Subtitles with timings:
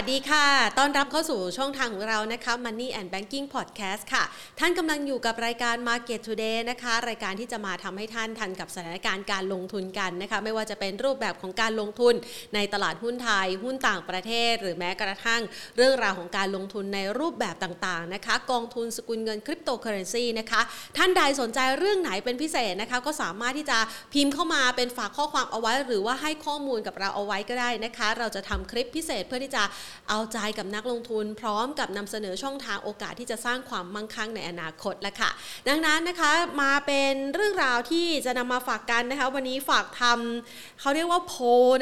[0.00, 0.46] สวัสดีค่ะ
[0.78, 4.24] ต้อนรับเข้าสู่ช่องทางของเรานะคะ Money and Banking Podcast ค่ะ
[4.60, 12.14] ท่านกำลังอยู่กับรายการ Market Today นะคะ รายการที่จะมาทำให้ท่านทันกับสถานการณ์การลงทุนกันนะคะ ไม่ว่าจะเป็นรูปแบบของการลงทุน
[12.54, 15.42] ในตลาดหุ้นไทย หุ้นต่างประเทศ หรือแม้กระทั่ง
[15.76, 20.60] เรื่องราวของการลงทุนในรูปแบบต่างๆนะคะ กองทุนสกุลเงินคริปโตเคอเรนซีนะคะ
[20.96, 23.78] ท่านใดสนใจเรื่องไหนเป็นพิเศษนะคะ ก็สามารถที่จะ
[24.14, 29.64] พิมพ์เข้ามาเป็นฝากข้อความเอาไว้ หรือว่าให้ข้อมูลกับเราเอาไว้ก็ได้นะคะ เราจะทำคลิปพิเศษเพื่อที่จะ
[30.08, 35.30] เอาใจกับนักลงทุน พร้อมกับนำเสนอช่องทางโอกาสที่จะสร้างความมั่งคั่งในอนาคตแล้วค่ะ
[35.68, 41.34] ดังนั้นนะคะมาเป็นเรื่องราวที่จะนำมาฝากกันนะคะ วันนี้ฝากทำเขาเรียกว่าโพ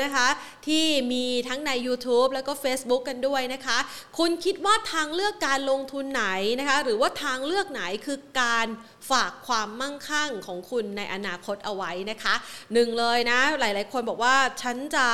[0.02, 0.28] นะคะ
[0.66, 3.78] ที่มีทั้งใน YouTube แล้วก็ Facebook กันด้วยนะคะ
[4.19, 6.27] คุณคิดว่าทางเลือกการลงทุนไหน
[6.61, 8.66] นะคะ หรือว่าทางเลือกไหนคือการ
[9.10, 12.34] ฝากความมั่งคั่งของคุณในอนาคตเอาไว้นะคะ
[12.73, 15.06] หนึ่งเลยนะ หลาย ๆ คนบอกว่าฉันจะ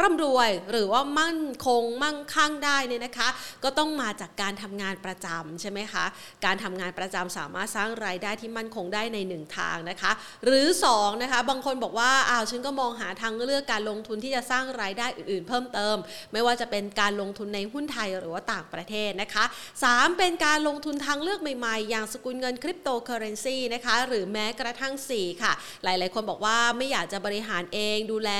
[0.00, 3.28] ร่ำรวยหรือว่ามั่นคงมั่งคั่งได้เนี่ยนะคะ
[3.64, 6.04] ก็ต้องมาจากการทำงานประจำใช่ไหมคะ
[6.44, 10.12] การทำงานประจำสามารถสร้างรายได้ที่มั่นคงได้ในหนึ่งทางนะคะ
[10.44, 15.96] หรือ2นะคะบางคนบอกว่าอ้าวฉันก็มองหาทางเลือกการลงทุนที่จะสร้างรายได้อื่น ๆ เพิ่มเติม
[16.32, 19.44] ไม่ว่าจะเป็นการลงทุนในหุ้นไทยหรือว่าต่างประเทศนะคะ
[19.82, 25.52] 3 เป็นการลงทุนทางเลือกใหม่ ๆ อย่างสกุลเงินคริปโตเคอเรนซีนะคะหรือแม้กระทั่ง 4 ค่ะ
[25.84, 28.30] หลายๆ คนบอกว่าไม่อยากจะบริหารเองดูแล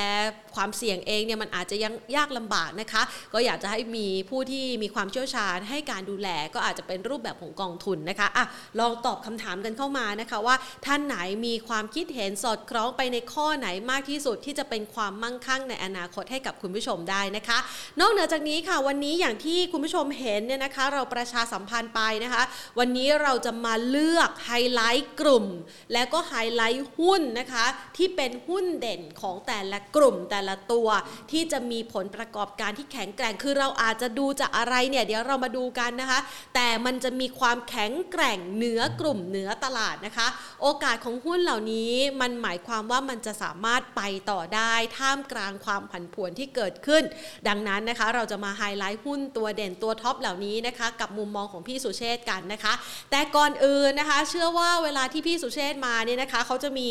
[0.54, 3.02] ความเสี่ยงเองเนี่ยมันอาจจะยังยากลำบากนะคะ
[3.34, 8.44] ก็อยากจะให้มีผู้ที่มีความเชี่ยวชาญให้การดูแลก็อาจจะเป็นรูปแบบของกองทุนนะคะอะ
[8.80, 10.56] ลองตอบคำถามกันเข้ามานะคะว่า
[10.86, 17.58] ท่านไหนมีความคิดเห็นสอดคล้องไปในข้อไหนมากที่สุดที่จะเป็นความมั่งคั่งในอนาคตให้กับคุณผู้ชมได้นะคะ
[18.00, 22.42] นอกเหนือจากนี้ค่ะวันนี้อย่างที่คุณผู้ชมเห็นเนี่ยนะคะ เราประชาสัมพันธ์ไปนะคะ
[22.78, 25.46] วันนี้เราจะมาเลือกไฮไลท์กลุ่ม
[25.92, 27.66] แล้วก็ไฮไลท์หุ้นนะคะ
[27.96, 30.88] ที่เป็นหุ้นเด่นของแต่ละกลุ่มแต่ละตัว
[31.30, 36.20] ที่จะมีผลประกอบการที่แข็งแกร่งคือเราอาจจะดูจากอะไรเนี่ยเดี๋ยวเรามาดูกันนะคะ
[36.54, 40.28] แต่มันจะมีความแข็งแกร่งเหนือกลุ่มเหนือตลาดนะคะ
[40.62, 47.02] โอกาสของหุ้นเหล่านี้มันหมายความว่ามันจะสามารถไปต่อได้ท่ามกลางความผันผวนที่เกิดขึ้น
[47.48, 52.74] ดังนั้นนะคะ เราจะมาไฮไลท์หุ้นตัวเด่นตัวท็อปเหล่านี้นะคะ กับมุมมองของพี่สุเชษฐ์กันนะคะ
[53.10, 56.90] แต่ก่อนอื่นนะคะ เชื่อว่าเวลาที่พี่สุเชษมาเนี่ยนะคะเขาจะมี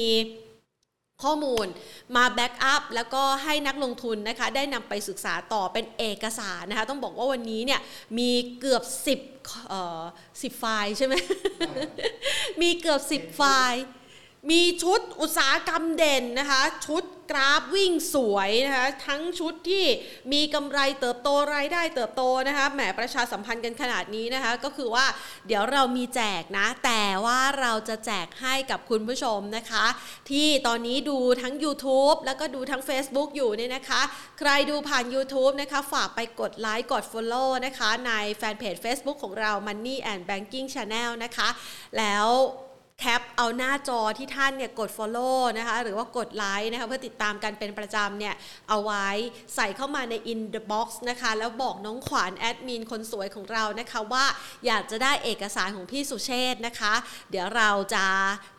[1.23, 1.65] ข้อมูล
[2.15, 7.79] มาแบ็กอัพแล้วก็ให้นักลงทุนนะคะได้นำไปศึกษาต่อเป็นเอกสารนะคะต้องบอกว่าวันนี้เนี่ย
[8.17, 8.83] มีเกือบ
[9.23, 11.13] 10เอ่อ10ไฟล์ใช่ไหม
[12.61, 13.81] มีเกือบ 10 ไฟล์
[14.49, 19.85] มีชุดอุตสาหกรรมเด่นนะคะ ชุดกราฟวิ่งสวยนะคะ ทั้งชุดที่
[20.33, 25.05] มีกำไรเติบโตรายได้เติบโตนะคะ แหมประชาสัมพันธ์กันขนาดนี้นะคะ ก็คือว่า
[25.47, 29.85] เดี๋ยวเรามีแจกนะ แต่ว่าเราจะแจกให้กับคุณผู้ชมนะคะ
[30.31, 34.01] ที่ตอนนี้ดูทั้ง YouTube แล้วก็ดูทั้ง Facebook อยู่เนี่ยนะคะ
[34.39, 41.49] ใครดูผ่าน YouTube นะคะ ฝากไปกดไลค์กด Follow นะคะ ในแฟนเพจ Facebook ของเรา Money and Banking Channel นะคะ
[41.97, 42.27] แล้ว
[43.01, 48.35] แคปเอาหน้าจอที่ท่านเนี่ยกด Follow นะคะหรือว่ากดไลค์นะคะเพื่อติดตามกันเป็นประจำเนี่ย
[48.69, 49.07] เอาไว้
[49.55, 54.25] ใส่เข้ามาใน in the box นะคะแล้วบอกน้องขวานแอดมินคนสวยของเรานะคะว่า
[54.65, 56.93] อยากจะได้เอกสารของพี่สุเชษนะคะ
[57.31, 58.05] เดี๋ยวเราจะ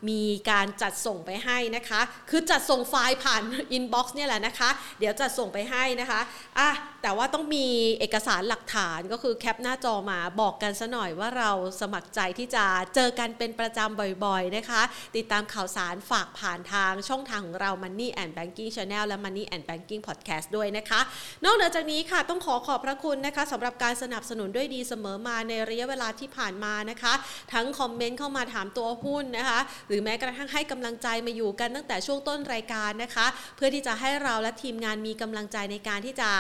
[0.08, 2.00] มีการจัดส่งไปให้นะคะ
[2.30, 3.42] คือจัดส่งไฟล์ผ่าน
[3.76, 6.20] inbox เนี่ยแหละนะคะ เดี๋ยวจัดส่งไปให้นะคะ
[6.58, 6.70] อะ
[7.02, 7.66] แต่ว่าต้องมี
[8.00, 11.50] เอกสารหลักฐานก็คือแคปหน้าจอมาบอกกันซะหน่อยว่าเรา
[11.80, 14.82] สมัครใจที่จะเจอกันเป็นประจำบ่อยๆนะคะ
[15.16, 21.00] ติดตามข่าวสารฝากผ่านทางช่องทางของเรา Money and Banking Channel และ Money and Banking Podcast ด้วยนะคะ
[21.44, 27.12] นอกเหนือจากนี้ค่ะต้องขอขอบพระคุณนะคะสำหรับการสนับสนุนด้วยดีเสมอมาในระยะเวลาที่ผ่านมานะคะ
[27.52, 36.30] ทั้งคอมเมนต์เข้ามาถามตัวหุ้นนะคะ หรือแม้กระทั่งให้กำลังใจมาอยู่กันตั้งแต่ช่วงต้นรายการนะคะ เพื่อที่จะให้เราและทีมงานมีกำลังใจในการที่จะ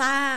[0.00, 0.34] สร้าง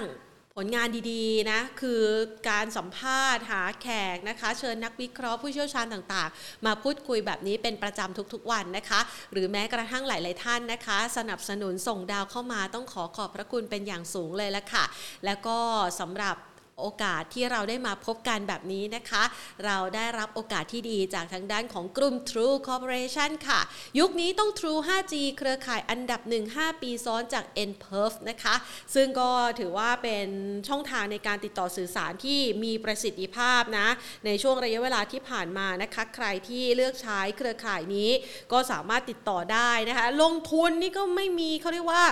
[0.62, 2.04] ผลงานดีๆนะคือ
[2.50, 9.00] การสัมภาษณ์หาแขกนะคะ เชิญนักวิเคราะห์ผู้เชี่ยวชาญต่างๆ มาพูดคุยแบบนี้เป็นประจำทุกๆวันนะคะ
[9.32, 14.86] หรือแม้กระทั่งหลายๆท่านนะคะ สนับสนุนส่งดาวเข้ามาต้องขอขอบพระคุณเป็นอย่างสูงเลยละค่ะ
[15.26, 15.58] แล้วก็
[16.00, 16.36] สำหรับ
[16.80, 19.24] โอกาสที่เราได้มาพบกันแบบนี้นะคะ
[19.66, 23.60] เราได้รับโอกาสที่ดีจากทางด้านของกลุ่ม True Corporation ค่ะ
[24.00, 28.56] ยุคนี้ต้อง True 5G เครือข่ายอันดับ 1 5 ปีซ้อนจาก n p e r f นะคะ
[28.96, 29.30] ซึ่งก็
[29.60, 30.28] ถือว่าเป็น
[30.68, 33.88] ช่องทางในการติดต่อสื่อสารที่มีประสิทธิภาพนะ
[34.26, 38.10] ในช่วงระยะเวลาที่ผ่านมานะคะ ใครที่เลือกใช้เครือข่ายนี้
[38.52, 42.04] ก็สามารถติดต่อได้นะคะ ลงทุนนี่ก็ไม่มีเขาเรียกว่า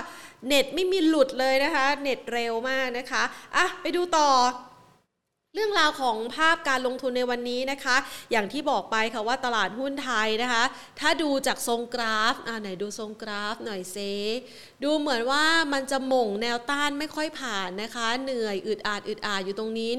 [0.46, 3.22] เน็ตไม่มีหลุดเลยนะคะ เน็ตเร็วมากนะคะ
[3.56, 4.28] อะ ไปดูต่อ
[5.58, 7.96] เรื่องราวของภาพการลงทุนในวันนี้นะคะ
[8.30, 10.64] อย่างที่บอกไปค่ะว่าตลาดหุ้นไทยนะคะ
[11.00, 13.96] ถ้าดูจากทรงกราฟอ่าไหนดูทรงกราฟหน่อยเซ
[14.84, 19.90] ดูเหมือนว่ามันจะหม่งแนวต้านไม่ค่อยผ่านนะคะ เหนื่อยอึดอาดอึดอาดอยู่ตรงนี้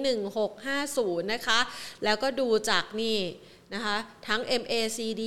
[0.62, 1.60] 1650 นะคะ
[2.04, 3.18] แล้วก็ดูจากนี่
[3.74, 3.98] นะคะ
[4.28, 5.24] ทั้ง MACD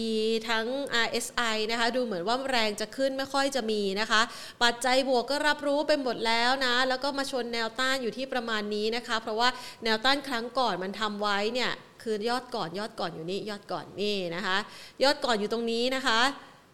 [0.51, 0.67] ทั้ง
[1.07, 4.21] RSI นะคะดูเหมือนว่าแรงจะขึ้นไม่ค่อยจะมีนะคะ
[4.63, 9.49] ปัจจัยบวกก็รับรู้ไปหมดแล้วนะ แล้วก็มาชนแนวต้านอยู่ที่ประมาณนี้นะคะ เพราะว่า
[9.85, 11.71] แนวต้านครั้งก่อนมันทำไว้เนี่ย
[12.03, 14.57] คือยอดก่อนยอดก่อนอยู่นี่ยอดก่อนนี่นะคะ
[15.03, 16.21] ยอดก่อนอยู่ตรงนี้นะคะ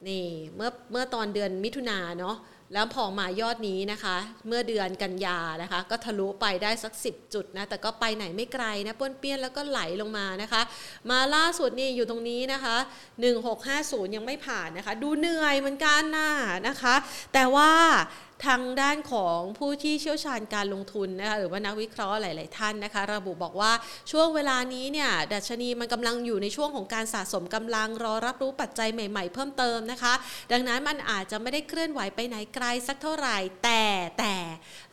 [0.09, 0.27] นี่
[0.57, 2.37] เมื่อเมื่อตอนเดือนมิถุนาเนาะ
[2.73, 4.17] แล้วพอมายอดนี้นะคะ
[4.47, 10.63] เมื่อเดือนกันยานะคะ ก็ทะลุไปได้สัก 10 จุดนะ แต่ก็ไปไหนไม่ไกลนะป้วนเปี้ยนแล้วก็ไหลลงมานะคะ
[11.11, 12.77] มาล่าสุดนี่อยู่ตรงนี้นะคะ
[13.47, 16.31] 1650 ยังไม่ผ่านนะคะ ดูเหนื่อยเหมือนกันนะ
[16.69, 16.95] นะคะ
[17.35, 17.71] แต่ว่า
[18.47, 23.73] ทางด้านของผู้ที่เชี่ยวชาญการลงทุนนะคะหรือว่านักวิเคราะห์หลาย ๆ ท่านนะคะ ระบุบอกว่า
[24.13, 30.15] ช่วงเวลานี้เนี่ยดัชนีมันกำลังอยู่ในช่วงของการสะสมกำลังรอรับรู้ปัจจัยใหม่ ๆ เพิ่มเติมนะคะ
[30.53, 33.83] ดังนั้นมันอาจจะไม่ได้เคลื่อนไหวไปไหนไกลสักเท่าไหร่ แต่
[34.19, 34.35] แต่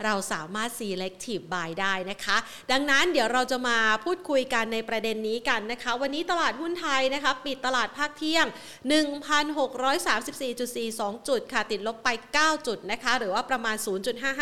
[0.03, 2.37] เราสามารถ selective buy ได้นะคะ
[2.71, 8.45] ดังนั้นเดี๋ยวเราจะมาพูดคุยกันในประเด็นนี้กันนะคะ วันนี้ตลาดหุ้นไทยนะคะปิดตลาดภาคเที่ยง
[8.91, 13.75] 1,634.42 จุดค่ะติดลบไป 9 จุดนะคะหรือว่าประมาณ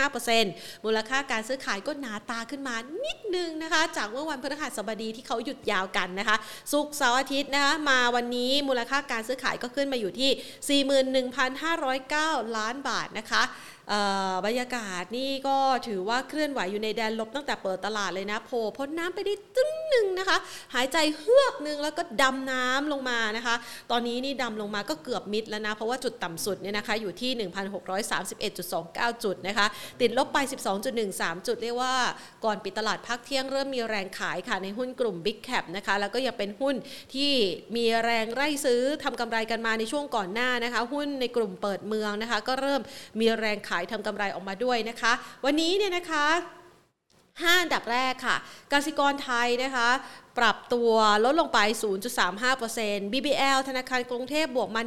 [0.10, 6.38] 0.55%มูลค่าการซื้อขายก็หนาตาขึ้นมานิดนึงนะคะ จากเมื่อวันพฤหัสบดีที่เขาหยุดยาวกันนะคะ
[6.72, 10.84] สุกเสาร์อาทิตย์นะคะมาวันนี้มูลค่าการซื้อขายก็ขึ้นมาอยู่ที่
[11.92, 13.44] 41,509 ล้านบาทนะคะ
[14.46, 15.58] บรรยากาศนี่ก็
[15.88, 20.38] ถือว่าเคลื่อนไหวอยู่ในแดนลบตั้งแต่เปิดตลาดเลยนะโผล่พ้นน้ำไปได้ตึ้งหนึ่งนะคะ
[20.76, 23.56] หายใจเฮือกหนึ่งแล้วก็ดำน้ำลงมานะคะ
[23.92, 27.32] ตอนนี้นี่ดำลงมาก็เกือบมิดแล้วนะ เพราะว่าจุดต่ำสุดเนี่ยนะคะอยู่ที่
[28.50, 29.68] 1,631.29 จุดนะคะ
[30.02, 30.38] ติดลบไป
[30.92, 31.96] 12.13 จุดเรียกว่า
[32.46, 36.76] ก่อนปิดตลาดภาคเที่ยงเริ่มมีแรงขายค่ะในหุ้นกลุ่ม Big Cap นะคะ แล้วก็ยังเป็นหุ้น
[37.14, 37.32] ที่
[37.76, 42.82] มีแรงไร่ซื้อทำกำไรกันมาในช่วงก่อนหน้านะคะ หุ้นในกลุ่มเปิดเมืองนะคะ ก็เริ่ม
[43.20, 45.12] มีแรงขายทำกำไรออกมาด้วยนะคะ
[45.46, 46.26] วันนี้เนี่ยนะคะ
[47.46, 48.36] 5อันดับแรกค่ะ
[48.74, 49.90] กสิกรไทยนะคะ
[50.40, 50.92] ปรับตัว
[51.26, 51.60] ลดลงไป
[52.38, 54.82] 0.35% BBL ธนาคารกรุงเทพบวกมา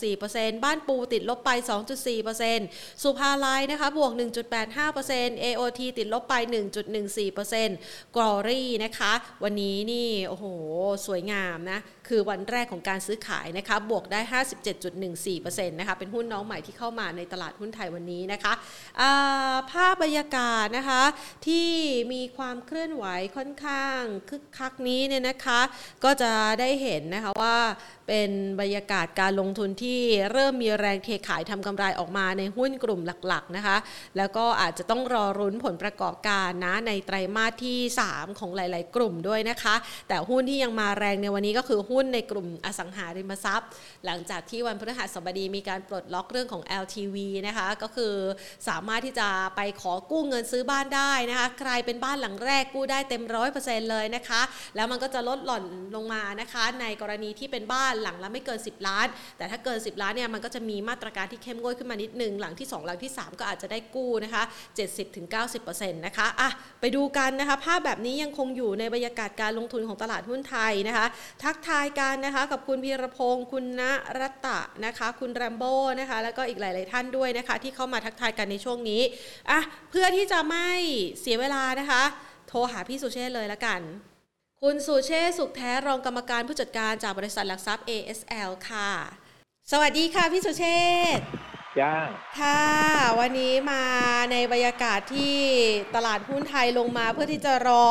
[0.00, 1.50] 1.64%บ้านปูติดลบไป
[2.46, 4.12] 2.4%สุภาลัยนะคะบวก
[4.76, 6.34] 1.85% AOT ติดลบไป
[7.04, 9.12] 1.14% Glory นะคะ
[9.44, 10.44] วันนี้นี่โอ้โห
[11.06, 14.20] สวยงามนะ คือวันแรกของการซื้อขายนะคะ บวกได้
[15.00, 18.52] 57.14%นะคะ เป็นหุ้นน้องใหม่ที่เข้ามาในตลาดหุ้นไทยวันนี้นะคะ
[19.70, 21.02] ภาพบรรยากาศนะคะ
[21.46, 21.70] ที่
[22.12, 23.04] มีความเคลื่อนไหว
[23.36, 24.00] ค่อนข้าง
[24.30, 25.60] คึกคักนี้เนี่ยนะคะ
[26.04, 27.56] ก็จะได้เห็นนะคะว่า
[28.08, 30.00] เป็นบรรยากาศการลงทุนที่
[30.32, 33.76] เริ่มมีแรงเทขายทำกำไรออกมาในหุ้นกลุ่มหลักๆนะคะ
[34.16, 37.78] แล้วก็อาจจะต้องรอรุ้นผลประกอบการนะในไตรมาสที่
[38.10, 39.74] 3 ของหลาย ๆ กลุ่มด้วยนะคะ
[40.08, 43.68] แต่หุ้นที่ยังมาแรงในวันนี้ก็คือหุ้นในกลุ่มอสังหาริมทรัพย์
[44.04, 47.16] หลังจากที่วันพฤหัสบดีมีการปลดล็อกเรื่องของ LTV
[47.46, 48.14] นะคะ ก็คือ
[48.68, 54.40] สามารถที่จะไปขอกู้เงินซื้อบ้านได้นะคะ ใครเป็นบ้านหลังแรกกู้ได้เต็มร้อยเปอร์เซ็นต์เลยนะคะ
[54.76, 55.64] แล้วมันก็จะลดหล่อน
[55.94, 59.06] ลงมานะคะ ในกรณีที่เป็นบ้านหลังละไม่เกิน 10 ล้าน
[59.38, 64.42] แต่ถ้าเกิน 10 ล้านเนี่ยมันก็จะมีมาตรการที่เข้มงวดขึ้นมานิดนึงหลังที่ 2 หลังที่ 3 ก็อาจจะได้กู้นะคะ
[65.20, 66.50] 70-90%นะคะอะ
[66.80, 71.06] ไปดูกันนะคะ ภาพแบบนี้ยังคงอยู่ในบรรยากาศการลงทุนของตลาดหุ้นไทยนะคะ
[71.42, 73.82] ทักทายกันนะคะกับคุณพีรพงศ์คุณณ
[74.20, 79.02] รัตะนะคะ คุณแรมโบ้นะคะ แล้วก็อีกหลาย ๆ ท่านด้วยนะคะ ที่เข้ามาทักทายกันในช่วงนี้
[79.50, 80.68] อะเพื่อที่จะไม่
[81.20, 82.02] เสียเวลานะคะ
[82.48, 83.80] โทรหาพี่สุเชษเลยละกัน
[84.64, 88.90] คุณสุเชษสุขแท้รองกรรมการผู้จัดการจากบริษัทหลักทรัพย์ ASL ค่ะ
[89.72, 90.64] สวัสดีค่ะพี่สุเช
[91.16, 91.18] ษ
[91.78, 91.94] จ้า
[92.38, 92.64] ค่ะ
[93.20, 93.84] วันนี้มา
[94.32, 95.36] ในบรรยากาศที่
[95.94, 97.86] ตลาดหุ้นไทยลงมาเพื่อที่จะรอ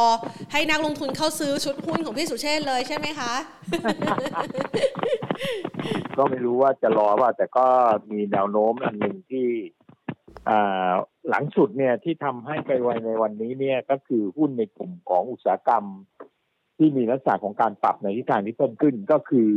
[0.52, 3.34] ให้นักลงทุนเข้าซื้อชุดหุ้นของพี่สุเชษเลยใช่ไหมคะ
[6.18, 7.68] ก็ไม่รู้ว่าจะรอว่าแต่ก็
[8.12, 9.48] มีแนวโน้มอันหนึ่งที่
[11.30, 15.86] หลังสุดเนี่ยที่ทำให้ไปไวในวันนี้เนี่ยก็คือหุ้นในกลุ่มของอุตสาหกรรม
[16.78, 19.52] ที่มีลักษณะของการปรับในทิศทางที่เพิ่มขึ้นก็คือ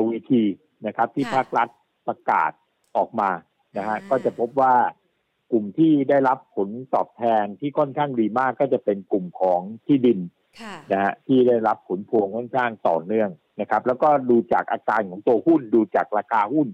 [0.00, 0.32] LVT
[0.86, 1.68] นะครับ ที่ภาครัฐ
[2.06, 2.50] ประกาศ
[2.96, 3.30] ออกมา
[3.76, 4.74] นะฮะก็จะพบว่า
[5.52, 10.18] กลุ่มที่ได้รับผลตอบแทนที่ค่อนข้างดีมากก็จะเป็นกลุ่มของที่ดิน
[10.92, 13.30] นะฮะที่ได้รับผลพวงค่อนข้างต่อเนื่อง
[13.60, 16.68] นะครับ แล้วก็ดูจากอาการของตัวหุ้นดูจากราคาหุ้น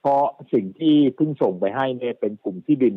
[0.00, 2.94] เพราะสิ่งที่เพิ่งส่งไปให้เนี่ยเป็นกลุ่มที่ดิน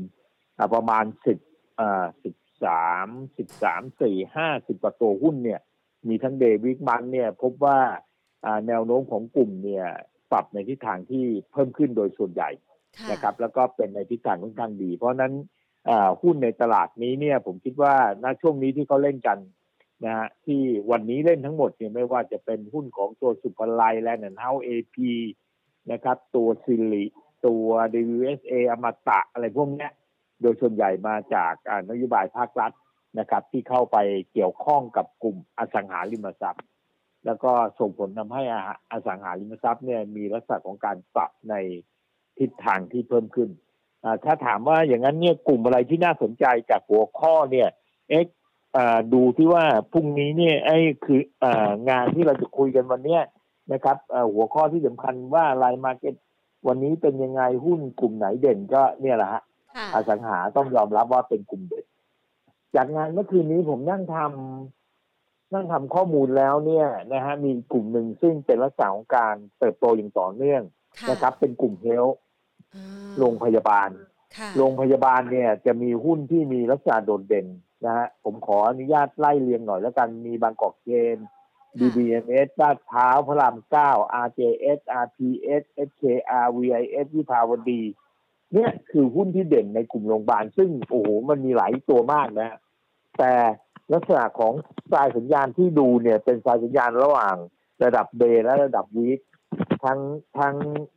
[0.74, 1.38] ประมาณสิบ
[1.79, 5.61] อ่าสิบ สามสิบสามสี่ห้าสิบกว่าตัวหุ้นเนี่ย
[6.07, 7.79] มีทั้ง day week month เนี่ย พบว่า
[8.67, 9.85] แนวโน้มของกลุ่มเนี่ย
[10.31, 12.49] ปรับในทิศทางที่เพิ่มขึ้นโดยส่วนใหญ่
[13.11, 15.33] นะครับ แล้วก็เป็นในทิศทางค่อนข้างดี เพราะนั้น
[16.21, 19.37] หุ้นในตลาดนี้เนี่ยผมคิดว่าณช่วงนี้ที่เขาเล่นกัน
[20.05, 20.61] นะฮะที่
[20.91, 25.12] วันนี้เล่นทั้งหมดเนี่ยไม่ว่าจะเป็นหุ้นของตัวศุภาลัย Land and House AP
[25.91, 27.05] นะครับ ตัว SIRI
[27.45, 27.67] ตัว
[28.15, 29.91] WHA อมตะอะไรพวกเนี้ย
[30.41, 31.53] โดยส่วนใหญ่มาจาก
[31.89, 32.72] นโยบายภาครัฐ
[33.20, 33.98] นะครับ ที่เข้าไป
[34.34, 36.63] เกี่ยวข้องกับกลุ่มอสังหาริมทรัพย์
[37.25, 38.44] แล้วก็ส่งผลทำให้
[38.91, 41.56] อสังหาริมทรัพย์เนี่ยมีลักษณะของการปรับใน
[42.38, 43.50] ทิศทางที่เพิ่มขึ้น
[44.25, 47.67] ถ้าถามว่าอย่างนั้นเนี่ยกลุ่มอะไรที่น่าสนใจจากหัวข้อเนี่ย
[48.10, 48.27] เอ็ก
[49.13, 51.22] ดูที่ว่าพรุ่งนี้เนี่ยไอ้คือ
[51.89, 53.22] งานที่เราจะคุยกันวันเนี้ย
[53.74, 53.98] นะครับ
[54.34, 56.15] หัวข้อที่สำคัญว่า live market
[56.67, 59.41] วันนี้เป็นยังไงหุ้นกลุ่มไหนเด่นก็เนี่ยแหละฮะ
[59.96, 61.86] อสังหาต้องยอมรับว่าเป็นกลุ่มเด่น
[62.75, 70.62] จากงานเมื่อคืนนี้ผมนั่งทำนั่งทำข้อมูลแล้วเนี่ยนะฮะมีกลุ่มหนึ่งซึ่งเป็นลักษณะของการเติบโตอย่างต่อเนื่อง
[71.10, 72.05] นะครับ เป็นกลุ่มเฮล
[73.19, 73.89] โรงพยาบาล
[74.57, 77.48] โรงพยาบาลเนี่ยจะมีหุ้นที่มีลักษณะโดดเด่น
[77.86, 81.17] นะฮะผมขออนุญาตไล่เรียงหน่อยแล้วกันมีบางกอกเกน
[81.79, 83.91] BBMS ลาดพร้าวพระรามเก้า
[84.25, 87.81] RJS RPS SKR VIS วิภาวดี
[88.53, 92.57] เนี่ยคือหุ้นที่เด่นในกลุ่มโรงพยาบาล ซึ่งโอ้โหมันมีหลายตัวมากนะ
[93.17, 93.31] แต่
[93.93, 94.53] ลักษณะของ
[94.91, 97.35] สายสัญญาณที่ดูเนี่ยเป็นสายสัญญาณระหว่าง
[97.83, 99.19] ระดับเบและระดับวีค
[99.83, 99.99] ทั้ง
[100.37, 100.55] ทั้ง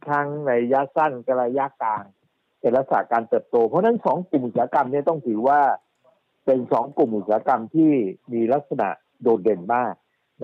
[0.09, 2.04] ทั้งในระยะสั้นกับระยะกลาง
[2.61, 5.61] เป็นลักษณะการเติบโต เพราะนั้นสองกลุ่มอุตสาหกรรมเนี่ยต้องถือว่า
[6.47, 7.92] เป็นสองกลุ่มอุตสาหกรรมที่
[8.33, 8.88] มีลักษณะ
[9.23, 9.95] โดดเด่นมาก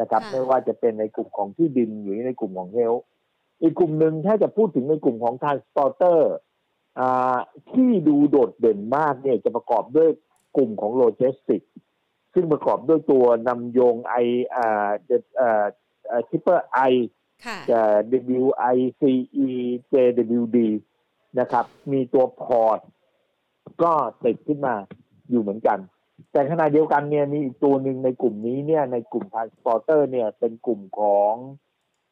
[0.01, 2.95] นะครับ ไม่ว่าจะเป็นในกลุ่มของที่ดินหรือในกลุ่มของเฮล
[3.63, 6.33] อีกกลุ่มหนึ่งถ้าจะพูดถึงในกลุ่มของทานสปอร์เตอร์
[7.71, 10.09] ที่ดูโดดเด่นมากเนี่ยจะประกอบด้วย
[10.57, 11.63] กลุ่มของโลจิสติก
[12.35, 14.15] ซึ่งประกอบด้วยตัวนำโยงไอ
[14.55, 14.89] อ่า
[15.37, 15.65] เอ่อ
[16.29, 16.81] ทิปเปอร์ไอ
[17.71, 17.81] จะ
[18.41, 19.13] WICE
[19.93, 20.59] JWD
[21.41, 22.81] นะครับ มีตัวพอร์ต
[23.83, 23.93] ก็
[24.25, 24.75] ติดขึ้นมา
[25.31, 25.79] อยู่เหมือนกัน
[26.33, 31.35] แต่ขณะเดียวกันเนี่ยมีอีกตัวหนึ่งในกลุ่มนี้เนี่ยในกลุ่มทรานสปอร์เตอร์เนี่ยเป็นกลุ่มของ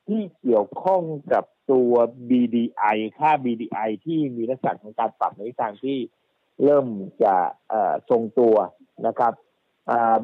[0.09, 1.93] ที่เกี่ยวข้องกับตัว
[2.31, 5.99] BDI ค่า BDI ที่มีลักษณะของการปรับในทางที่
[6.65, 6.87] เริ่ม
[7.23, 7.35] จะ
[8.11, 8.55] ทรงตัว
[9.07, 9.33] นะครับ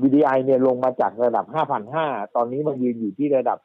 [0.01, 1.45] BDI เนี่ยลงมาจากระดับ
[1.91, 3.59] 5,500 ตอนนี้มันยืนอยู่ที่ระดับ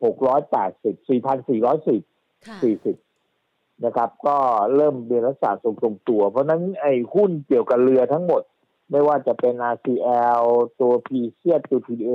[0.00, 4.36] 4,680 4,410 40 นะครับ ก็
[4.74, 8.42] เริ่มเป็นลักษณะทรงตัว เพราะนั้นไอ้หุ้นเกี่ยวกับเรือทั้งหมด
[8.90, 10.44] ไม่ว่าจะเป็น RCL
[10.80, 12.10] ตัว P เซียตัว PA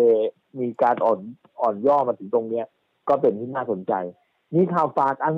[0.59, 1.19] มีการอ่อน
[1.61, 2.65] อ่อนย่อมาถึงตรงเนี้ย
[3.09, 3.93] ก็เป็นที่น่าสนใจ
[4.55, 5.35] มีข่าวฝากอัน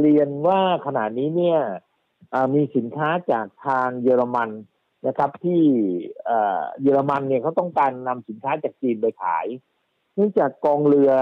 [0.00, 1.60] เรียนว่าขณะนี้เนี่ย
[2.54, 4.50] มีสินค้าจากทางเยอรมัน
[5.06, 5.62] นะครับ ที่
[6.82, 9.46] เยอรมันเนี่ยเขาต้องการนำสินค้าจากจีนไปขาย
[10.14, 11.12] เนื่องจากกองเรือ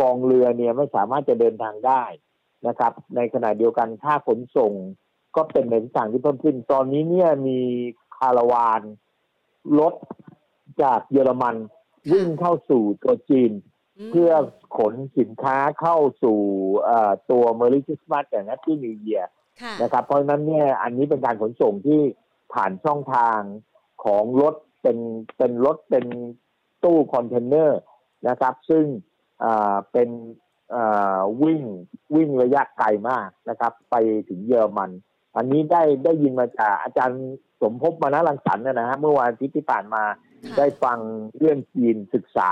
[0.00, 2.02] กองเรือเนี่ยไม่สามารถจะเดินทางได้
[2.66, 4.72] นะครับ ในขณะเดียวกันค่าขนส่ง
[5.36, 7.60] ก็เป็นในทิศทางที่เพิ่มขึ้น ตอนนี้เนี่ยมี
[8.18, 8.82] คาราวาน
[9.78, 9.94] รถ
[10.82, 11.56] จากเยอรมัน
[12.12, 13.52] วิ่งเข้าสู่ตัวจีน
[14.10, 14.32] เพื่อ
[14.78, 16.38] ขนสินค้าเข้าสู่
[17.30, 19.22] ตัวเมอริคิสมาสแต่นัที่นิวเยีย
[19.82, 22.00] นะครับ เพราะนั้นเนี่ยอันนี้เป็นการขนส่งที่
[22.52, 23.40] ผ่านช่องทาง
[24.04, 24.98] ของรถเป็น
[25.36, 26.06] เป็นรถเป็น
[26.84, 27.80] ตู้คอนเทนเนอร์
[28.28, 28.84] นะครับ ซึ่ง
[29.92, 30.08] เป็น
[31.42, 31.62] วิ่ง
[32.14, 33.94] วิ่งระยะไกลมากนะครับ ไป
[34.28, 34.90] ถึงเยอรมัน
[35.36, 37.22] อันนี้ได้ได้ยินมาจากอาจารย์
[37.62, 40.02] สมภพมานะรังสรรค์นะฮะเมื่อวันอาทิตย์ที่ผ่านมา
[40.56, 40.98] ได้ฟัง
[41.38, 42.50] เรื่องจีนศึกษา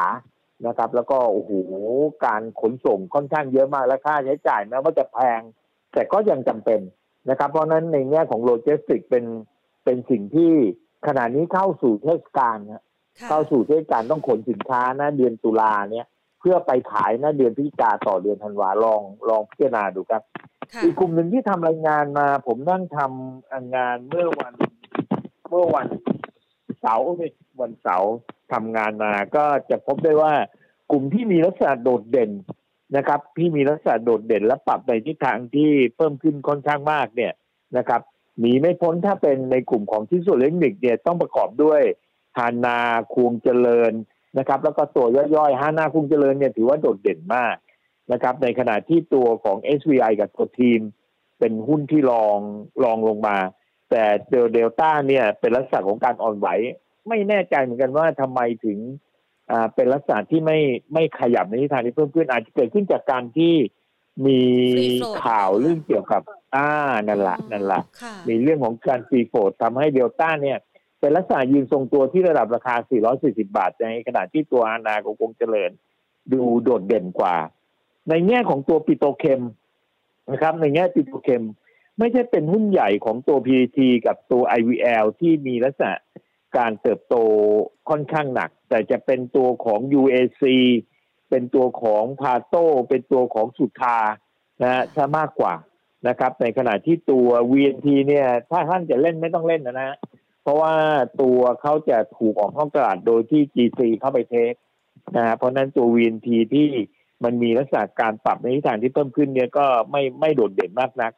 [0.67, 1.53] นะครับ แล้วก็โอ้โห
[2.25, 5.41] การขนส่งค่อนข้างเยอะมากและค่าใช้จ่ายแม้ว่าจะแพง
[5.95, 6.81] แต่ก็ยังจำเป็น
[7.31, 9.25] นะครับ เพราะนั้นในแง่ของโลจิสติกเป็น
[9.85, 10.53] เป็นสิ่งที่
[11.07, 12.85] ขณะนี้เข้าสู่เทศกาลนะ
[13.29, 20.22] เข้าสู่เทศกาลต้องขนสินค้านะเดือนตุลาเนี่ยเพื่อไปขายนะเดือนพฤศจิกาต่อเดือนธันวาลองลองพิจารณาดูครับ
[20.82, 24.52] อีกกลุ่มหนึ่งที่ทำรายงานมา ผมนั่งทำงานเมื่อวัน
[25.50, 25.86] เมื่อวัน
[26.80, 27.04] เสาร์
[27.60, 28.12] วันเสาร์
[28.52, 30.32] ทำงานมาก็จะพบได้ว่า
[30.90, 32.30] กลุ่มที่มีลักษณะโดดเด่น
[32.96, 37.32] นะครับ ที่มีลักษณะโดดเด่นและปรับในทิศทางที่เพิ่มขึ้นค่อนข้างมากเนี่ย
[37.76, 38.00] นะครับ
[38.38, 41.82] หนีไม่พ้นถ้าเป็นในกลุ่มของที่สุดเล็กนิกเนี่ยต้องประกอบด้วย
[42.38, 42.78] ฮานา
[43.12, 43.92] คูงเจริญ
[44.38, 47.57] นะครับ แล้วก็ตัวย่อยๆฮานาคูงเจริญเนี่ยถือว่าโดดเด่นมาก
[48.12, 50.81] นะครับ ในขณะที่ตัวของ SVI กับตัวทีม
[51.38, 52.38] เป็นหุ้นที่รอง
[52.85, 53.37] รองลงมา
[53.91, 56.49] แต่เจอเดลต้าเนี่ยเป็นลักษณะของการอ่อนไหว
[57.09, 58.79] ไม่แน่ใจเหมือนกันว่าทำไมถึง
[59.50, 60.59] อ่าเป็นลักษณะที่ไม่
[60.93, 63.55] ไม่ขยับในทิศทางที่เพิ่มขึ้นอาจจะเกิดขึ้นจากการที่
[64.26, 64.43] มี
[65.25, 66.23] ข่าวเรื่องเกี่ยวกับ
[66.55, 66.69] อ่า
[67.09, 67.83] นั่นแหละนั่นแหละ
[68.29, 70.59] มีเรื่องของการฟีโฟดทำให้เดลต้าเนี่ย
[71.04, 72.75] เป็นลักษณะยืนทรงตัวที่ระดับราคา
[73.11, 75.70] 440 บาท ในขณะที่ตัวอานาคงเจริญ
[76.32, 77.37] ดูโดดเด่นกว่า
[78.08, 79.42] ในแง่ของตัวปิโตเคม
[80.30, 81.42] นะครับ ในแง่ปิโตเคม
[81.99, 85.94] ไม่ใช่เป็นหุ้นใหญ่ของตัว PTT กับตัว IVL ที่มีลักษณะ
[86.56, 87.14] การเติบโต
[87.88, 90.42] ค่อนข้างหนัก แต่จะเป็นตัวของ UAC
[91.30, 93.99] เป็นตัวของพาโต้เป็นตัวของสุทา
[94.62, 95.54] นะฮะถ้ามากกว่า
[96.08, 99.96] นะครับ ในขณะที่ตัว VNT เนี่ย ถ้าท่านจะเล่นไม่ต้องเล่นนะนะ
[100.44, 100.76] เพราะว่า
[101.20, 104.52] ตัวเขาจะถูกออกนอกตลาดโดยที่ GC เข้าไปเทค
[105.16, 106.68] นะฮะเพราะนั้นตัว VNT ที่
[107.24, 111.12] มันมีลักษณะการปรับในทิศทางที่เพิ่มขึ้นเนี่ยก็ไม่ไม่โดดเด่นมากนัก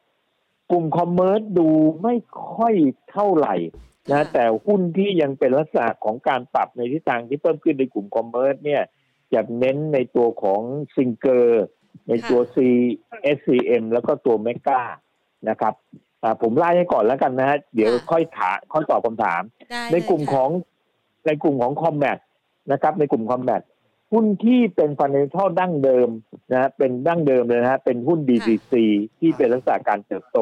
[0.70, 1.68] กลุ่มคอมเมอร์สดู
[2.02, 2.14] ไม่
[2.54, 2.74] ค่อย
[3.10, 3.54] เท่าไหร่
[4.12, 8.82] นะแต่หุ้นที่ยังเป็นลักษณะของการปรับในทิศทางที่เพิ่มขึ้นในกลุ่มคอมเมอร์สเนี่ย
[9.32, 10.62] จะเน้นในตัวของ
[10.96, 11.64] ซิงเกอร์
[12.08, 12.56] ในตัว C
[13.36, 14.82] SCM แล้วก็ตัวเมกา
[15.48, 15.74] นะครับ
[16.42, 19.42] ผมไล่ให้ก่อนแล้วกันนะฮะเดี๋ยวค่อยถามค่อยตอบคำถาม
[19.92, 20.50] ในกลุ่มของ
[21.26, 22.18] ในกลุ่มของคอมแบท
[22.72, 23.62] นะครับ ในกลุ่มคอมแบท
[24.12, 26.08] หุ้นที่เป็นฟันเดนทัลดั้งเดิม
[26.52, 28.72] นะเป็นดั้งเดิมเลยนะฮะเป็นหุ้น DTC
[29.18, 30.38] ที่เป็นลักษณะการเติบโต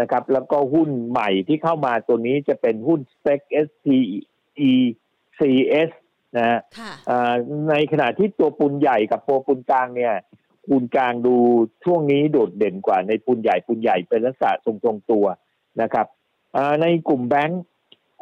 [0.00, 4.70] นะครับ แล้วก็หุ้นใหม่ที่เข้ามาตัวนี้จะเป็นหุ้น Spec STE
[5.38, 5.90] CS
[6.36, 6.58] นะฮะ
[7.68, 10.14] ในขณะที่ตัวปูนใหญ่กับตัวปูนกลางเนี่ย
[10.68, 11.36] ปูนกลางดู
[11.84, 15.26] ช่วงนี้โดดเด่นกว่าในปูนใหญ่ปูนใหญ่เป็นลักษณะทรงๆตัว
[15.82, 16.06] นะครับ
[16.82, 17.62] ในกลุ่มแบงค์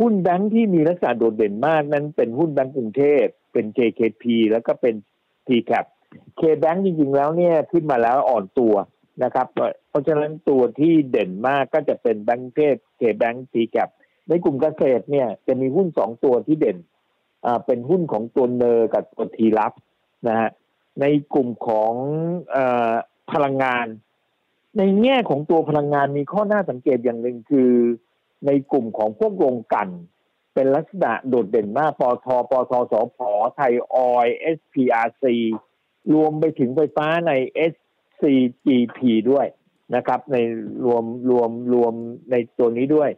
[0.01, 4.95] หุ้นแบงค์ที่มีลักษณะโดดเด่นมากนั้นเป็นหุ้นแบงก์กรุงเทพเป็น JKP แล้วก็เป็น
[5.47, 5.87] TCAP
[6.41, 8.75] KBank จริงๆแล้วเนี่ยขึ้นมาแล้วอ่อนตัว
[9.23, 9.47] นะครับ
[9.89, 13.91] เพราะฉะนั้นตัวที่เด่นมากก็จะเป็นแบงก์เทพ KBank TCAP
[14.29, 16.79] ในกลุ่มเกษตรเนี่ยจะมีหุ้นสองตัวที่เด่น
[17.45, 19.73] อ่าเป็นหุ้นของตัวเนอร์กับตัวทีรับ
[20.29, 20.51] นะฮะ
[21.01, 21.93] ในกลุ่มของ
[22.55, 22.57] อ
[23.33, 23.87] พลังงาน
[24.79, 27.73] ในแง่ของตัวพลังงานมีข้อน่าสังเกตอย่างหนึ่งคือ
[28.47, 29.89] ในกลุ่มของพวกโรงกัน
[30.55, 33.19] เป็นลักษณะโดดเด่นมากปทปทสพ
[33.57, 35.25] ไทยออย SPRC
[36.15, 37.33] รวมไปถึงไฟฟ้าใน
[37.73, 38.99] SCGP
[39.31, 39.47] ด้วย
[39.95, 40.37] นะครับ ใน
[40.85, 41.95] รวมรวมรวม
[42.31, 43.11] ในตัวนี้ด้วย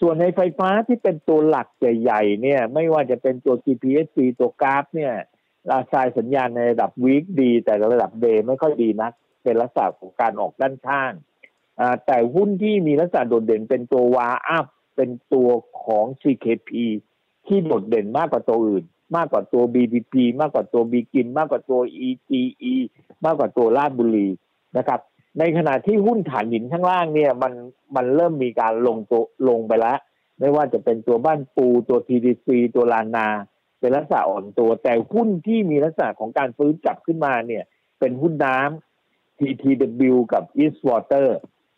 [0.00, 5.14] ส่วนในไฟฟ้าที่เป็นตัวหลักใหญ่ๆเนี่ย ไม่ว่าจะเป็นตัว GPSC ตัวกราฟเนี่ย
[5.72, 11.12] ราคาสัญญาณในระดับวีคดี แต่ระดับเดย์ไม่ค่อยดีนัก เป็นลักษณะของการออกด้านข้าง
[12.06, 14.66] แต่หุ้นที่มีลักษณะโดดเด่นเป็นตัววาอัพ
[14.96, 15.48] เป็นตัว
[15.84, 16.70] ของ CKP
[17.46, 18.84] ที่โดดเด่นมากกว่าตัวอื่น
[19.16, 22.74] มากกว่าตัว BPP มากกว่าตัวบีกิน มากกว่าตัว EGE
[23.24, 24.28] มากกว่าตัวลาดบุรี
[24.76, 25.00] นะครับ
[25.38, 27.52] ในขณะที่หุ้นฐานหินข้างล่างเนี่ยมัน
[27.96, 29.98] มันเริ่มมีการลงตัวลงไปแล้ว
[30.38, 33.26] ไม่ว่าจะเป็นตัวบ้านปูตัว TDC ตัวลานา
[33.82, 37.64] เป็นลักษณะอ่อนตัว แต่หุ้นที่มีลักษณะของการฟื้นกลับขึ้นมาเนี่ย
[38.00, 41.28] เป็นหุ้นน้ำ TTW กับ Eastwater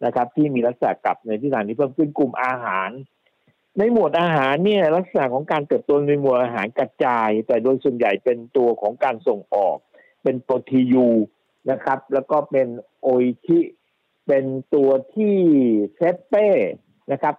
[0.05, 2.91] นะครับ ที่มีลักษณะกลับในที่ทางที่เพิ่มขึ้นกลุ่มอาหาร
[3.79, 9.77] ในหมวดอาหารเนี่ยลักษณะของการเติบโตในหมวดอาหารกระจาย แต่โดยส่วนใหญ่เป็นตัวของการส่งออก
[10.23, 11.09] เป็นโปร TU
[11.71, 12.69] นะครับ แล้วก็เป็น
[13.01, 13.61] โออิชิ
[14.27, 15.37] เป็นตัวที่
[15.97, 16.49] Sappe
[17.13, 17.35] นะครับ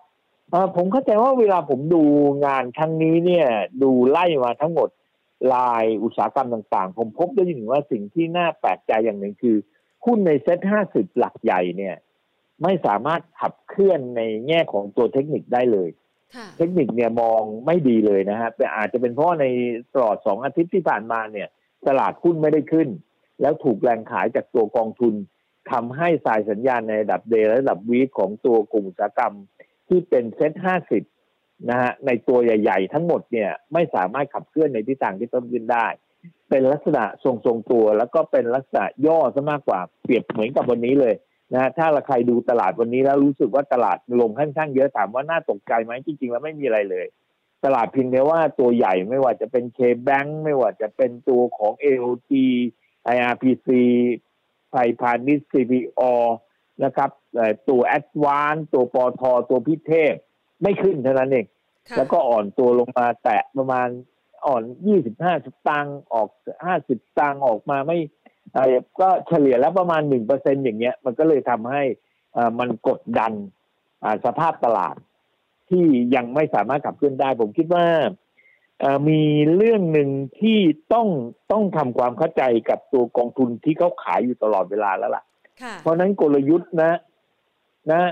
[0.75, 2.03] ผมเข้าใจว่าเวลาผมดู
[2.45, 3.47] งานครั้งนี้เนี่ย
[3.83, 4.89] ดูไล่มาทั้งหมด
[5.53, 9.57] รายอุตสาหกรรมต่างๆ ผมพบได้ยินว่าสิ่งที่น่าแปลกใจอย่างหนึ่งคือ
[10.05, 11.95] หุ้นในเซ็ตห้าสิบหลักใหญ่เนี่ย
[12.63, 15.89] ไม่สามารถขับเคลื่อนในแง่ของตัวเทคนิคได้เลย
[16.57, 19.45] เทคนิคเนี่ยมองไม่ดีเลยนะฮะแต่อาจจะเป็นเพราะใน
[19.93, 21.47] ตลอดสองอาทิตย์ที่ผ่านมาเนี่ย
[21.87, 22.87] ตลาดหุ้นไม่ได้ขึ้น
[23.41, 25.13] แล้วถูกแรงขายจากตัวกองทุน
[25.71, 29.33] ทำให้สายสัญญาณในระดับเดย์และระดับวีคของตัวกลุ่มอุตสาหกรรม
[29.87, 31.03] ที่เป็นเซ็ตห้าสิบ
[31.69, 35.87] นะฮะในตัวใหญ่ ๆ ทั้งหมดเนี่ยไม่สามารถขับเคลื่อนในทิศทางที่เพิ่มขึ้นได้
[36.49, 41.15] เป็นลักษณะทรงๆตัว แล้วก็เป็นลักษณะย่อซะมากกว่าเปรียบเหมือนกับวันนี้เลย
[41.53, 47.05] นะถ้าเราใครดูตลาดวันนี้แล้วรู้สึกว่าตลาดลงค่อนข้างเยอะถามว่าน่าตกใจไหมจริงๆแล้วไม่มีอะไรเลย
[47.65, 52.31] ตลาดเพียงแต่ว่าตัวใหญ่ไม่ว่าจะเป็นเคแบงไม่ว่าจะเป็นตัวของ AOT
[53.15, 53.69] IRPC
[54.71, 56.01] ไทยพาณิชย์ CPO
[56.83, 57.09] นะครับ
[57.69, 60.13] ตัวแอดวานตัวปอทตัวพิเทพ
[60.61, 61.45] ไม่ขึ้นเท่านั้นเอง
[61.97, 63.87] แล้วก็อ่อนตัวลงมาแตะประมาณ
[64.45, 66.29] อ่อนยี่สิบห้าสตางค์ออก
[66.65, 67.97] ห้าสิบตางค์ออกมาไม่
[68.99, 71.83] ก็เฉลี่ยแล้วประมาณหนึ่งเปอร์เซ็นอย่างเงี้ย มันก็เลยทำให้
[72.59, 73.33] มันกดดัน
[74.25, 74.95] สภาพตลาด
[75.69, 75.85] ที่
[76.15, 77.85] ยังไม่สามารถขับเคลื่อนได้ ผมคิดว่า
[79.09, 79.21] มี
[79.55, 80.09] เรื่องหนึ่ง
[80.39, 80.59] ที่
[80.93, 81.07] ต้อง
[81.51, 85.23] ต้องทำความเข้าใจกับตัวกองทุนที่เขาขายอยู่ตลอดเวลาแล้วล่ะ
[85.81, 86.93] เพราะนั้นกลยุทธ์นะ
[87.91, 88.03] นะ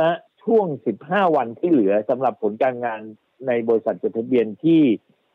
[0.00, 0.10] นะ
[0.42, 3.00] ช่วงสิบห้าวันที่เหลือสำหรับผลการงาน
[3.46, 4.82] ในบริษัทจดทะเบียนที่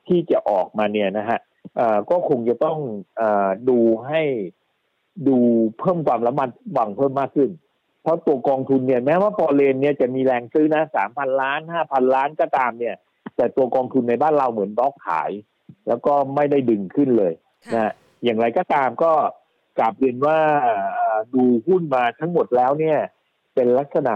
[0.08, 1.40] ที่จะออกมาเนี่ยนะฮะ
[2.10, 2.78] ก็คงจะต้อง
[3.20, 3.24] อ
[3.70, 4.22] ดูให้
[5.28, 5.38] ดู
[5.80, 7.50] เพิ่มความระมัดระวังเพิ่มมากขึ้น
[8.02, 12.96] เพราะตัวกองทุนเนี่ยแม้ว่าปอเลนเนี่ยจะมีแรงซื้อนะสามพันล้านห้าพันล้านก็ตามเนี่ย
[13.36, 15.32] แต่ตัวกองทุนในบ้านเราเหมือนบล็อกขาย
[15.88, 17.34] แล้วก็ไม่ได้ดึงขึ้นเลย
[17.76, 17.92] นะ
[18.24, 19.12] อย่างไรก็ตามก็
[19.80, 20.40] กลับเรียนว่า
[21.34, 22.98] ดูหุ้นมาทั้งหมดแล้วเนี่ย
[23.54, 24.16] เป็นลักษณะ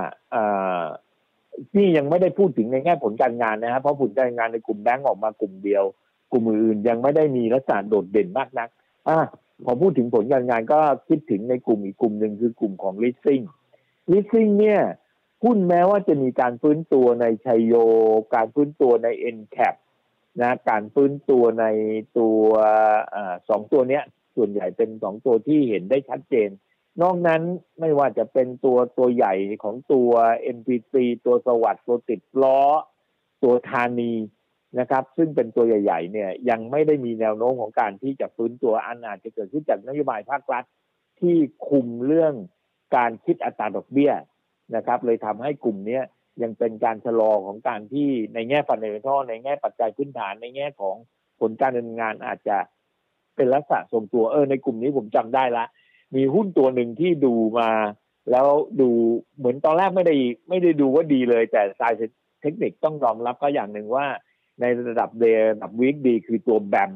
[1.75, 5.83] นี่ยังไม่ได้พูดถึงในแง่ผลการงานนะครับเพราะผลการงานในกลุ่มแบงก์ออกมากลุ่มเดียว
[6.31, 8.69] กลุ่มอื่นยังไม่ได้มีลักษณะโดดเด่นมากนัก
[9.07, 9.17] อ่า
[9.65, 13.43] พอพูดถึงผลการงานก็คิดถึงในกลุ่มอีกกลุ่มหนึ่งคือกลุ่มของ leasing
[14.11, 14.81] leasing เนี่ย
[15.43, 17.73] หุ้นแม้ว่าจะมีการฟื้นตัวในชัยโย
[18.35, 19.75] การฟื้นตัวใน n c a p
[20.41, 21.65] นะการฟื้นตัวใน
[22.17, 22.39] ตัว
[23.15, 23.17] อ
[23.49, 24.03] สองตัวเนี้ย
[24.35, 26.49] ส่วนใหญ่เป็นสองตัวที่เห็นได้ชัดเจน
[27.01, 27.41] นอกนั้น
[27.79, 30.11] ไม่ว่าจะเป็นตัวตัวใหญ่ของตัว
[30.57, 30.93] MPC
[31.25, 32.61] ตัวสวัสด์ตัวติดล้อ
[33.43, 34.13] ตัวธานี
[34.79, 40.63] นะครับ ซึ่งเป็นตัวใหญ่ ๆ เนี่ยยังไม่ได้มีแนวโน้มของการที่จะฟื้นตัวอันอาจจะเกิดขึ้นจากนโยบายภาครัฐ
[41.19, 41.35] ที่
[41.69, 42.33] คุมเรื่อง
[42.95, 44.13] การคิดอัตราดอกเบี้ย
[44.75, 46.03] นะครับ เลยทำให้กลุ่มเนี้ย
[46.41, 50.95] ยังเป็นการชะลอของการที่ในแง่ฟันเดเมทัลในแง่ปัจจัยพื้นฐานในแง่ของ
[51.39, 52.57] ผลการดำเนินงานอาจจะ
[53.35, 55.65] เป็นลักษณะทรงตัวเออในกลุ่มนี้ผมจำได้ละ
[56.15, 57.71] มีหุ้นตัวหนึ่งที่ดูมา
[58.31, 58.47] แล้ว
[58.81, 58.89] ดู
[59.37, 60.15] เหมือนตอนแรกไม่ได้
[60.49, 61.93] ไม่ได้ดูว่าดีเลย แต่สาย
[62.41, 64.05] เทคนิคต้องยอมรับก็อย่างหนึ่งว่า
[64.61, 66.91] ในระดับเดย์ระดับวีคดีคือตัวแบม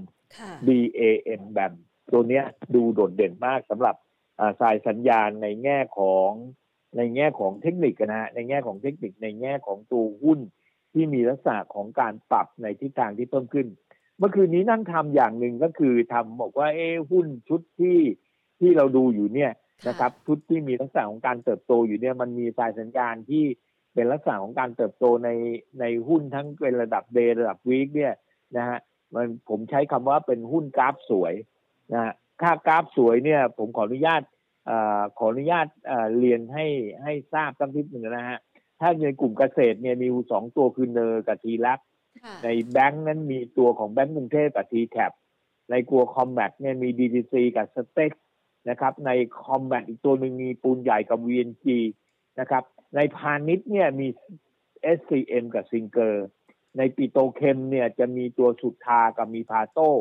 [0.67, 1.01] B A
[1.41, 1.73] M แบม
[2.11, 3.95] ตัวเนี้ยดูโดดเด่นมากสำหรับ
[4.61, 6.31] สายสัญญาณในแง่ของ
[6.97, 10.39] ในแง่ของเทคนิคนะฮะในแง่ของเทคนิคในแง่ของตัวหุ้น
[10.93, 13.67] ที่มีลักษณะของการปรับในทิศทางที่เพิ่มขึ้น
[14.17, 17.97] เมื่อคืนนี้นั่งทำอย่างหนึ่งก็คือทำบอกว่าเอ้หุ้นชุดที่
[18.59, 19.51] ที่เราดูอยู่เนี่ย
[19.87, 23.43] นะครับชุดที่มีลักษณะของการเติบโตอยู่เนี่ยมันมีสายสัญญาณที่
[23.93, 25.29] เป็นลักษณะของการเติบโตใน
[25.79, 28.13] ในหุ้นทั้งเป็นระดับ day ระดับ week เนี่ย
[28.57, 28.79] นะฮะ
[29.13, 31.33] มันผมใช้คำว่าเป็นหุ้นกราฟสวย
[31.93, 34.21] นะฮะค่ากราฟสวยเนี่ย ผมขออนุญาต
[34.69, 34.71] อ
[35.17, 35.67] ขออนุญาต
[36.19, 36.65] เรียนให้
[37.03, 38.39] ให้ทราบตั้งทิศหนึ่งนะฮะ
[38.79, 41.79] ถ้าในกลุ่มเกษตรเนี่ยมีสองตัวคือ NER กับทีลัก
[42.43, 45.11] ในแบงค์นั้นมีตัวของแบงก์กรุงเทพกับ TCAP
[45.69, 48.11] ในกลัวคอมแบทเนี่ยมีดีดีซีกับสเต็ก
[48.69, 51.65] นะครับ ในคอมแบทอีกตัวหนึ่งมีปูนใหญ่กับ VNG
[52.39, 52.63] นะครับ
[52.95, 54.07] ในพาณิชย์เนี่ยมี
[54.97, 56.25] SCM กับซิงเกอร์
[56.77, 59.91] ในปิโตเคมเนี่ยจะมีตัวสุดทากับมีพาโต้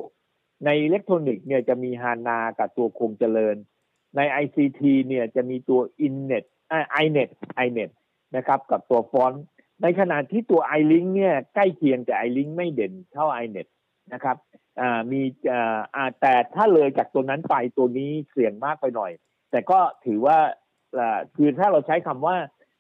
[0.64, 3.57] ในอิเล็กทรอนิกส์เนี่ยจะมีฮานากับตัวคงเจริญ
[4.16, 6.74] ใน ICT เนี่ยจะมีตัว Innet ไอ
[7.05, 7.29] iNet
[7.66, 7.90] iNet
[8.37, 9.33] นะครับ กับตัวฟอน
[9.83, 13.66] ในขณะที่ตัว iLink เนี่ยใกล้เคียงแต่ iLink ไม่เด่นเท่า iNet
[14.12, 14.37] นะครับ
[15.13, 15.23] มี
[15.97, 19.13] อ่าแต่ถ้าเลยจากตัวนั้นไปตัวนี้เสี่ยงมากไปหน่อย
[19.51, 20.39] แต่ก็ถือว่า
[21.37, 22.37] คือถ้าเราใช้คำว่า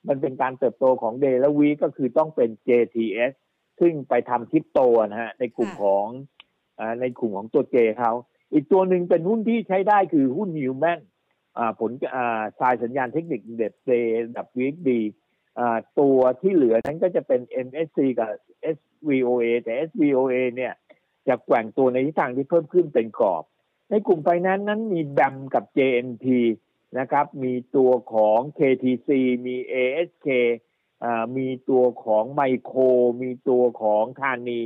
[0.08, 3.32] มันเป็นการเติบโตของเดลวีก็คือต้องเป็น JTS
[3.80, 6.06] ซึ่งไปทำคริปโตนะฮะในกลุ่มของ
[6.78, 8.12] อในกลุ่มของตัวเจเขา
[8.52, 11.00] อีกตัวหนึ่งเป็นหุ้นที่ใช้ได้คือหุ้นนิวแมน
[11.80, 11.90] ผล
[12.60, 13.90] สายสัญญาณเทคนิคเด็ดเด
[14.36, 15.00] ดับวีดี
[16.00, 18.30] ตัวที่เหลือนั้นก็จะเป็น MSC กับ
[18.76, 20.72] SVOA แต่ SVOA เนี่ย
[21.28, 23.44] จะแกว่งตัวในทิศทางที่เพิ่มขึ้นเป็นกรอบ
[23.90, 26.28] ในกลุ่มไฟนั้นนั้นมีแบมกับ JNT
[26.98, 29.08] นะครับ มีตัวของ KTC
[29.46, 30.28] มี ASK
[31.36, 32.80] มีตัวของไมโคร
[33.22, 34.60] มีตัวของธานี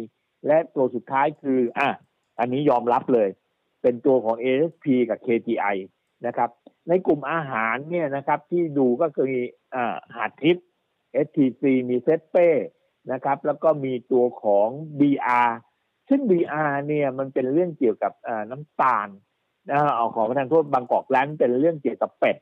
[0.47, 1.89] และตัวสุดท้ายคืออะ
[2.39, 3.29] อันนี้ยอมรับเลย
[3.83, 5.77] เป็นตัวของ ASP กับ KTI
[6.27, 6.51] นะครับ
[6.89, 9.43] ในกลุ่มอาหารเนี่ยนะครับที่ดูก็คือมี
[10.15, 10.67] หาดทิพย์
[11.27, 12.49] STC มีเซเป้
[13.13, 14.69] นะครับ แล้วก็มีตัวของ
[14.99, 15.51] BR
[16.09, 18.13] ซึ่ง BR เนี่ยมันเป็นเรื่องเกี่ยวกับ
[18.51, 19.09] น้ำตาล
[19.71, 22.37] นะเอาของประธานโทษบางกอกแลนด์เป็นเรื่องเกี่ยวกับเป็ด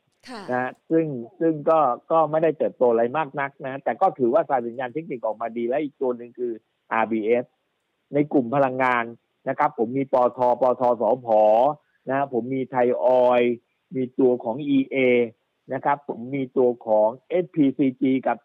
[0.51, 1.07] นะซึ่ง
[1.41, 1.79] ซึ่งก็
[2.11, 6.53] ก็ไม่ได้เติบโตอะไรมากนักนะ แต่ก็ถือว่าสายสัญญาณเทคนิคออกมาดีและอีกตัวหนึ่งคือ
[7.03, 7.45] RBS
[8.15, 9.05] ในกลุ่มพลังงาน
[9.49, 11.43] นะครับ ผมมีปอทปอทสอพอ
[12.11, 13.43] นะผมมีไทยออย
[13.97, 14.97] มีตัวของ EA
[15.73, 17.09] นะครับ ผมมีตัวของ
[17.45, 18.37] SPCG กับ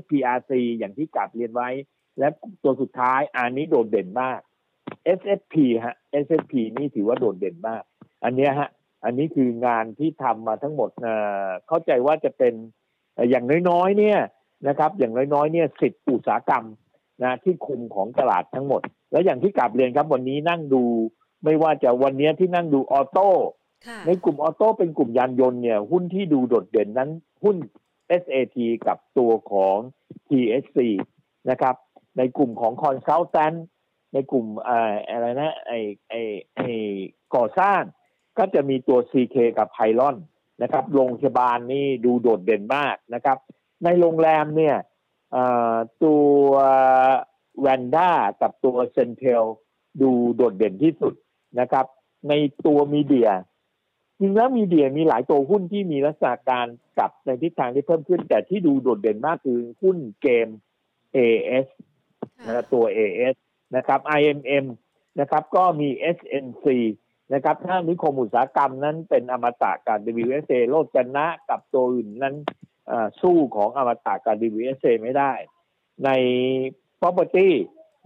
[0.00, 1.68] SPRC อย่างที่กลับเรียนไว้
[2.18, 2.28] และ
[2.62, 4.40] ตัวสุดท้ายอันนี้โดดเด่นมาก
[5.18, 7.82] SSP ฮะ SSP นี่ถือว่าโดดเด่นมาก
[8.24, 8.70] อันนี้ฮะ
[9.04, 10.90] อันนี้คืองานที่ทำมาทั้งหมด
[11.68, 12.54] เข้าใจว่าจะเป็น
[13.30, 14.18] อย่างน้อยๆเนี่ย
[14.68, 16.64] นะครับ อย่างน้อยๆเนี่ยสิบอุตสาหกรรม
[17.22, 18.82] นะที่คุมของตลาดทั้งหมด
[19.12, 20.84] แล้วอย่างที่กลับเรียนครับวันนี้นั่งดู
[21.44, 23.28] ไม่ว่าจะวันนี้ที่นั่งดูออโต้
[24.06, 27.10] ในกลุ่มออโต้เป็นกลุ่มยานยนต์เนี่ยหุ้นที่ดูโดดเด่นนั้น
[27.44, 27.56] หุ้น
[28.22, 29.76] SAT กับตัวของ
[30.28, 30.78] TSC
[31.50, 31.74] นะครับ
[32.18, 33.56] ในกลุ่มของ Consultant
[34.12, 34.46] ในกลุ่ม
[35.08, 35.72] อะไรนะไอ
[36.08, 36.14] ไอ
[36.56, 36.60] ไอ
[37.34, 37.80] ก่อสร้าง
[38.38, 40.16] ก็จะมีตัว CK กับไพลอน
[40.62, 43.38] นะครับ โรงพยาบาลนี่ดูโดดเด่นมากนะครับ
[43.84, 44.76] ในโรงแรมเนี่ย
[46.04, 46.28] ตัว
[47.60, 49.44] แวนด้ากับตัวเซนเทล
[50.02, 51.14] ดูโดดเด่นที่สุด
[51.60, 51.86] นะครับ
[52.28, 52.32] ใน
[52.66, 53.30] ตัวมีเดีย
[54.18, 56.66] จริงแล้วมีเดียมีหลายตัวหุ้นที่มีลักษณะการ
[56.98, 60.48] กลับในทิศทางที่เพิ่มขึ้น แต่ที่ดูโดดเด่นมากคือหุ้นเกม
[61.16, 61.66] AS
[62.46, 63.36] นะตัว AS
[63.76, 64.66] นะครับ IMM
[65.20, 66.66] นะครับก็มี SNC
[67.34, 72.36] นะครับถ้านิคมอุตสาหกรรมนั้นเป็นอมตะกับ WSA โลดชนะกับตัวอื่นนั้น
[73.20, 75.32] สู้ของอมตะกับ WSA ไม่ได้
[76.04, 76.10] ใน
[77.00, 77.48] property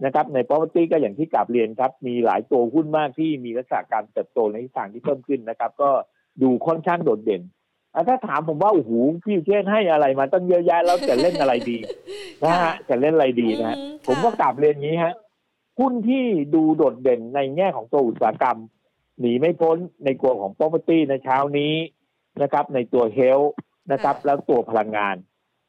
[0.05, 5.89] นะครับใน property ก็อย่างที่กลับเรียนครับ มีหลายตัวหุ้นมากที่มีลักษณะการเติบโตในทิศทางที่เพิ่มขึ้นนะครับ ก็
[6.41, 7.41] ดูค่อนข้างโดดเด่น
[7.93, 8.91] อะถ้าถามผมว่าโอ้โห
[9.23, 11.77] พี่เชษให้อะไรมาตั้งเยอะแยะแล้วจะเล่นอะไรดี
[12.43, 15.13] นะฮะจะเล่นอะไรดีนะฮะอืค่ะผมก็กลับเรียนอย่างนี้ฮะ
[15.79, 16.23] หุ้นที่
[16.55, 18.59] ดูโดดเด่นในแง่ของตัวอุตสาหกรรม
[19.19, 21.73] หนีไม่พ้นในกลัวของ property ในเช้านี้
[22.41, 23.49] นะครับ ในตัว health
[23.91, 25.15] นะครับ แล้วตัวพลังงาน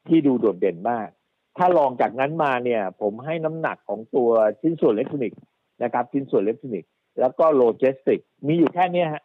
[0.08, 1.08] ที่ดูโดดเด่นมาก
[1.56, 5.40] ถ้าลองจากนั้นมาเนี่ย ผมให้น้ำหนักของตัวชิ้นส่วนอิเล็กทรอนิกส์
[5.82, 6.90] นะครับชิ้นส่วนอิเล็กทรอนิกส์
[7.20, 9.24] แล้วก็โลจิสติกมีอยู่แค่เนี้ยฮะ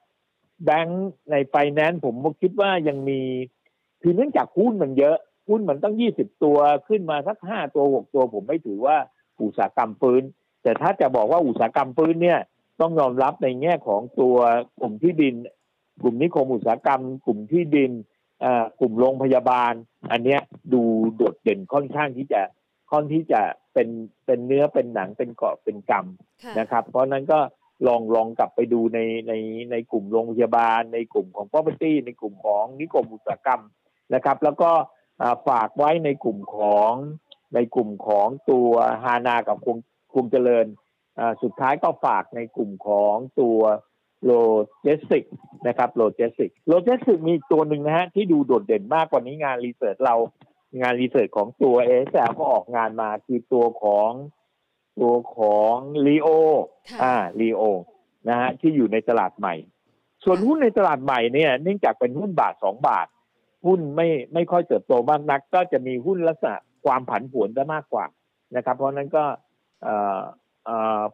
[0.66, 3.22] แบงค์ในไฟแนนซ์ผมก็คิดว่ายังมี
[4.02, 5.18] คือเนื่องจากหุ้นมันเยอะ
[5.50, 8.98] หุ้นมันตั้งยี่สิบตัวขึ้นมาสักห้าตัวหกตัว ผมไม่ถือว่า
[9.42, 10.24] อุตสาหกรรมฟื้น
[10.64, 12.40] แต่ถ้าจะบอกว่าอุตสาหกรรมฟื้นเนี่ย
[12.82, 14.36] ต้องยอมรับในแง่ของตัว
[14.80, 15.36] กลุ่มที่ดิน
[16.02, 17.92] กลุ่มนิคมอุตสาหกรรม กลุ่มที่ดิน
[18.42, 19.74] เอ่อกลุ่มโรงพยาบาล
[20.12, 20.42] อันเนี้ย
[20.74, 20.82] ดู
[21.16, 22.42] โดดเด่นค่อนข้างที่จะ
[22.92, 23.42] ค่อนที่จะ
[23.74, 23.90] เป็น
[24.26, 27.40] เป็นเนื้อเป็นหนังเป็นเกาะเป็นกำค่ะนะครับ เพราะฉะนั้นก็
[27.88, 29.34] ลองลองกลับไปดูในใน
[29.72, 33.62] ในกลุ่มโรงพยาบาล ในกลุ่มของ property ในกลุ่มของนิคมอุตสาหกรรม
[34.14, 34.72] นะครับ แล้วก็
[35.22, 36.92] อ่าฝากไว้ในกลุ่มของ
[37.56, 38.72] ในกลุ่มของตัว
[39.04, 39.58] ฮานากับ
[40.14, 40.66] คงคงเจริญ
[41.20, 43.60] อ่าสุดท้ายก็ฝากในกลุ่มของตัว
[44.26, 44.32] โล
[44.82, 45.24] เจสติก
[45.68, 50.16] นะครับ logistic logistic มีอีกตัวหนึ่งนะฮะที่ดูโดดเด่นมากกว่านี้งาน research เรา
[50.82, 54.12] งาน research ของตัวเอสก็ออกงานมาคือตัวของ
[55.00, 55.76] ตัวของ
[56.08, 56.28] ลีโอ
[56.90, 57.62] ค่ะอ่าลีโอ
[58.30, 59.56] นะฮะที่อยู่ในตลาดใหม่
[60.24, 63.08] ส่วนหุ้นในตลาดใหม่เนี่ยเนื่องจากเป็นหุ้นบาทสองบาท
[63.66, 68.06] หุ้นไม่ไม่ค่อยเติบโตมากนัก ก็จะมีหุ้นลักษณะความผันผวนได้มากกว่า
[68.56, 69.49] นะครับ เพราะฉะนั้นก็เอ่อเอ่อ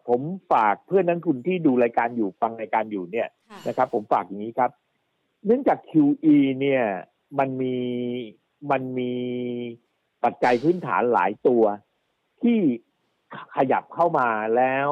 [0.07, 4.71] ผมฝากเพื่อนนักลงทุนที่ดูรายการอยู่ฟังรายการอยู่เนี่ยค่ะนะครับ ผมฝากอย่างนี้ครับ
[5.45, 6.83] เนื่องจาก QE เนี่ย
[7.39, 7.77] มันมี
[8.71, 9.13] มันมี
[10.23, 11.63] ปัจจัยพื้นฐานหลายตัว
[12.41, 12.59] ที่
[13.55, 14.89] ขยับเข้ามาแล้ว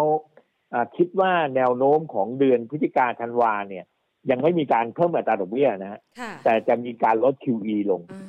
[0.73, 3.85] อ่าคิดว่าแนวโน้มของเดือนพฤศจิกาธันวาเนี่ย
[4.29, 8.23] ยังไม่มีการเพิ่มอัตราดอกเบี้ยนะฮะค่ะแต่จะมีการลด QE ลงอ่า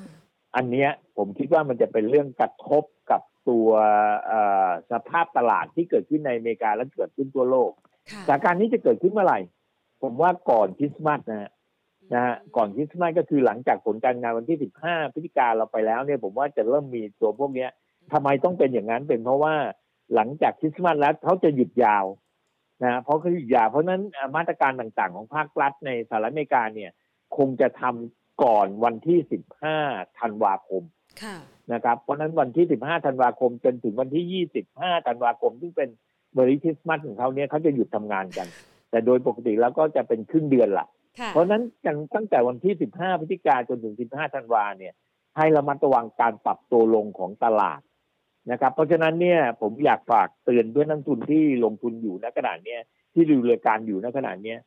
[0.56, 3.68] อันเนี้ยผมคิดว่ามันจะเป็นเรื่องกระทบกับ ตัว
[4.26, 7.70] เอ่อสภาพตลาดที่เกิดขึ้นในอเมริกาและเกิดขึ้นทั่วโลก
[8.12, 9.40] ค่ะสถานการณ์นี้จะเกิดขึ้นเมื่อไหร่
[10.02, 11.50] ผมว่าก่อนคริสต์มาสนะฮะ
[12.14, 17.70] นะฮะก่อนคริสต์มาสก็คือหลังจากผลการงานวันที่15พฤศจิกาเราไปแล้วเนี่ยผมว่าจะเริ่มมีตัวพวกเนี้ย
[18.12, 19.54] ทำไมต้องเป็นอย่างนั้นเป็นเพราะว่า
[20.14, 22.04] หลังจากคริสต์มาสแล้วเขาจะหยุดยาว
[22.82, 26.90] นะฮะเพราะเขาหยุดยาวเพราะฉะนั้นอ่ามาตรการต่างๆ ของภาครัฐในสหรัฐอเมริกาเนี่ย
[27.36, 29.18] คงจะทำก่อนวันที่
[29.70, 30.82] 15ธันวาคม
[31.22, 31.36] ค่ะ
[31.72, 35.88] นะครับเพราะฉะนั้นวันที่ 15 ธันวาคมจนถึงวันที่ 25 ธันวาคม ซึ่งเป็น
[36.34, 38.46] เมริคริสต์มาสของเขาเนี่ยเขาจะหยุดทำงานกัน
[38.90, 40.86] แต่โดยปกติแล้วก็จะเป็นครึ่งเดือนละ
[41.20, 44.94] ค่ะเพราะฉะนั้นกันตั้งแต่วันที่ 15 พฤศจิกาจนถึง 15 ธันวาเนี่ย
[45.36, 47.80] ให้ระมัดระวังการปรับตัวลงของตลาด
[48.50, 52.80] นะครับ เพราะฉะนั้นเนี่ยผมอยากฝากเตือนเพื่อนนักทุนที่ลงทุนอยู่ณขณะเนี้ย
[53.14, 54.58] ที่ดูรายการอยู่ณขณะเนี้ย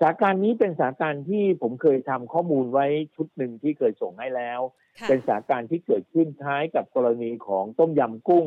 [0.00, 4.60] สถานการณ์นี้เป็นสถานการณ์ที่ผมเคยทำข้อมูลไว้ชุดหนึ่งที่เคยส่งให้แล้ว
[5.00, 8.46] ค่ะเป็นสถานการณ์ที่เกิดขึ้นท้ายกับกรณีของต้มยำกุ้ง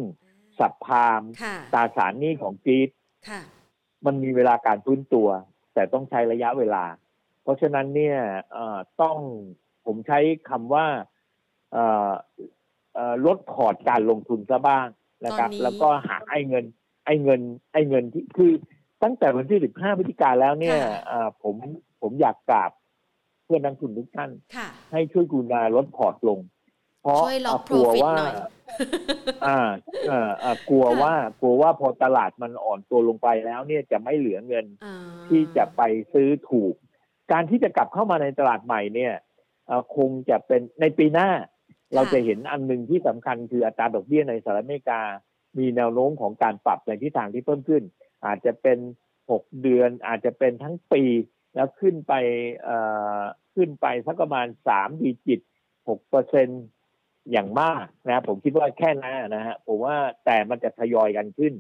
[0.59, 2.89] สับพามค่ะตราสารหนี้ของจีด
[3.29, 3.41] ค่ะ
[4.05, 5.27] มันมีเวลาการฟื้นตัว
[5.73, 6.85] แต่ต้องใช้ระยะเวลา
[7.43, 8.17] เพราะฉะนั้นเนี่ย
[8.53, 9.17] เอ่อต้อง
[9.85, 10.85] ผมใช้คำว่า
[11.71, 12.11] เอ่อ
[12.95, 14.87] เอ่อลดพอร์ตการลงทุนซะบ้าง
[15.25, 16.65] นะครับตอนนี้แล้วก็หาไอ้เงิน
[17.05, 17.41] ไอ้เงิน
[17.73, 18.51] ไอ้เงินที่คือ
[19.03, 21.55] ตั้งแต่วันที่ 15พฤศจิกาแล้วเนี่ยเอ่อผม
[22.01, 22.71] ผมอยากกราบ
[23.45, 26.39] เพื่อนนักทุนทุกท่านค่ะให้ช่วยกรุณาลดพอร์ตลง
[27.01, 28.35] เพราะช่วยล็อกกลัว profit ว่าหน่อย
[29.47, 29.69] อ่า
[30.09, 34.95] อ่าอ่ากลัวค่ะว่ากลัวว่าพอตลาดมันอ่อนตัวลงไปแล้วเนี่ยจะไม่เหลือเงินอ่า
[35.29, 35.81] ที่จะไป
[36.13, 36.73] ซื้อถูก
[37.31, 39.13] การที่จะกลับเข้ามาในตลาดใหม่เนี่ย
[39.67, 41.29] เอ่อคงจะเป็นในปีหน้า
[41.95, 45.01] เราจะเห็นอันหนึ่งที่สำคัญคืออัตราดอกเบี้ยในสหรัฐอเมริกา
[45.57, 47.83] มีแนวโน้มของการปรับในทิศทางที่เพิ่มขึ้น
[48.25, 48.79] อาจจะเป็น
[49.31, 51.03] หกเดือน อาจจะเป็นทั้งปี
[51.55, 52.13] แล้วขึ้นไป
[52.63, 52.77] เอ่
[53.19, 53.21] อ
[53.55, 55.39] ขึ้นไปสักประมาณสามดีจิต
[55.89, 56.47] หกเปอร์เซ็น
[57.31, 61.53] อย่างมากนะผมคิดว่าแค่นั้นนะฮะผมว่าแต่มันจะทยอยกันขึ้น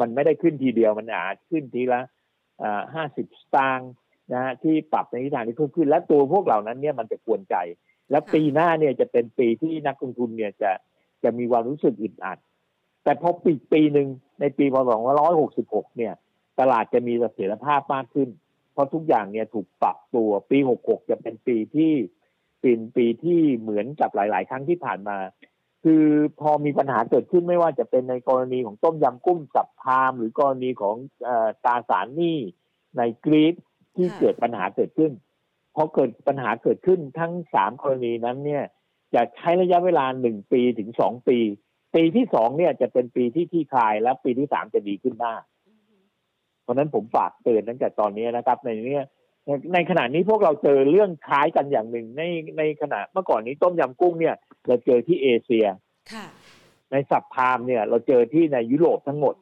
[0.00, 2.00] มันไม่ได้ขึ้นทีเดียวมันอาจขึ้นทีละ
[2.94, 3.92] ห้าสิบสตางค์
[4.32, 7.56] นะฮะที่ปรับในทิศทางที่เพิ่มขึ้น และตัวพวกเหล่านั้นเนี่ยมันจะกวนใจ
[8.10, 10.70] และปีหน้าเนี่ยจะเป็นปีที่นักลงทุนเนี่ยจะ
[11.22, 12.38] จะมีความรู้สึกอึดอัด
[13.04, 14.08] แต่พอปีปีหนึ่ง
[14.40, 14.90] ในปีพศ
[15.40, 16.14] 2566 เนี่ย
[16.60, 18.28] ตลาดจะมีเสถียรภาพมากขึ้น
[18.72, 21.92] เพราะทุกอย่างเนี่ยถูกปรับตัวปี 66 จะเป็นปีที่
[22.60, 25.18] เป็นปีที่เหมือนกับหลาย ๆ ครั้งที่ผ่านมา
[25.84, 26.04] คือ
[26.40, 30.96] พอมีปัญหาเกิดขึ้นไม่ว่าจะเป็นในกรณีของต้มยำกุ้งสับพามหรือกรณีของ
[31.28, 31.30] อ
[31.64, 32.38] ตาสารหนี้
[32.96, 33.54] ในกรีซ
[33.96, 35.12] ที่เกิดปัญหาเกิดขึ้น
[35.74, 38.64] พอเกิดปัญหาเกิดขึ้นทั้งสามกรณีนั้นเนี่ย
[39.14, 41.38] จะใช้ระยะเวลาหนึ่งปีถึงสองปี
[41.94, 45.42] ปีที่สองเนี่ยจะเป็นปีที่ที่คลายและปีที่สามจะดีขึ้นมาก
[46.62, 49.06] เพราะนั้นผมฝากเตือนตั้งแต่ตอนนี้นะครับ ในเนี้ย
[49.74, 52.22] ในขณะนี้พวกเราเจอเรื่องคล้ายกันอย่างหนึ่งใน
[52.58, 55.66] ในขณะเมื่อก่อนนี้ต้มยำกุ้งเนี่ย เราเจอที่เอเชีย
[56.12, 56.26] ค่ะ
[56.92, 59.34] ในสับพามเนี่ย เราเจอที่ในยุโรปทั้งหมด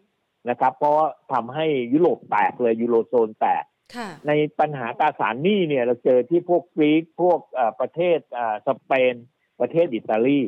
[0.50, 0.96] นะครับ เพราะ
[1.32, 3.64] ทำให้ยุโรปแตกเลยยูโรโซนแตก
[3.96, 9.14] ค่ะในปัญหาตราสารหนี้เนี่ย เราเจอที่พวกกรีกพวกเอ่อประเทศเอ่อสเปน
[9.60, 10.40] ประเทศอิตาลี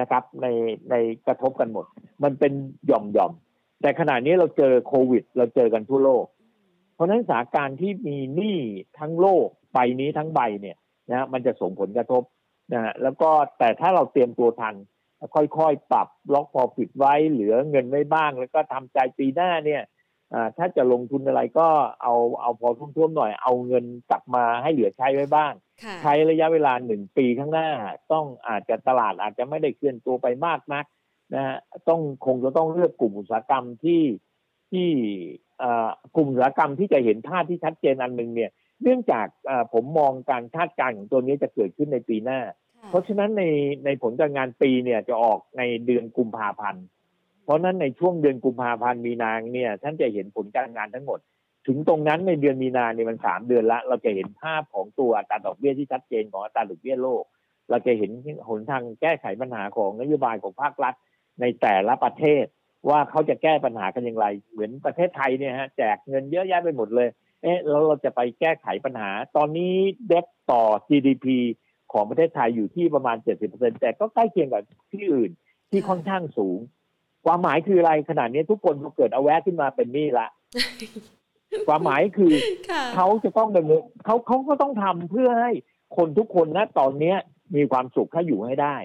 [0.00, 0.46] นะครับ ใน
[0.90, 0.94] ใน
[1.26, 1.86] กระทบกันหมด
[2.22, 2.52] มันเป็น
[2.86, 3.32] หย่อมหย่อม
[3.82, 6.24] แต่ขณะนี้เราเจอโควิด เราเจอกันทั่วโลก
[6.94, 8.58] เพราะนั้นสถานการณ์ที่มีหนี้
[8.98, 10.76] ทั้งโลกใบนี้ทั้งใบเนี่ย
[11.10, 12.22] นะมันจะส่งผลกระทบ
[12.72, 14.74] นะฮะแล้วก็แต่ถ้าเราเตรียมตัวทัน
[15.34, 19.82] ค่อยๆ ปรับล็อกพอปิดไว้เหลือเงินไว้บ้าง แล้วก็ทำใจปีหน้าเนี่ย
[20.58, 21.68] ถ้าจะลงทุนอะไรก็
[22.02, 27.68] เอาเอาพอทุ่มๆหน่อยเอาเงินกลับมาให้เหลือใช้ไว้บ้างค่ะใช้ระยะเวลาหนึ่งปีข้างหน้า
[28.12, 30.84] ต้องอาจจะตลาดอาจจะไม่ได้เคลื่อนตัวไปมากนัก
[31.34, 31.56] นะฮะ
[31.88, 34.02] ต้องคงจะต้องเลือกกลุ่มอุตสาหกรรมที่
[34.72, 34.88] ที่
[35.58, 38.50] เอ่อกลุ่มอุตสาหกรรมที่จะเห็นท่าที่ชัดเจนอันหนึ่งเนี่ย
[38.82, 42.40] เนื่องจากเอ่อผมมองการคาดการณ์ของตัวนี้จะเกิดขึ้นในปีหน้า
[42.88, 43.44] เพราะฉะนั้นใน
[43.84, 46.84] ในผลการงานปีเนี่ยจะออกในเดือนกุมภาพันธ์
[47.44, 51.18] เพราะฉะนั้นในช่วงเดือนกุมภาพันธ์มีนาเนี่ยท่านจะเห็นผลการงานทั้งหมด
[51.66, 57.24] ถึงตรงนั้นในเดือนมีนาเนี่ยมันสามเดือนละ เราจะเห็นภาพของตัวอัตราดอกเบี้ยที่ชัดเจนของอัตราดอกเบี้ยโลก
[57.70, 58.10] เราจะเห็น
[58.48, 60.94] หนทางแก้ไขปัญหาของนโยบายของภาครัฐ
[61.40, 62.44] ในแต่ละประเทศ
[62.88, 67.08] ว่าเขาจะแก้ปัญหากันอย่างไร เหมือนประเทศไทยเนี่ยฮะแจกเงินเยอะแยะไปหมดเลย
[67.42, 69.74] เอ๊ะแล้วเราจะไปแก้ไขปัญหา ตอนนี้
[70.08, 71.26] เดบต่อ GDP
[71.92, 73.16] ของประเทศไทยอยู่ที่ประมาณ
[73.48, 75.30] 70%แต่ก็ใกล้เคียงกับที่อื่น
[75.70, 76.58] ที่ค่อนข้างสูง
[77.26, 80.28] ความหมายคืออะไรขนาดนี้ทุกคนเกิดเอาแวะขึ้นมาเป็นหนี้ละ
[81.68, 82.32] ความหมายคือ
[82.70, 85.50] ค่ะเขาจะต้องดำเนินเขาเขาก็ต้องทำเพื่อให้
[85.96, 87.16] คนทุกคนนะตอนเนี้ย
[87.56, 88.76] มีความสุขถ้าอยู่ให้ได้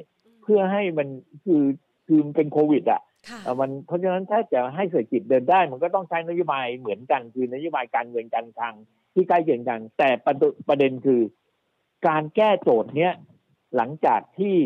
[0.44, 1.08] เพื่อให้มัน
[1.46, 1.64] คือ
[2.08, 8.76] คือมันเป็นโควิด อะค่ะเอ่อมันเพราะฉะนั้นถ้าจะให้เศรษฐกิจเดินได้ มันก็ต้องใช้นโยบายเหมือนกัน คือนโยบายการเงินการคลัง
[9.14, 11.22] ที่ใกล้เคียงกัน แต่ประเดประเด็นคือ
[12.08, 13.14] การแก้โจทย์เนี้ย
[13.76, 14.58] หลังจากที่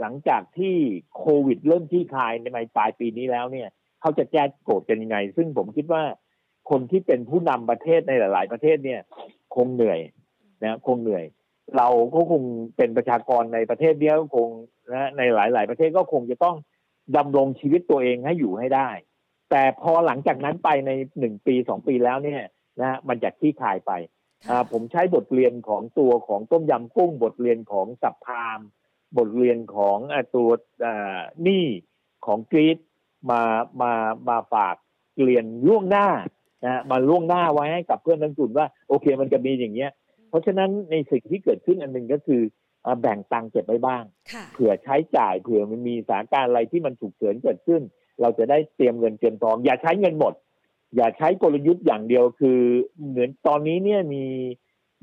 [0.00, 0.74] หลังจากที่
[1.16, 3.68] โควิดเริ่มที่คลายในปลายปีนี้แล้วเนี่ย
[4.00, 6.02] เขาจะแก้โจทย์กันยังไง ซึ่งผมคิดว่า
[6.70, 9.00] คนที่เป็นผู้นำประเทศในหลาย ๆ ประเทศเนี่ย
[9.54, 10.00] คงเหนื่อย
[10.64, 11.24] นะคงเหนื่อย
[11.76, 12.42] เราก็คง
[12.76, 14.48] เป็นประชากรในประเทศเดียวก็คง
[14.92, 16.56] นะในหลาย ๆ ประเทศก็คงจะต้อง
[17.16, 18.90] ดำรงชีวิตตัวเองให้อยู่ให้ได้
[19.50, 22.42] แต่พอหลังจากนั้นไปในหนึ่งปีสองปีแล้วเนี่ย
[22.80, 23.92] นะมันจะคลี่คลายไป
[24.48, 28.60] อ่าผมใช้บทเรียนของตัวของต้มยำกุ้งบทเรียนของสับพาม
[29.16, 30.50] บทเรียนของอ่าตัว
[30.84, 31.64] อ่าหนี้
[32.26, 32.78] ของกรีด
[33.30, 33.42] มา
[33.82, 33.92] มา
[34.28, 34.76] มาฝาก
[35.24, 36.08] เรียนล่วงหน้า
[36.64, 39.90] นะมาล่วงหน้าไว้ให้กับเพื่อนนักลงทุนว่าโอเคมันจะมีอย่างเงี้ย
[40.28, 42.42] เพราะฉะนั้นในสิ่งที่เกิดขึ้นอันหนึ่งก็คือ
[42.84, 47.82] อ่าแบ่งตังค์เก็บไว้บ้างค่ะเผื่อใช้จ่ายเผื่อมันมีสถานการณ์อะไรที่มันฉุกเฉินเกิดขึ้น
[48.20, 50.34] เราจะได้เตรียมเงินเตรียมทอง อย่าใช้เงินหมด
[50.96, 52.60] อย่าใช้กลยุทธ์อย่างเดียวคือ
[53.08, 54.24] เหมือนตอนนี้เนี่ยมี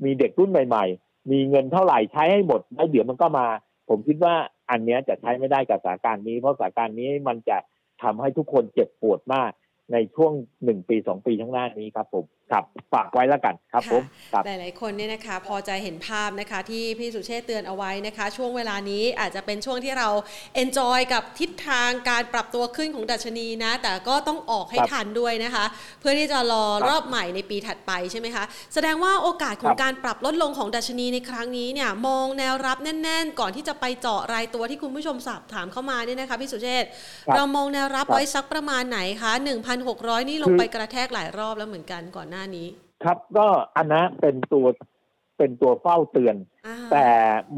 [0.04, 3.46] มีเด็กรุ่นใหม่ ๆ มีเงินเท่าไหร่ใช้ให้หมดแล้วเดี๋ยวมันก็มา
[3.88, 4.34] ผมคิดว่า
[4.70, 7.58] อันเนี้ยจะใช้ไม่ได้กับสถานการณ์นี้ เพราะสถานการณ์นี้มันจะ
[8.02, 9.50] ทำให้ทุกคนเจ็บปวดมาก
[9.92, 10.32] ในช่วง
[10.64, 20.08] หนึ่งปีสองปีข้างหน้านี้ครับผม ครับฝากไว้แล้วกันครับผมครับหลายๆคนเนี่ยนะคะ พอจะเห็นภาพนะคะที่พี่สุเชษฐ์เตือนเอาไว้นะคะ ช่วงเวลานี้อาจจะเป็นช่วงที่เรา
[20.54, 25.64] เอนจอยกับทิศทางการปรับตัวขึ้นของดัชนีนะ แต่ก็ต้องออกให้ครับทันด้วยนะคะ
[26.00, 36.88] เพื่อที่จะรอครับรอบใหม่ในปีถัดไปใช่ไหมคะ แสดงว่าโอกาสของครับการปรับลดลงของดัชนีในครั้งนี้เนี่ยมองแนวรับแน่น ๆ ก่อนที่จะไปเจาะรายตัวที่คุณผู้ชมสอบถามเข้ามาเนี่ยนะคะพี่สุเชษฐ์
[37.26, 39.32] ครับเรามองแนวรับครับไว้สักประมาณไหนคะ
[39.80, 42.68] 1,600 นี่ลงไปกระแทกหลายรอบแล้วเหมือนกันก่อนหน้านี้
[43.04, 43.46] ครับก็
[43.76, 44.66] อันนะเป็นตัว
[45.38, 47.06] เป็นตัวเฝ้าเตือนอ่าแต่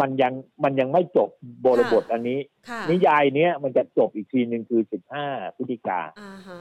[0.01, 0.33] มันยัง
[0.65, 1.29] มันยังไม่จบ
[1.67, 2.39] บริบทอันนี้
[2.69, 4.83] ค่ะนิยายเนี้ยมันจะจบอีกทีหนึ่งคือ
[5.19, 6.61] 15พฤศจิกาอ่าฮะ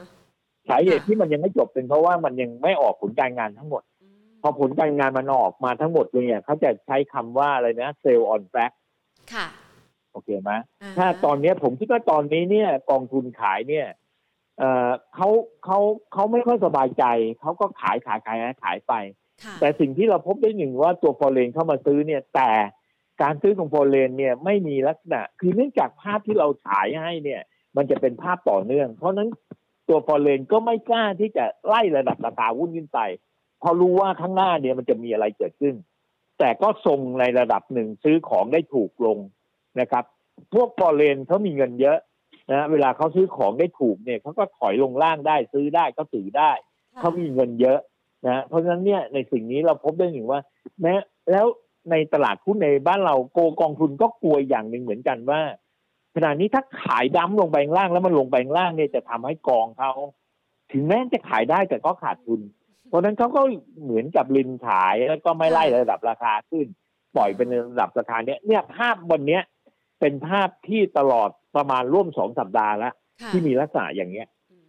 [0.68, 8.72] สาเหตุที่มันยังไม่จบเป็นเพราะว่ามันยังไม่ออกผลการงานทั้งหมดอืมพอผลการงานมันออกมาทั้งหมดเลยเนี่ยเขาจะใช้คำว่าอะไรนะเซลล์ออนแฟก
[9.34, 9.46] ค่ะ
[10.12, 10.52] โอเคไหม
[10.82, 13.86] อ่ฮะถ้าตอนเนี้ยผมคิดว่าตอนนี้เนี่ย กองทุนขายเนี่ย
[14.58, 15.28] เอ่อเขา
[15.64, 15.78] เขา
[16.12, 17.04] เขาไม่ค่อยสบายใจ
[17.40, 18.94] เขาก็ขายขายขายขายขายไป
[19.44, 22.50] ค่ะแต่สิ่งที่เราพบได้หนึ่งว่าตัวฟอร์เรนเข้ามาซื้อเนี่ยแต่
[23.22, 27.40] การซื้อของฟอร์เรนเนี่ยไม่มีลักษณะ คือเนื่องจากภาพที่เราฉายให้เนี่ย
[27.76, 29.28] มันจะเป็นภาพต่อเนื่อง เพราะฉะนั้น
[29.88, 33.00] ตัวฟอร์เรนก็ไม่กล้าที่จะไล่ระดับราคาหุ้นขึ้นไป
[33.60, 35.74] เพราะรู้ว่าข้างหน้าเนี่ยมันจะมีอะไรเกิดขึ้น
[36.38, 39.18] แต่ก็ทรงในระดับหนึ่งซื้อของได้ถูกลง
[39.80, 40.04] นะครับ
[40.54, 41.98] พวกฟอร์เรนเขามีเงินเยอะ
[42.52, 46.50] นะเวลาเขาซื้อของได้ถูกเนี่ยเขาก็ถอยลงล่างได้ซื้อได้ก็ถือได้
[46.98, 47.78] เขามีเงินเยอะ
[48.26, 50.40] นะเพราะฉะนั้นเนี่ยในสิ่งนี้เราพบได้หนึ่งว่า
[50.80, 50.94] แม้
[51.30, 51.46] แล้ว
[51.90, 55.40] ในตลาดหุ้นในบ้านเราโกกองทุนก็กลัวอย่างหนึ่งเหมือนกันว่า
[56.12, 59.92] เขณะนี้ถ้าขายดั้มลงไปข้างล่างแล้วมันลงไปข้างล่างเนี่ยจะทำให้กองเขา
[60.72, 62.40] ถึงแม้จะขายได้แต่ก็ขาดทุน
[62.88, 63.40] เพราะฉะนั้นเขาก็
[63.82, 66.66] เหมือนกับลินขายแล้วก็ไม่ไล่ระดับราคาขึ้น
[67.16, 69.42] ปล่อยเป็นระดับราคาเนี้ยเนี่ยภาพบนเนี้ย
[70.00, 72.92] เป็นภาพที่ตลอด ประมาณร่วมสองสัปดาห์แล้ว
[73.22, 74.26] ค่ะที่มีลักษณะอย่างเงี้ย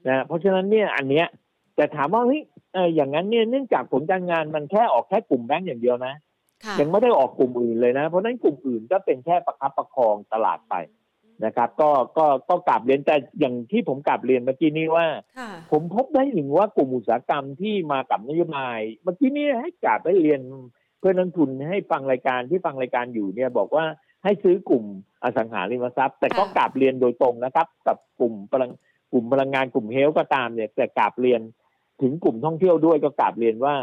[0.08, 1.28] นะเพราะฉะนั้นเนี่ยอันเนี้ย
[1.76, 2.42] แต่ถามว่าเฮ้ย
[2.74, 6.14] เอออย่างนั้นเนี่ยเนื่องจากผลการงานมันแค่ออกแค่กลุ่มแบงก์อย่างเดียวนะ
[6.66, 10.76] ค่ะยังไม่ได้ออกกลุ่มอื่นเลยนะ เพราะฉะนั้นกลุ่มอื่นก็เป็นแค่ประคับประคองตลาดไป
[11.46, 15.06] นะครับ ก็ก็ก็กลับเรียนแต่อย่างที่ผมกลับเรียนเมื่อกี้นี้ว่า
[15.38, 20.42] ค่ะผมพบได้ถึงว่ากลุ่มอุตสาหกรรมที่มากับนโยบาย เมื่อกี้นี้ให้กลับไปเรียน
[21.00, 23.86] เพื่อนนักทุนให้ฟังรายการที่ฟังรายการอยู่เนี่ยบอกว่า
[24.24, 24.86] ให้ซื้อกลุ่ม
[25.24, 28.72] อสังหาริมทรัพย์ แต่ก็ค่ะกลับเรียนโดยตรงนะครับ กับกลุ่มพลัง
[29.12, 31.42] กลุ่มพลังงานกลุ่มเฮลท์ก็ตามเนี่ย แต่กลับเรียน
[32.02, 33.76] ถึงกลุ่มท่องเที่ยวด้วยก็กลับเรียนว่า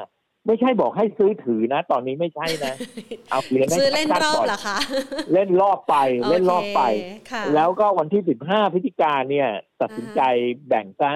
[0.46, 2.74] ไม่ใช่บอกให้ซื้อถือนะ ตอนนี้ไม่ใช่นะ
[3.30, 4.78] เอาเรียนให้ซื้อเล่นชัดรๆอบก่อนเหรอคะ
[5.32, 5.96] เล่นรอบไป
[6.30, 9.48] เล่นรอบไปโเคค่ะแล้วก็วันที่สิบห้าพฤศจิกาเนี่ย
[9.80, 10.20] ตัดสินใจ
[10.68, 11.12] แบ่งซะ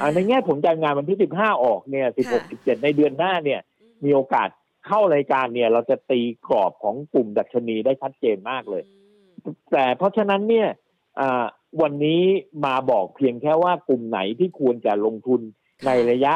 [0.00, 3.60] อ่าในแง่ผลการงานวันที่สิบห้าออกเนี่ยสิบหกสิบเจ็ดในเดือนหน้าเนี่ย
[4.04, 4.48] มีโอกาส
[4.86, 8.82] เข้ารายการเนี่ย เราจะตีกรอบของกลุ่มดัชนีได้ชัดเจนมากเลย
[9.72, 10.68] แต่เพราะฉะนั้นเนี่ย
[11.20, 11.44] อ่า
[11.82, 12.22] วันนี้
[12.66, 15.40] มาบอกเพียงแค่ว่ากลุ่มไหนที่ควรจะลงทุน
[15.82, 16.34] ค่ะในระยะ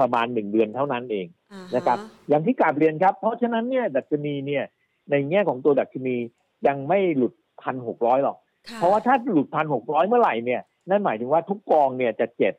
[0.00, 1.98] ประมาณหนึ่งเดือนเท่านั้นเองอ่าฮนะครับ
[2.28, 4.64] อย่างที่กราบเรียนครับ เพราะฉะนั้นเนี่ยดัชนีเนี่ย
[5.10, 6.16] ในแง่ของตัวดัชนี
[6.66, 7.32] ยังไม่หลุด
[7.62, 8.36] พันหกร้อยหรอก
[8.68, 12.54] ค่เพราะว่าถ้าหลุดพันหกร้อยเมื่อไหร่เนี่ยนั่นหมายถึงว่าทุกกองเนี่ยจะเจ็บ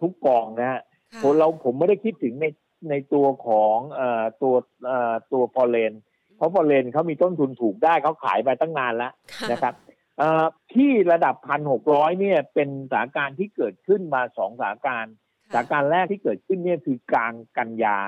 [0.00, 0.80] ทุกกองนะฮะ
[1.12, 2.46] ค่ะผมเราผมไม่ได้คิดถึงใน
[2.90, 4.54] ในตัวของเอ่อตัว
[4.86, 5.92] เอ่อตัวพอเลน
[6.36, 9.74] เพราะพอเลนเขามีต้นทุนถูกได้เขาขายไปตั้งนานแล้วค่ะนะครับ
[10.18, 15.14] เอ่อที่ระดับพันหกร้อยเนี่ยเป็นสถานการณ์ที่เกิดขึ้นมาสองสถานการณ์
[15.48, 17.98] สถานการณ์แรกที่เกิดขึ้นเนี่ยคือกลางกันยา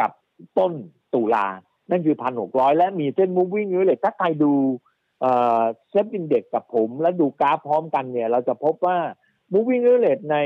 [0.00, 0.10] กับ
[0.58, 0.72] ต้น
[1.14, 1.46] ตุลา
[1.90, 4.52] นั่นคือพันหกร้อยและมีเส้น moving average ถ้าใครดู
[5.20, 8.98] เอ่อ SET Index กับผมและดูกราฟพร้อมกันเนี่ย เราจะพบว่า
[9.52, 10.36] moving average ใน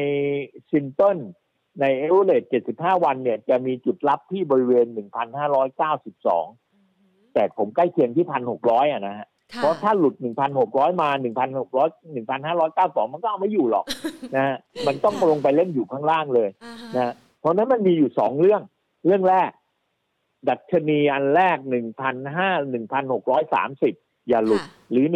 [0.70, 1.18] simple
[1.81, 4.87] ใน average 75 วันเนี่ยจะมีจุดรับที่บริเวณ
[5.70, 8.27] 1,592 แต่ผมใกล้เคียงที่
[8.61, 10.14] 1,600 อะนะฮะค่ะเพราะถ้าหลุด
[10.59, 11.29] 1,600 มา 1,600
[12.14, 13.85] 1,592 มันก็เอาไม่อยู่หรอก
[14.35, 14.57] นะฮะ
[14.87, 18.62] มันต้องลงไปเล่นอยู่ข้างล่างเลยอ่าฮะนะเพราะฉะนั้นมันมีอยู่สองเรื่อง
[19.07, 19.51] เรื่องแรก
[20.49, 21.73] ดัชนีอันแรก 1,500
[23.33, 25.07] 1,630 อย่าหลุดค่ะหรือ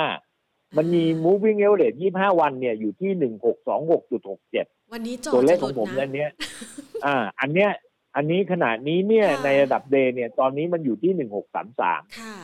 [0.00, 6.30] 1,625 มันมี moving average 25 วันเนี่ยอยู่ที่ 1626.67 วันนี้จอตัวเลขจะของผมหลุดนั่นเนี้ย
[7.06, 7.70] อ่า อันเนี้ย
[8.16, 11.12] อันนี้ขนาดนี้เนี่ยค่ะในระดับเดย์เนี่ย ตอนนี้มันอยู่ที่
[11.66, 12.36] 1633ค่ะ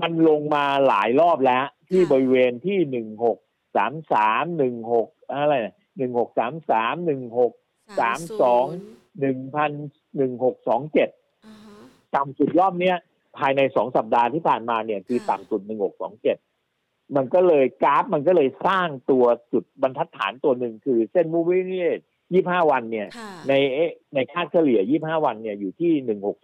[0.00, 3.38] มันลงมาหลายรอบแล้ว ที่ค่ะบริเวณที่หนึ่งหก
[3.76, 5.54] สามสามหนึ่งหกอะไร
[5.98, 7.52] หนึ่งหกสามสามหนึ่งหก
[8.00, 8.64] สามสอง
[9.20, 9.70] หนึ่งพัน
[10.16, 11.08] หนึ่งหกสองเจ็ด
[11.46, 11.76] อ่าฮะ
[12.16, 12.96] ต่ำสุดรอบเนี้ย
[13.38, 16.36] ภายในสองสัปดาห์ที่ผ่านมาเนี่ยคือค่ะต่ำสุดหนึ่งหกสองเจ็ด
[17.16, 25.92] มันก็เลยกราฟมันก็เลยสร้างตัวจุดบรรทัดฐานตัวหนึ่งคือเส้น moving average ยี่ห้าวันเนี่ยค่ะในเอ๊ะในค่าเฉลี่ย25วันเนี่ยอยู่ที่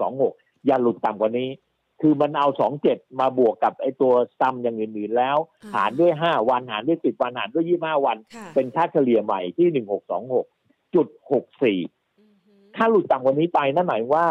[0.09, 1.49] 1626อย่าหลุดต่ำกว่านี้
[2.01, 2.49] คือมันเอา
[2.85, 9.85] 27มาบวกกับไอ้ตัวซัมอย่างอื่นๆแล้วอ่าหารด้วย5วันหารด้วย10วันหารด้วย25วันค่ะเป็นค่าเฉลี่ยใหม่ที่
[10.31, 14.27] 1626จุด64อือฮึถ้าหลุดต่ำกว่านี้ไปนั่นหมายว่า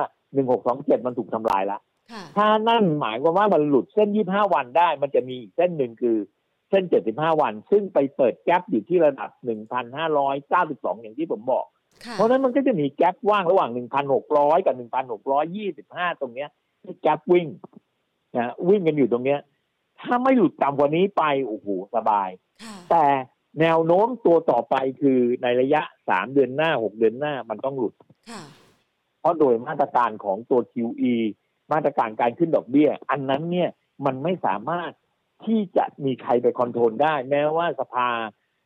[0.52, 1.89] 1627มันถูกทำลายแล้วค่ะ
[2.38, 6.18] ถ้านั่นหมายความว่ามันหลุดเส้น 25 วันได้ มันจะมีอีกเส้นหนึ่งคือ
[6.70, 6.84] เส้น
[7.14, 9.30] 75 วัน ซึ่งไปเปิดแกลบอยู่ที่ระดับ
[10.18, 11.66] 1,592 อย่างที่ผมบอก
[12.05, 13.70] ค่ะเพราะฉะนั้นมันก็จะมีแกลบว่างระหว่าง
[14.18, 14.76] 1,600 กับ
[15.47, 16.49] 1,625 ตรงเนี้ย
[16.84, 17.47] ที่กราฟวิ่ง
[18.36, 19.39] นะวิ่งกันอยู่ตรงเนี้ย
[20.01, 22.30] ถ้าไม่หลุดต่ำกว่านี้ไปโอ้โหสบาย
[22.64, 23.05] ค่ะแต่
[23.62, 27.93] แนวโน้มตัวต่อไปคือในระยะ3เดือนหน้า6เดือนหน้ามันต้องหลุด
[28.30, 28.41] ค่ะ
[29.20, 31.16] เพราะโดยมาตรการของตัว QE
[31.72, 33.70] มาตรการการขึ้นดอกเบี้ย อันนั้นเนี่ย
[34.06, 34.92] มันไม่สามารถ
[35.46, 38.10] ที่จะมีใครไป control ได้ แม้ว่าสภา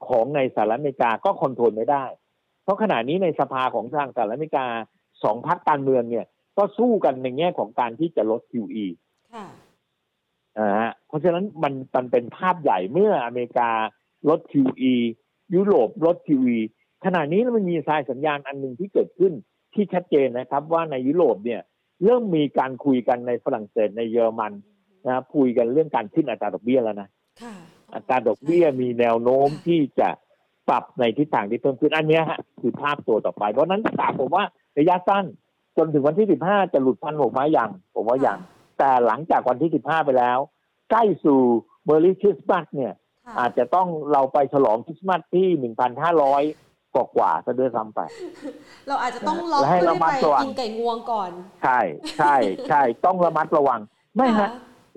[0.07, 2.05] ของในสหรัฐอเมริกาก็ control ไม่ได้
[2.63, 4.67] เพราะขณะนี้ในสภาของทางสหรัฐอเมริกา
[5.23, 6.25] สองพรรคการเมืองเนี่ย
[6.57, 8.85] ก็สู้กันในแง่ของการที่จะลด QE
[9.33, 9.45] ค่ะ
[10.57, 13.69] อ่าฮะเพราะฉะนั้นมันมันเป็นภาพใหญ่เมื่ออเมริกา
[14.29, 14.93] ลด QE
[15.55, 16.57] ยุโรปลด QE
[17.05, 19.33] ขณะนี้มันมีสายสัญญาณอันหนึ่งที่เกิดขึ้น
[19.73, 21.61] ที่ชัดเจนนะครับว่าในยุโรปเนี่ย
[22.03, 24.53] เริ่มมีการคุยกันในฝรั่งเศสในเยอรมัน
[25.05, 27.09] นะครับคุยกันเรื่องการขึ้นอัตราดอกเบี้ยแล้วนะ
[27.41, 27.55] ค่ะ
[27.93, 30.09] อัตราดอกเบี้ยมีแนวโน้มที่จะ
[30.69, 34.43] ปรับในทิศทางที่เพิ่มขึ้นอันเนี้ยฮะคือภาพตัวต่อไปเพราะฉะนั้นถ้าถามผมว่า
[34.77, 35.25] ระยะสั้น
[35.77, 38.39] จนถึงวันที่15จะหลุดพันหกไหมาอย่างผมว่าอย่าง
[38.79, 40.39] แต่หลังจากวันที่15ไปแล้ว
[40.91, 41.39] ใกล้สู่
[41.85, 42.93] เบอร์รี่คริสต์มาสเนี่ย
[43.25, 45.47] ค่ะอาจจะต้องเราไปฉลองคริสต์มาสที่
[46.13, 47.99] 1,500 กว่ากว่าๆซะด้วยซ้ำไป
[48.87, 51.31] เราอาจจะต้องล็อกและให้เพื่อระมัที่ดไประวังกินไก่งวงก่อน
[51.61, 51.79] ใช่
[52.17, 52.35] ใช่
[52.69, 53.79] ใช่ต้องระมัดระวัง
[54.15, 54.49] ไม่ฮะ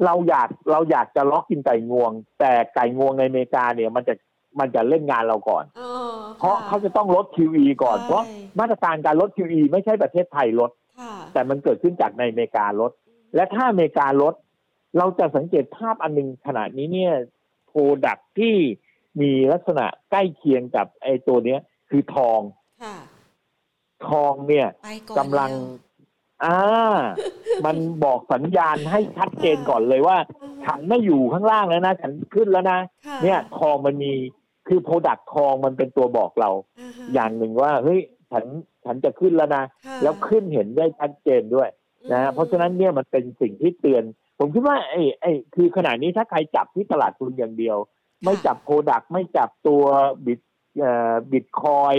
[0.04, 4.14] เราอยากเราอยากจะล็อกกินไก่งวง แต่ไก่งวงในอเมริกาเนี่ยมันจะ
[4.60, 8.24] มันจะเล่นงานเราก่อนเออเพราะค่เขาจะต้องลด QE ก่อนใช่เพราะ
[8.60, 10.70] มาตรการการลด QE ไม่ใช่ประเทศไทยลด
[11.00, 12.90] ค่ะแต่มันเกิดขึ้นจากในอเมริกาลด
[13.34, 14.34] และถ้าอเมริกาลด
[14.98, 17.14] เราจะสังเกตภาพอันหนึ่งขนาดนี้เนี่ย
[17.68, 18.56] โปรดักที่
[19.20, 21.60] มีลักษณะใกล้เคียงกับไอ้ตัวเนี้ย
[21.96, 22.40] คือทอง
[22.82, 22.96] ค่ะ
[24.08, 26.58] ทองเนี่ยไปก่อนกำลัง แล้วอ่า
[27.66, 30.16] มันบอกสัญญาณให้ชัดเจนก่อนเลยว่า
[30.64, 34.12] ฉันไม่อยู่ข้างล่างแล้วนะ ฉันขึ้นแล้วนะ ค่ะเนี่ยทองมันมี
[34.68, 38.00] คือโปรดักทองมันเป็นตัวบอกเราาฮะอย่างหนึ่งว่าเฮ้ย
[38.32, 38.44] ฉัน
[38.84, 41.68] ฉันจะขึ้นแล้วนะ ค่ะแล้วขึ้นเห็นได้ชัดเจนด้วย
[42.12, 44.02] นะฮะเพราะฉะนั้นเนี่ยมันเป็นสิ่งที่เตือน
[44.38, 47.76] ผมคิดว่าไอ้ไอ้คือขณะนี้ถ้าใครจับที่ตลาดทุนอย่างเดียว
[48.24, 49.82] ไม่จับโปรดักไม่จับตัว
[50.24, 50.55] บิตเอ่อ
[51.32, 51.94] บิตคอย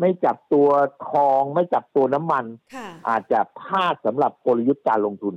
[0.00, 0.68] ไม่จับตัว
[1.10, 5.34] ทองไม่จับตัวน้ำมันค่ะอาจจะพลาดสำหรับกลยุทธ์การลงทุน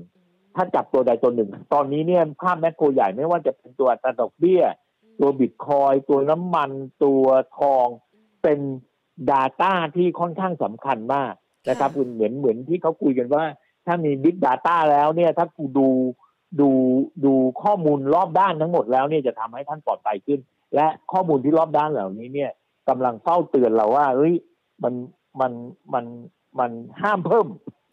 [0.56, 4.64] ถ้าจับตัวใดตัวหนึ่ง ตอนนี้เนี่ยภาพแมคโครใหญ่ไม่ว่าจะเป็นตัวอัตราดอกเบี้ย
[5.20, 6.70] ตัวบิตคอยตัวน้ำมัน
[7.04, 7.26] ตัว
[7.60, 7.88] ทอง
[8.44, 8.60] เป็น
[9.32, 11.34] Data ที่ค่อนข้างสำคัญมาก
[11.70, 13.44] นะครับค่ะเหมือนเหมือนที่เขาคุยกันว่า
[13.86, 15.89] ถ้ามี Big Data แล้วเนี่ยถ้ากูดู
[16.60, 16.70] ดู
[17.26, 17.34] ดู
[17.64, 20.39] ข้อมูลรอบด้านทั้งหมดแล้วเนี่ยจะทำให้ท่านปลอดภัยขึ้น
[20.76, 22.52] และข้อมูลที่รอบด้านเหล่านี้เนี่ย
[22.90, 24.34] กำลังเฝ้าเตือนเราว่าเฮ้ย
[24.84, 24.94] มัน
[25.42, 25.52] มัน
[25.94, 26.06] มัน
[26.60, 26.72] มัน
[27.02, 27.48] ห้ามเพิ่ม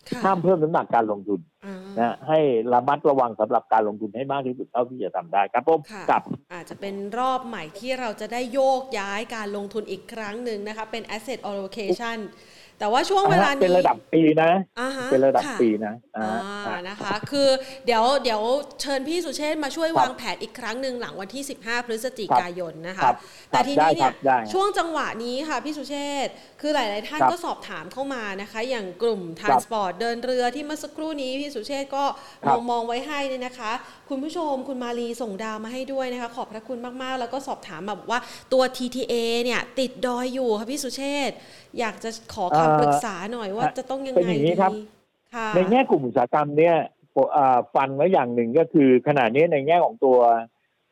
[0.08, 2.40] ค่ะห้ามเพิ่มน้ำหนักการลงทุนอ่านะให้
[2.72, 6.22] ระมัดระวังสำหรับการลงทุนให้มากที่สุดเท่าที่จะทำได้ครับผมค่ะกับ
[6.52, 12.18] อาจจะเป็นรอบใหม่ที่เราจะได้โยกย้ายการลงทุนอีกครั้งหนึ่งนะคะ เป็น asset allocation
[12.80, 14.50] แต่ว่าช่วงเวลานี้เป็นระดับปีนะ
[14.80, 16.28] อ่าฮะเป็นระดับค่ปีนะอ่า
[16.66, 17.48] อ่านะคะ คือ
[17.86, 18.40] เดี๋ยวเดี๋ยว
[18.80, 23.16] เชิญพี่สุเชษฐ์มาช่วยครับวางแผนอีกครั้งหนึ่งหลังวันที่ 15 พฤศจิกายนนะคะครับ
[23.50, 32.04] แต่ทีได้นี้ครัเนี่บยได้ช่วงจังหวะนี้ค่ะพี่สุเชษฐ์คือหลาย ๆ ท่านครับก็สอบถามเข้ามานะคะ อย่างกลุ่ม transport เดินเรือที่เมื่อสักครู่นี้พี่สุเชษฐ์ก็
[32.46, 33.72] ครัมอบงมองไว้ให้เนี่ยนะคะ
[34.08, 38.20] คุณผู้ชมคุณมาลีส่งดาวมาให้ด้วยนะคะ ขอบพระคุณมาก ๆ แล้วก็สอบถามมาบอกว่า
[38.52, 39.14] ตัว TTA
[39.44, 41.36] เนี่ยติดดอยอยู่ค่ะพี่สุเชษฐ์
[41.78, 44.72] อยากจะขอคำปรึกษาหน่อยว่าจะต้องยังเป็นไงอย่างนี้ดีครับ
[45.34, 46.76] ค่ะในแง่กลุ่มอุตสาหกรรมเนี่ย
[47.14, 50.18] ผมอ่าฟันไว้อย่างหนึ่งก็คือขณะนี้ในแง่ของตัว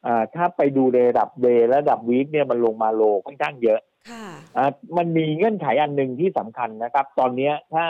[0.07, 4.27] อ่าถ้าไปดูในระดับเดย์และระดับวีคเนี่ยมันลงมาโลค่อนข้างเยอะค่ะ
[4.57, 7.87] อ่ามันมีเงื่อนไขอันหนึ่งที่สำคัญนะครับ ตอนเนี้ยถ้า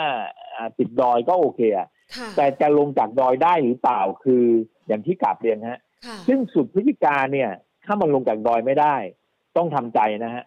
[0.55, 4.43] อ่าติดดอยก็โอเคอะค่ะแต่จะลงจากดอยได้หรือเปล่าคือ
[4.87, 7.49] อย่างที่กลับเรียนฮะค่ะซึ่งสุดพฤศจิกาเนี่ย
[7.85, 8.95] ถ้ามันลงจากดอยไม่ได้
[9.57, 10.43] ต้องทำใจนะฮะ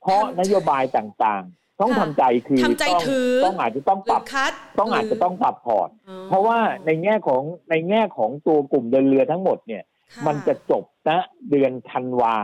[0.00, 9.82] เพราะทำใจนโยบายต่างๆ ต้องค่ะทำใจคือทำใจต้องถือต้องอาจจะต้องหปรืรัอบคัดต้องอาจจะต้องปรับพอร์ตอ๋อเพราะว่าในแง่ของในแง่ของตัวกลุ่มเดินเรือทั้งหมดเนี่ย
[10.14, 11.18] ค่มันจะจบนะ
[11.50, 12.34] เดือนธันวา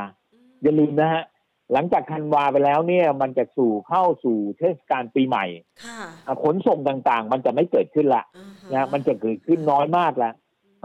[0.63, 1.25] อย่าลืมนะฮะ
[1.73, 5.45] หลังจากธันวาไปแล้วเนี่ยมันจะสู่เข้าสู่เทศกาลปีใหม่
[5.85, 10.35] ค่ะอะขนส่งต่างๆ มันจะไม่เกิดขึ้นละอ่าฮนะมันจะเกิดขึ้นน้อยมากแล้ว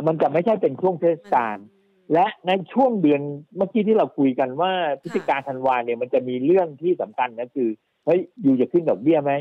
[0.07, 1.57] มันจะไม่ใช่เป็นช่วงเทศกาล
[2.13, 3.21] และในช่วงเดือน
[3.57, 4.71] เมื่อกี้ที่เราคุยกันว่า
[5.01, 7.69] พฤศจิกาธันวาเนี่ยมันจะมีเรื่องที่สำคัญก็คือ
[8.05, 9.31] เฮ้ยอยู่จะขึ้นดอกเบี้ยไหม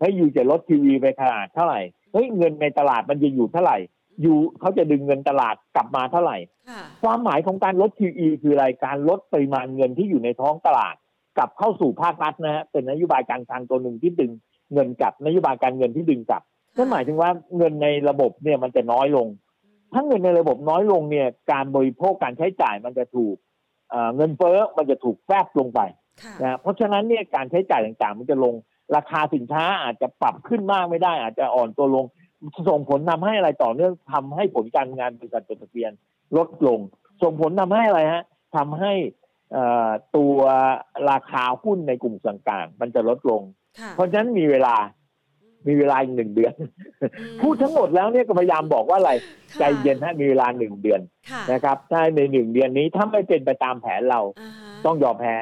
[0.00, 1.80] เฮ้ยอยู่จะลดทีวีไปขนาดเท่าไหร่
[2.12, 3.78] เฮ้ยเงินในตลาดมันจะอยู่เท่าไหร่
[4.22, 6.36] อยู่เขาจะดึงเงินตลาดกลับมาเท่าไหร่
[6.70, 10.94] ค่ะความหมายของการลด QE คืออะไรการลดปริมาณเงินที่อยู่ในท้องตลาด
[11.36, 14.30] กลับเข้าสู่ภาครัฐนะฮะเป็นนโยบายการคลังตัวหนึ่งที่ดึง
[14.72, 16.42] เงินกลับนโยบายการเงินที่ดึงกลับ
[16.76, 19.26] นั่นหมายถึงว่าเงินในระบบเนี่ยมันจะน้อยลง
[19.92, 23.36] ถ้าเงินในระบบน้อยลงเนี่ย การบริโภคการใช้จ่ายมันจะถูก
[23.90, 26.01] เอ่อเงินเฟ้อมันจะถูกแฟบลงไปค่ะ
[26.42, 28.54] นะเพราะฉะนั้นเนี่ยการใช้จ่ายต่างๆ มันจะลง
[28.96, 32.04] ราคาสินค้าอาจจะปรับขึ้นมากไม่ได้ อาจจะอ่อนตัวลง
[32.68, 35.92] ส่งผลทำให้อะไรต่อเนื่องทำให้ผลการงานบริษัทจดทะเบียน
[36.36, 36.78] ลดลง
[37.22, 38.22] ส่งผลทำให้อะไรฮะ
[38.56, 38.92] ทำให้
[39.52, 40.36] เอ่อตัว
[41.10, 43.42] ราคาหุ้นในกลุ่มต่างๆมันจะลดลง
[43.80, 44.76] ค่ะเพราะฉะนั้นมีเวลา
[45.68, 46.54] มีเวลาอีกหนึ่งเดือน
[47.20, 49.12] อืมพูดทั้งหมดแล้วเนี่ยก็พยายามบอกว่าอะไร
[49.50, 51.00] ค่ะใจเย็นฮะมีเวลาหนึ่งเดือน
[51.30, 55.36] ค่ะนะครับถ้าในหนึ่งเดือนนี้ถ้าไม่เป็นไปตามแผนเราาฮะต้องยอมแพ้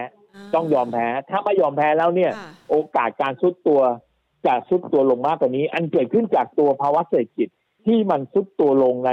[0.55, 3.81] ต้องยอมแพ้ ถ้าไม่ยอมแพ้แล้วเนี่ยค่ะโอกาสการซุดตัว
[4.47, 7.49] จะซุดตัวลงมากกว่านี้ อันเกิดขึ้นจากตัวภาวะเศรษฐกิจ
[7.87, 9.11] ที่มันซุดตัวลงใน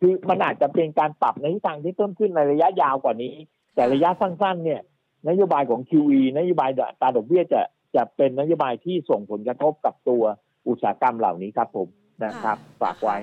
[0.00, 3.34] คือมันอาจจะเป็นการปรับในทิศทางที่เพิ่มขึ้นในระยะยาวกว่านี้
[3.74, 4.80] แต่ระยะสั้นๆ เนี่ย
[5.28, 7.62] นโยบายของ QE นโยบายอัตราดอกเบี้ยจะ
[7.96, 10.22] จะเป็นนโยบายที่ส่งผลกระทบกับตัว
[10.68, 11.88] อุตสาหกรรมเหล่านี้ครับผม
[12.24, 13.16] นะครับฝากไว้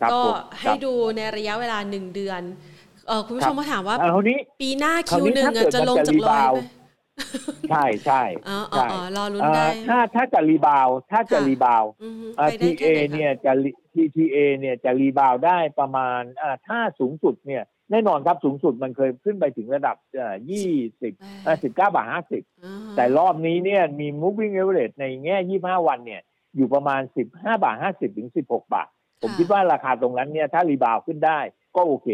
[0.00, 2.42] ครับก็ผมให้ดูในระยะเวลาหนึ่งเดือน
[3.08, 6.60] เออคุณผู้ชมมาถามว่าอ่าคราวนี้ปีหน้าคราวคิวนี้หนึ่งถ้าเกิดจะลงมันจะจากร้อยรีบาวไหม
[7.70, 13.52] ใช่ใช่อ๋ออ๋อใช่อ๋อรอลุ้นเอ่ได้อถ้าถ้าจะรีบาวถ้าจะค่ะรีบาวอือฮึอ่าไปได้ทีเอแค่ไหนคะเนี่ยจะ
[13.94, 19.96] TTA เนี่ยจะรีบาวได้ประมาณอ่าถ้าสูงสุดเนี่ยแน่นอนครับสูงสุดมันเคยขึ้นไปถึงระดับ
[20.50, 20.70] ยี่
[21.02, 21.14] สิบ
[21.62, 26.22] สิบเก้าบาทห้าสิบอ่าฮะแต่รอบนี้เนี่ยมี moving average ในแง่ยี่ห้าวันเนี่ย
[26.56, 28.88] อยู่ประมาณสิบห้าบาทห้าสิบถึงสิบหกบาท
[29.22, 31.38] ผมคิดว่าราคาตรงนั้นเนี่ยถ้า rebound ขึ้นได้
[31.76, 32.08] ก็โอเค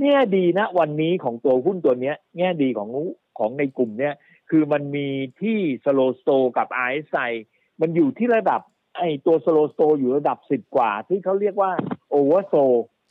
[0.00, 2.90] แง่ดีนะวันนี้ของตัวหุ้นตัวเนี้ย แง่ดีของ
[3.38, 4.14] ของในกลุ่มเนี้ย
[4.56, 5.08] คือมันมี
[5.42, 7.30] ที่ slow sto กับ RSI
[7.80, 8.60] มันอยู่ที่ระดับ
[8.98, 11.70] ไอ้ตัว slow sto อยู่ระดับสิบกว่า ที่เขาเรียกว่า
[12.10, 12.54] oversold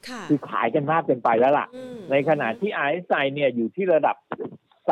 [0.07, 4.15] ค่ะคือขายกันมากเกินไปแล้วล่ะอืมในขณะที่ RSI เนี่ยอยู่ที่ระดับ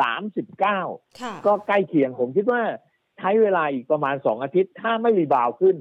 [0.02, 2.62] 39ค่ะก็ใกล้เคียงผมคิดว่า
[3.18, 5.76] ใช้เวลาอีกประมาณ2อาทิตย์ ถ้าไม่รีบาวด์ขึ้น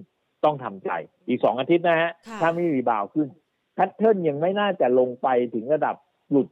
[0.45, 0.89] ต้องทำใจ
[1.27, 3.27] อีก2อาทิตย์นะฮะค่ะถ้าไม่รีบาวด์ขึ้น
[3.73, 5.95] แพทเทิร์นยังไม่น่าจะลงไปถึงระดับ
[6.31, 6.47] หลุด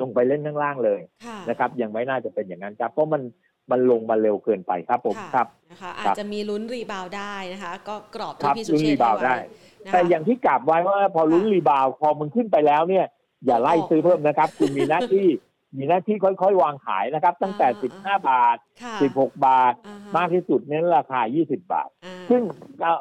[0.00, 3.22] ลงไปเล่นข้างล่างเลยค่ะนะครับยังไม่น่าจะเป็นอย่างนั้นครับเพราะมัน
[3.70, 9.38] มันลงมาเร็วเกินไปครับผมะครับนะคะอาจจะมีลุ้นรีบาวด์ได้นะคะ ก็กรอบครัที่บพี่สุลุ้นเชรีษฐ์บาวให้ด์ได้ไว้
[9.84, 13.06] นะคะแต่อย่างที่กราบไว้ว่าพอลุ้น rebound พอมันขึ้นไปแล้วเนี่ย
[13.46, 15.28] อย่าไล่ซื้อเพิ่มนะครับ คุณมีหน้าที่
[15.76, 22.42] มีหน้าที่ค่อยๆ วางขายนะครับ ตั้งแต่ 15 บาทค่ะ16 บาทอ่ฮะมากที่สุดเน้นราคา 20 บาทอ่าซึ่ง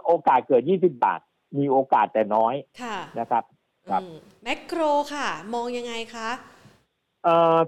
[0.06, 1.20] โอกาสเกิด 20 บาท
[1.58, 3.44] มีโอกาสแต่น้อยค่ะนะครับ
[3.90, 4.82] ครับอืมแมคโคร
[5.14, 6.59] ค่ะ มองยังไงคะเอ่อ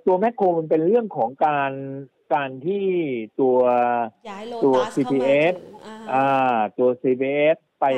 [0.05, 1.71] ตัวแมคโครมันเป็นเรื่องของการ
[2.33, 2.85] การที่
[3.39, 3.57] ตัว
[4.29, 7.95] ย้ายโลตัวตัสเข้ามา CPF ถึงอ่าฮะอ่าตัว CBS ไปค่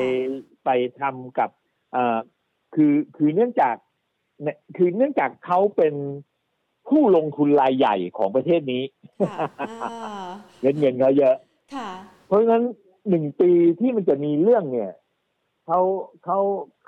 [0.64, 1.50] ไปทำกับ
[1.92, 2.18] เอ่อ
[2.74, 3.76] คือคือเนื่องจาก
[4.42, 5.94] เนี่ยคือเนื่องจากเขาเป็น
[6.88, 8.82] ผู้ลงทุนรายใหญ่ของประเทศนี้
[9.28, 10.26] ค่ะอ่า
[10.60, 11.36] เงินเงินเขาเยอะ
[11.74, 11.90] ค่ะ
[12.26, 12.64] เพราะฉะนั้น
[13.08, 13.50] หนึ่งปี
[13.80, 14.92] ที่มันจะมีเรื่องเนี่ย
[15.66, 15.80] เขา
[16.24, 16.38] เขา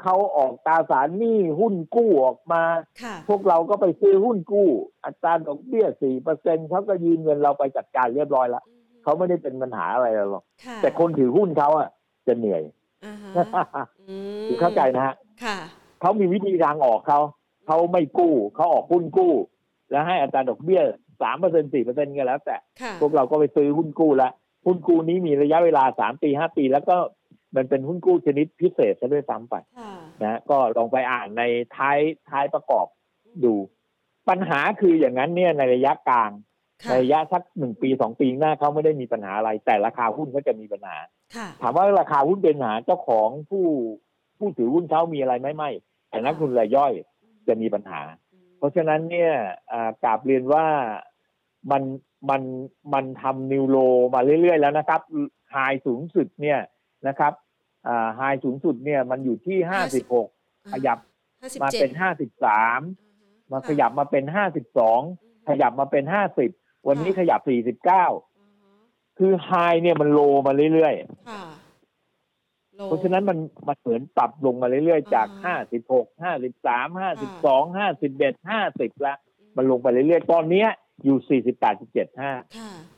[0.02, 2.62] เขาออกตราสารหนี้หุ้นกู้ออกมา
[3.02, 4.68] ค่ะพวกเราก็ไปซื้อหุ้นกู้
[5.04, 8.64] อัตราดอกเบี้ยสี่เปอร์เซ็นเขาก็ยืมเงินเราไปจัดการเรียบร้อยแล้ว
[9.02, 11.88] เขาไม่ได้เป็นปัญหาอะไรหรอกค่ะแต่คนถือหุ้นเขาอะ
[12.26, 12.62] จะเหนื่อย
[13.06, 13.30] อ่าฮะ
[14.08, 15.14] อืมคือเข้าใจนะฮะ
[15.44, 15.58] ค่ะ
[16.00, 17.20] เขามีวิธีทางออกเขา
[17.66, 19.32] เขาไม่กู้เขาออกหุ้นกู้
[19.90, 20.82] แล้วให้อัตราดอกเบี้ย
[21.22, 24.32] สามเปอร์เซ็นสี่เปอร์เซ็นก็แล้ว แต่ค่ะพวกเราก็ไปซื้อหุ้นกู้แล้ว
[24.66, 26.96] หุ้นกู้นี้มีระยะเวลาสามปีห้าปี แล้วก็
[27.54, 29.92] มันเป็นหุ้นกู้ชนิดพิเศษซะด้วยซ้ำไปค่ะ
[30.24, 31.42] นะก็ลองไปอ่านใน
[31.76, 32.86] ท้ายท้ายประกอบ
[33.44, 33.54] ดู
[34.28, 36.30] ปัญหาคืออย่างนั้นเนี่ยในระยะกลาง
[36.82, 40.96] ค่ะในระยะสักหนึ่งปีสองปีหน้าเขาไม่ได้มีปัญหาอะไร แต่ราคาหุ้นก็จะมีปัญหา
[41.36, 43.66] ค่ะถามว่าราคาหุ้นเป็นปัญหาเจ้าของผู้
[44.38, 45.70] ผู้ถือหุ้นเขามีอะไรไหมไม่
[46.08, 46.92] แต่นักทุนรายย่อย
[47.48, 48.00] จะมีปัญหา
[48.58, 49.32] เพราะฉะนั้นเนี่ย
[49.72, 50.66] อ่ากราบเรียนว่า
[51.70, 51.82] มัน
[52.30, 52.42] มัน
[52.94, 53.76] มันทำนิวโล
[54.14, 55.00] มาเรื่อยๆแล้วนะครับ
[55.50, 56.58] ไฮสูงสุดเนี่ย
[57.08, 57.32] นะครับ
[57.88, 60.28] อ่าไฮสูงสุดเนี่ยมันอยู่ที่ห้าสิบหก
[60.72, 60.98] ขยับ
[61.40, 62.80] ห้าสิบมาเจ็ดเป็นห้าสิบสาม
[63.52, 65.00] มาขยับมาเป็นห้าสิบสอง
[65.48, 66.50] ขยับมาเป็นห้าสิบ
[66.88, 68.06] วันนี้ขยับสี่สิบเก้า
[69.18, 69.50] คือไฮ
[69.82, 71.42] เนี่ยมันโลมาเรื่อยๆค่ะ
[72.76, 73.38] โลเพราะฉะนั้นมัน
[73.68, 79.14] มันเหมือนปรับลงมาเรื่อยๆ จากอ่าห้าสิบหกห้าสิบสามห้าสิบสองห้าสิบเอ็ดห้าสิบละ
[79.56, 80.68] มันลงไปเรื่อยๆ ตอนเนี้ย
[81.04, 82.95] อยู่สี่สิบแปดสิบเจ็ดห้าค่ะอือฮึ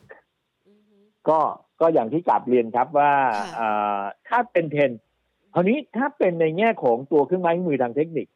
[1.28, 1.38] ก็
[1.80, 5.00] ก็อย่างที่กราบเรียนครับว่าค่ะอ่าถ้าเป็นเทรนด์
[5.54, 8.26] คราวนี้ถ้าเป็นในแง่ของตัวเครื่องไม้เครื่องมือทางเทคนิค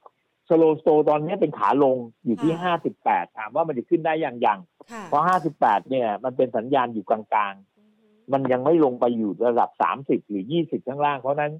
[0.48, 4.58] slow sto ตอนนี้เป็นขาลงอยู่ที่ห้าสิบแปดถามว่ามันจะขึ้นได้อย่างยัง
[4.92, 7.20] ค่ะเพราะห้าสิบแปดเนี่ย มันเป็นสัญญาณอยู่กลา
[7.50, 11.52] งๆอือฮึมันยังไม่ลงไปอยู่ระดับสามสิบหรือยี่สิบข้างล่าง เพราะฉะนั้น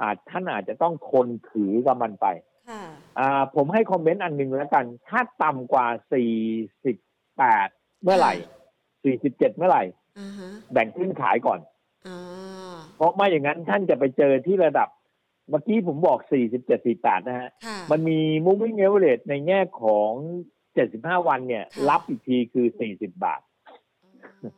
[0.00, 2.26] อาจท่านอาจจะต้องทนถือกับมันไป
[2.68, 2.82] ค่ะ
[3.18, 6.32] อ่าผมให้คอมเมนต์อันหนึ่งแล้วกัน ถ้าต่ำกว่าสี่
[6.84, 6.96] สิบ
[7.38, 7.68] แปด
[8.02, 8.34] เมื่อไหร่
[9.04, 10.03] สี่สิบเจ็ดเมื่อไหร่อ่าฮะ
[10.72, 11.60] แบ่งขึ้นขายก่อน
[12.06, 14.88] อ่าเพราะไม่อย่างนั้นท่านจะไปเจอที่ระดับ
[15.50, 20.10] เมื่อกี้ผมบอกสี่สิบเจ็ดสี่แปดนะฮะค่ะมันมี moving average ในแง่ของ
[20.74, 23.40] เจ็ดสิบห้าวันเนี่ยค่ะรับอีกทีคือสี่สิบบาท
[24.44, 24.52] อ๋อ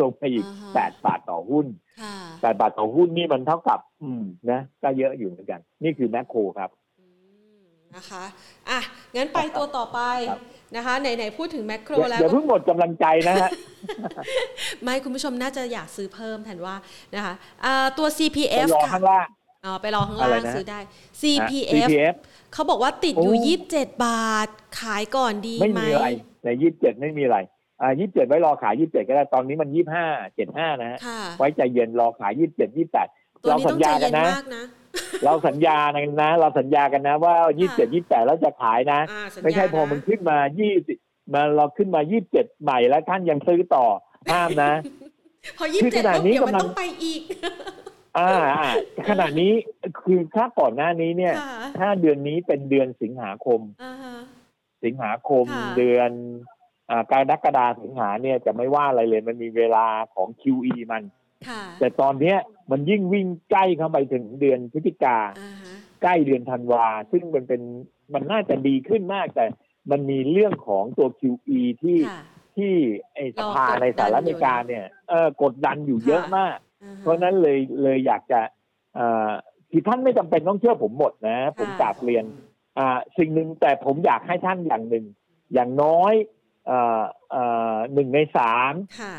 [0.00, 1.66] ลงไปอีกอ่าฮะแปดบาทต่อหุ้น
[2.02, 7.06] ค่ะแปดบาทต่อหุ้นนี่มันเท่ากับ อืมนะ ก็เยอะอยู่เหมือนกัน นี่คือแมคโครครับอื
[7.54, 7.60] ม
[7.94, 8.24] นะคะ
[8.68, 8.78] อะ
[9.16, 10.00] งั้นไปตัวต่อไป
[10.30, 10.40] ครับ
[10.76, 13.50] นะคะไหนๆพูดถึงแมคโครอย่าแล้วอย่าก็เพิ่งหมดกำลังใจนะฮะ
[14.82, 16.74] ไม่คุณผู้ชมน่าจะอยากซื้อเพิ่มแทนว่า
[17.14, 19.28] นะคะอ่าตัวไป CPF รอค่ะข้างล่าง
[19.64, 20.88] อ๋อไปรอข้างอะไรล่างนะซื้อได้ฮะ
[21.20, 22.14] CPF CPF
[22.52, 24.48] เขาบอกว่าติดอยู่โอ้27บาท
[24.80, 26.08] ขายก่อนดีไม่ไหมมีอะไร
[26.44, 27.38] ในยี่สิบเจ็ดไม่มีอะไร
[27.80, 30.06] อ่ายี่สิบเจ็ดไว้รอขายยี่สิบเจ็ดก็ได้ตอนนี้มันยี่ห้า
[30.36, 33.08] เจ็ดห้านะฮะค่ะไว้ใจเย็นรอขายยี่สิบเจ็ดยี่แปด
[33.42, 34.64] ตัวเรานี้สัต้ญองใจญากัเย็นนนะมากนะ
[35.24, 40.96] เราสัญญากันนะ เราสัญญากันนะว่ายี่สิบเจ็ดยี่แปดแล้วจะขายนะอ่าสัญญาไม่ใช่พอมันขึ้นมายี่สิบ
[41.32, 43.86] มาเราขึ้นมายี่สิบเจ็ดใหม่แล้วท่านยังซื้อต่อ
[44.32, 44.72] ห้ามนะ
[45.58, 47.22] พอ27คือขนาดปุ๊บนี้เดี๋ยวมันกำลังต้องไปอีก
[48.18, 48.70] อ่าอ่า
[49.08, 49.52] ขณะนี้
[50.02, 54.16] คือถ้าก่อนหน้านี้เนี่ยค่ะถ้าเดือนนี้เป็นเดือนสิงหาคมอ่าฮะ
[54.84, 56.10] สิงหาคมค่ะเดือน
[56.90, 61.02] อ่ากรกฎาสิงหาเนี่ยจะไม่ว่าอะไรเลยมันมีเวลาของ QE มัน
[61.48, 62.38] ค่ะแต่ตอนเนี้ย
[62.70, 67.62] มันยิ่งวิ่งใกล้เข้าไปถึงเดือนพฤศจิกาอ่าฮะใกล้เดือนธันวา ซึ่งมันเป็น
[68.14, 69.46] มันน่าจะดีขึ้นมากแต่
[69.90, 72.22] มันมีเรื่องของตัว QE ที่ค่ะ
[72.56, 72.74] ที่
[73.14, 78.40] ไอ้สภารอกดดันในสหรัฐอเมริกาเนี่ยเออกดดันอยู่เยอะมากอ่าฮะเพราะฉะนั้นเลยเลยอยากจะ
[78.94, 79.30] เอ่อ
[79.70, 82.24] ที่ท่านไม่จำเป็นต้องเชื่อผมหมดนะ ผมกราบเรียน
[82.78, 85.06] อ่าสิ่งหนึ่งแต่ผมอยากให้ท่านอย่างหนึ่ง
[85.54, 86.14] อย่างน้อย
[86.66, 87.44] เอ่อเอ่
[87.74, 89.14] อหนึ่งในสามค่ะ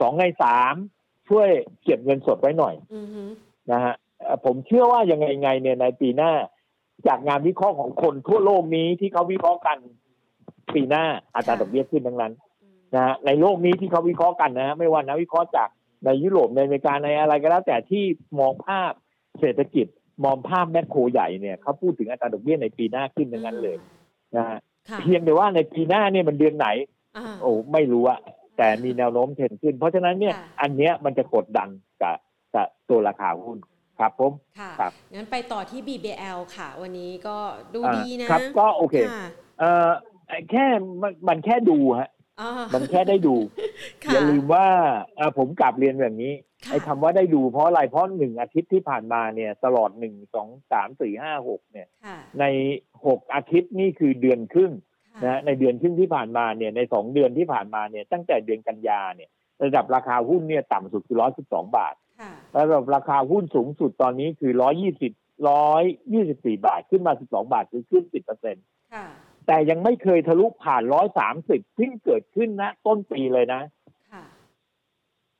[0.00, 0.74] สองในสาม
[1.28, 1.48] ช่วย
[1.84, 3.22] เก็บเงินสดไว้หน่อยอือฮึ
[3.72, 6.32] นะฮะเอ่อผมเชื่อว่ายังไงไงเนี่ยในปีหน้า
[7.08, 9.78] จากงานวิเคราะห์ของคนทั่วโลกนี้ที่เขาวิเคราะห์กัน
[10.74, 11.04] ปีหน้า
[11.34, 12.32] อัตราดอกเบี้ยขึ้นทั้งนั้น
[12.94, 15.68] นะฮะในโลกนี้ที่เขาวิเคราะห์กันนะฮะไม่ว่านักวิเคราะห์จาก
[16.04, 18.04] ในยุโรปในอเมริกาในอะไรก็แล้ว แต่ที่
[18.38, 18.92] มองภาพ
[19.40, 19.86] เศรษฐกิจ
[20.24, 23.76] มองภาพแมคโครใหญ่เนี่ยเขาพูดถึงอัตราดอกเบี้ยในปีหน้าขึ้นทั้งนั้นเลย
[24.36, 24.58] นะฮะ
[24.88, 26.68] ค่ะเพียงแต่ว่าในปีหน้าเนี่ยมันเดือนไหน
[27.16, 28.20] อ่าโอ้ไม่รู้อะ
[28.56, 31.68] แต่มีแนวโน้มเทรนขึ้น เพราะฉะนั้นเนี่ยค่ะอันเนี้ยมันจะกดดัน
[32.02, 32.16] กับ
[32.54, 33.58] กับตัวราคาหุ้น
[33.98, 37.36] ครับผมค่ะครับงั้นไปต่อที่ BBL ค่ะ วันนี้ก็
[37.74, 39.26] ดูอ่าดีนะครับก็โอเคค่ะ
[39.58, 39.90] เอ่อ
[40.50, 40.64] แค่
[41.02, 43.36] มันมันแค่ดูฮะอ่ามันแค่ได้ดู
[44.04, 44.66] ค่ะอย่าลืมว่า
[45.16, 46.32] เอ่อผมกลับเรียนแบบนี้
[46.64, 52.44] ค่ะไอ้คำว่าได้ดูเพราะอะไรเพราะหนึ่งอาทิตย์ที่ผ่านมาเนี่ย ตลอดหนึ่งสองสามสี่ห้าหกเนี่ยค่ะใน
[53.06, 59.30] หกอาทิตย์นี่คือเดือนครึ่งค่ะ นะฮะในเดือนครึ่งที่ผ่านมาเนี่ยในสองเดือนที่ผ่านมาเนี่ยตั้งแต่เดือนกันยาเนี่ย
[59.62, 65.12] ระดับราคาหุ้นเนี่ยต่ำสุดคือร้อยสิบสองบาทค่ะระดับราคาหุ้นสูงสุดตอนนี้คือร้อยยี่สิบ
[65.50, 68.56] ร้อยยี่สิบสี่บาทขึ้นมาสิบสองบาทคือขึ้นสิบเปอร์เซ็น
[68.94, 69.06] ค่ะ
[69.46, 73.60] แต่ยังไม่เคยทะลุผ่านร้อยสามสิบที่งเกิดขึ้นนะ ต้นปีเลยนะ
[74.12, 74.24] ค่ะ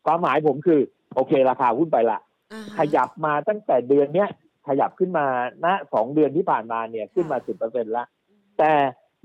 [0.06, 0.80] ความหมายผมคือ
[1.14, 2.18] โอเค ราคาหุ้นไปละ
[2.52, 4.28] อ่าฮะขยับมาตั้งแต่เดือนเนี้ย
[4.68, 5.26] ขยับขึ้นมา
[5.64, 8.04] ณสองเดือนที่ผ่านมาเนี่ยขึ้นมาสิบเปอร์เซ็นละ
[8.58, 8.72] แต่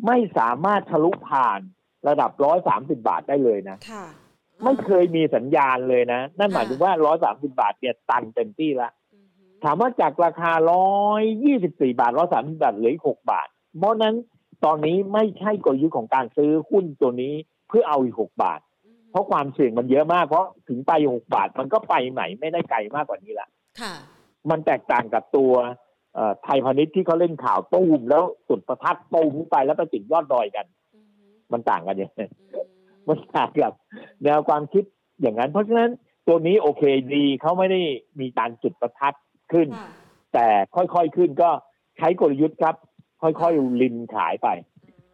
[0.05, 1.59] ไม่สามารถทะลุผ่าน
[2.07, 4.05] ระดับร้อยสามสิบาทได้เลยนะค่ะ
[4.63, 13.47] ไม่เคยมีสัญญาณเลยนะ นั่นหมายค่ะถึงว่าร้อยสามสิบาทเนี่ยตันเต็มที่ละอือฮึถามว่าจากราคาร้อยยี่สิบสี่บาทร้อยสามสิบาทเหลือหกบาท
[13.77, 14.15] เพราะนั้น
[14.65, 17.33] ตอนนี้ไม่ใช่กลยุทธ์ของการซื้อหุ้นตัวนี้
[17.67, 18.59] เพื่อเอาอีกหกบาท
[19.11, 23.47] เพราะความเสี่ยงมันเยอะมากเพราะถึงไปหกบาท มันก็ไปไหนไม่ได้ไกลมากกว่านี้ละ
[23.81, 23.93] ค่ะ
[24.49, 25.80] มันแตกต่างกับตัวเอ่อ
[26.43, 32.29] ไทยพาณิชย์ที่เขาเล่นข่าวตูมแล้วสุดประทัดตูมขึ้นไปแล้วไปติดยอดดอยกันอือฮึมันต่างกันเนี่ยอืม
[33.07, 33.73] มันต่างกับ
[34.23, 34.83] แนวความคิด
[35.21, 35.91] อย่างนั้น เพราะฉะนั้น
[36.27, 36.83] ตัวนี้โอเค
[37.15, 37.81] ดีเขาไม่ได้
[38.19, 39.13] มีการจุดประทัด
[39.51, 39.89] ขึ้นค่ะ
[40.33, 41.49] แต่ค่อยๆขึ้นก็
[41.97, 42.75] ใช้กลยุทธ์ครับ
[43.21, 44.47] ค่อยๆลินขายไป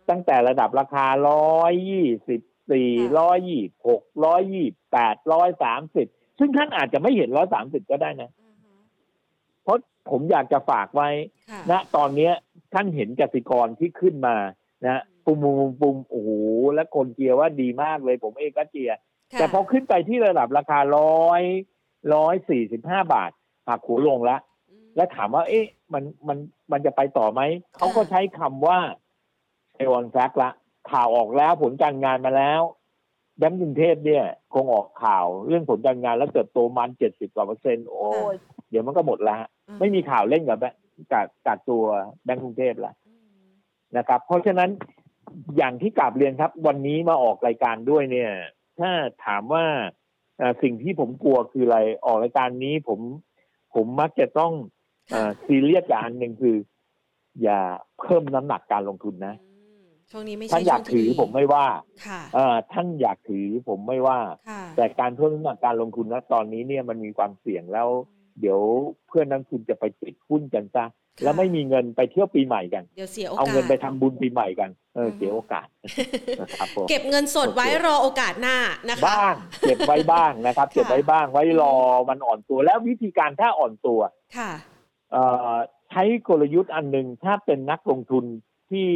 [0.09, 2.41] ตั้งแต่ระดับราคาร้อยยี่สิบ
[2.71, 6.07] สี่ร้อยยี่หกร้อยยี่แปดร้อยสามสิบ
[6.39, 8.46] ซึ่งท่านอาจจะไม่เห็นร้อยสามสิบก็ได้นะอือฮึ
[9.67, 11.09] เพราะผมอยากจะฝากไว้
[11.51, 12.33] ค่ะณตอนเนี้ย
[12.73, 14.35] ท่านเห็นกสิกรที่ขึ้นมา
[14.85, 16.29] นะปุ่มปุ่มปุ่มโอ้โห
[16.75, 18.97] และคนเจียร์ว่าดีมากเลย ผมเองก็เจียร์
[19.33, 21.41] ค่ะแต่พอขึ้นไปที่ระดับราคาร้อย
[22.13, 23.31] ร้อยสี่สิบห้าบาท
[23.67, 26.37] หักหัวลงแล้วอืมและถามว่า เอ๊ะ มันมัน
[26.71, 27.41] มันจะไปต่อไหม
[27.75, 28.79] เขาก็ใช้คำว่า
[29.75, 30.49] ไอออนแฟกละ
[30.91, 32.61] ข่าวออกแล้วผลการงานมาแล้ว
[33.37, 38.35] แบงก์กรุงเทพเนี่ย คงออกข่าวเรื่องผลการงานแล้วเติบโตมันเจ็ดสิบกว่าเปอร์เซ็นต์โอ้ย
[38.69, 40.79] เดี๋ยวมันก็หมดแล้วฮะอื ไม่มีข่าวเล่นกับแบงก์
[41.11, 41.83] กับกับตัว
[42.23, 43.13] แบงก์กรุงเทพละอื
[43.45, 43.47] ม
[43.97, 44.69] นะครับ เพราะฉะนั้น
[45.57, 48.31] อย่างที่กราบเรียนครับ วันนี้มาออกรายการด้วยเนี่ย
[48.79, 48.91] ถ้า
[49.25, 49.65] ถามว่า
[50.37, 52.99] เอ่อสิ่งที่ผมกลัวคืออะไรออกรายการนี้ผม
[53.75, 54.53] ผมมักจะต้อง
[55.11, 56.55] เอ่อซีเรียสกับอันหนึ่งคือ
[57.41, 57.59] อย่า
[57.99, 59.51] เพิ่มน้ำหนักการลงทุนนะอื
[59.81, 61.65] มช่วงนี้ไม่ท่าใช่นอยากช่วงที่ถือผมไม่ว่า
[62.07, 67.89] ค่ะเอ่อท่านอยากถือผมไม่ว่าค่ะแต่การเพิ่มน้ำหนักการลงทุนนะตอนนี้เนี่ยมันมีความเสี่ยงแล้ว
[68.39, 68.59] เดี๋ยว
[69.07, 70.85] เพื่อนนักลงทุนจะไปติดหุ้นกันซะ
[71.23, 75.67] แล้วไม่มีเงินไปเที่ยวปีใหม่กัน เดี๋ยวเสียโอกาส เอาเงินไปทำบุญปีใหม่กัน เอออือฮึเสียโอกาส
[76.39, 78.57] นะครับผมเก็บเงินสดไว้โอเครอโอกาสหน้า
[78.89, 81.75] นะคะ บ้าง เก็บไว้บ้างนะครับค่ะเก็บไว้บ้าง ไว้รอ
[82.09, 83.99] มันอ่อนตัว แล้ววิธีการถ้าอ่อนตัว
[84.37, 84.51] ค่ะ
[85.11, 85.55] เอ่อ
[85.89, 88.25] ใช้กลยุทธ์อันหนึ่งถ้าเป็นนักลงทุน
[88.69, 88.91] ที่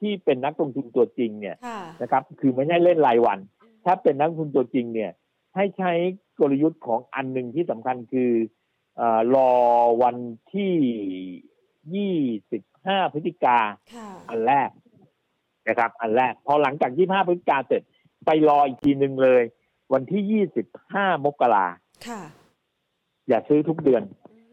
[0.00, 3.38] ที่เป็นนักลงทุนตัวจริงเนี่ยค่ะนะครับ คือไม่ใช่เล่นรายวัน
[3.84, 5.10] ถ้าเป็นนักลงทุนตัวจริงเนี่ย
[5.56, 5.92] ให้ใช้
[6.40, 8.58] กลยุทธ์ของอันหนึ่งที่สำคัญคือเอ่อ
[9.34, 9.52] รอ
[10.02, 10.16] วัน
[10.54, 10.74] ที่
[11.94, 12.18] ยี่
[12.50, 13.58] สิบห้าพฤศจิกา
[13.94, 14.70] ค่ะอันแรก
[15.68, 17.82] นะครับ อันแรก พอหลังจากยี่ห้าพฤศจิกาเสร็จ
[18.26, 19.42] ไปรออีกทีหนึ่งเลย
[19.92, 21.66] วันที่ยี่สิบห้ามกรา
[22.08, 22.22] ค่ะ
[23.28, 24.02] อย่าซื้อทุกเดือน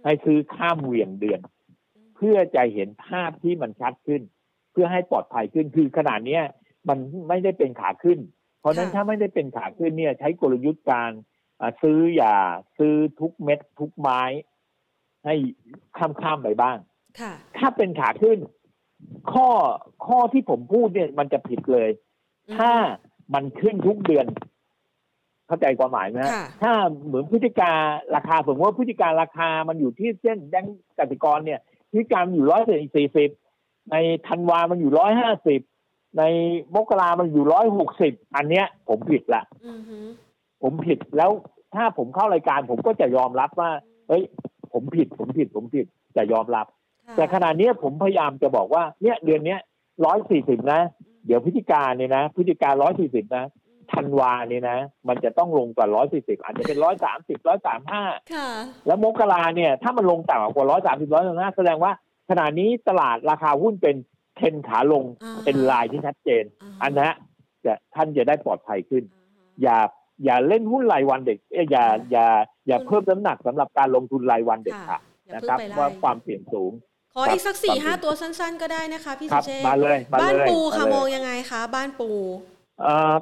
[0.04, 1.40] ให้ซื้อข้ามเหวี่ยงเดือน
[2.16, 4.22] เพื่อจะเห็นภาพที่มันชัดขึ้น
[4.72, 6.44] เพื่อให้ปลอดภัยขึ้นคือขนาดเนี้ย
[6.90, 8.20] มันไม่ได้เป็นขาขึ้น
[8.60, 11.37] เพราะฉะนั้นค่ะถ้าไม่ได้เป็นขาขึ้นเนี่ย ใช้กลยุทธ์การอ่า
[11.82, 12.36] ซื้ออย่า
[12.78, 14.22] ซื้อทุกเม็ดทุกไม้
[15.26, 15.36] ให้
[15.98, 16.78] ข้ามข้ามๆไปบ้าง
[17.20, 18.40] ค่ะถ้าเป็นขาขึ้น
[19.34, 19.50] ข้อ
[20.08, 21.90] ข้อที่ผมพูดเนี่ยมันจะผิดเลย
[22.58, 22.72] ถ้า
[23.34, 24.26] มันขึ้นทุกเดือน
[25.48, 26.74] เข้าใจความหมายไหมฮะค่ะถ้า
[27.06, 27.78] เหมือนพฤติการ
[28.16, 31.60] ราคาสมมติว่าพฤติการราคามันอยู่ที่เส้นแบงก์กสิกรเนี่ย
[31.92, 33.30] พฤติการอยู่ร้อยสี่สิบ
[33.92, 33.96] ใน
[34.28, 35.62] ธันวามันอยู่ร้อยห้าสิบ
[36.18, 36.24] ใน
[36.76, 39.98] มกรามันอยู่ร้อยหกสิบอันเนี้ย ผมผิดละอือฮึ
[40.64, 41.32] ผมผิดแล้ว
[41.76, 43.70] ถ้าผมเข้ารายการผมก็จะยอมรับว่า
[44.08, 44.24] เฮ้ย
[44.74, 45.86] ผมผิด ผมผิด ผมผิด
[46.18, 46.66] จะยอมรับ
[47.08, 49.60] ค่ะแต่ขณะเนี้ยผมพยายามจะบอกว่า เนี่ยเดือนเนี้ย
[50.06, 50.82] ร้อยสี่สิบนะ
[51.26, 53.46] เดี๋ยวพฤศจิกาเนี่ยนะพฤศจิการ้อยสี่สิบนะ
[53.94, 54.78] ธันวาเนี่ยนะ
[55.08, 58.04] มันจะต้องลงกว่าร้อยสี่สิบอาจจะเป็นร้อยสามสิบร้อยสามห้า
[58.34, 58.48] ค่ะ
[58.88, 61.92] แล้วมกราเนี่ย ถ้ามันลงต่ำกว่าร้อยสามสิบร้อยสามห้าแสดงว่า
[62.30, 63.96] ขณะนี้ตลาดราคาหุ้นเป็น
[64.36, 67.16] เทรนขาลงอ่าเป็นลายที่ชัดเจนาอันนะฮะ
[67.66, 69.04] จะท่านจะได้ปลอดภัยขึ้น
[69.62, 69.78] อย่า
[70.26, 72.28] อย่าเล่นหุ้นรายวันเด็กเอ้ยอย่าอย่า
[72.68, 76.72] อย่าเพิ่มน้ำหนักสำหรับการลงทุนรายวันเด็กค่ะอย่านะเพิ่งครับไปไล่ว่าความเสี่ยงสูง
[77.14, 82.57] ขออีกสักสี่ครับห้าตัวสั้นๆ ก็ได้นะคะพี่คสุรับเชษมาเลยมาบ้านเลยปูค่ะมาเลยมองยังไงคะบ้านปูเอ่อ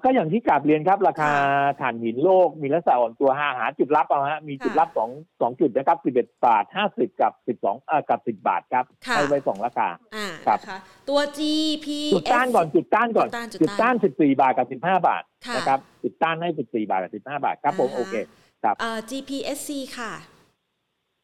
[0.03, 5.09] ก็อย่างที่กราบเรียนครับ ราคาค่ะถ่านหินโลกมีลักษณะอ่อนตัวห้าหาจุดรับเอาฮะมีจุดค่ะรับสอง
[5.41, 10.79] สองจุดนะครับสิบเอ็ดบาทห้าสิบกับสิบสองเอ่อกับสิบบาทครับค่ะให้ไว้สองราคาอ่าครับนะคะ
[11.09, 18.15] ตัว GP จุดต้านก่อนจุดต้านก่อน จุดต้านจุจุดดต้าต้านนสิบสี่บาทกับสิบห้าบาทค่ะนะครับจุดต้านให้สิบสี่บาทกับสิบห้าบาทครับผมอ่าฮะโอเค
[18.63, 20.11] ครับเอ่อ GPSC ค่ะ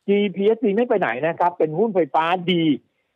[0.07, 2.63] GPSC ไม่ไปไหนนะครับ เป็นหุ้นไฟฟ้าดี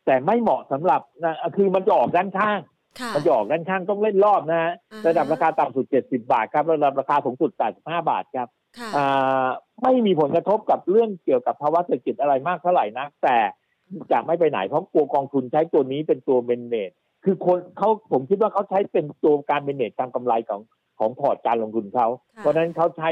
[0.05, 2.74] แต่ไม่เหมาะสำหรับนะคือมันจะออกด้านข้างค่ะ
[3.16, 8.48] มันจะออกด้านข้างต้องเล่นรอบนะฮะอ่าฮะระดับราคาต่ำสุด 70 บาทครับระดับราคาสูงสุด 85 บาทครับ
[8.80, 9.48] ค่ะอ่า
[9.84, 13.38] ไม่มีผลกระทบกับเรื่องเกี่ยวกับภาวะเศรษฐกิจอะไรมากเท่าไหร่นักแต่
[14.12, 16.91] จะไม่ไปไหนเพราะกลัวกองทุนใช้ตัวนี้เป็นตัวเมนเนจ
[17.24, 20.62] คือคนเขาผมคิดว่าเขาใช้เป็นตัวการเมนเนจทำกำไรของ
[21.00, 23.12] ของพอร์ตการลงทุนเขาค่ะเพราะฉะนั้นเขาใช้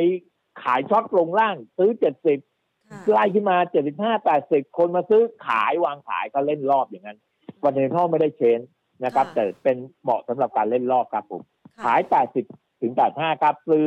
[0.64, 1.92] ขายช็อตลงล่างซื้อ
[2.40, 3.58] 70ค่ะไล่ขึ้นมา
[3.98, 7.20] 75 80คนมาซื้อขายวางขายก็เล่นรอบอย่างนั้น
[7.64, 8.60] วันนี้เขาไม่ได้เชน
[9.06, 11.42] นะครับ แต่เป็นเหมาะสำหรับการเล่นรอบครับผม
[11.78, 12.02] ค่ะขาย
[12.42, 13.86] 80 ถึง 85 ครับซื้อ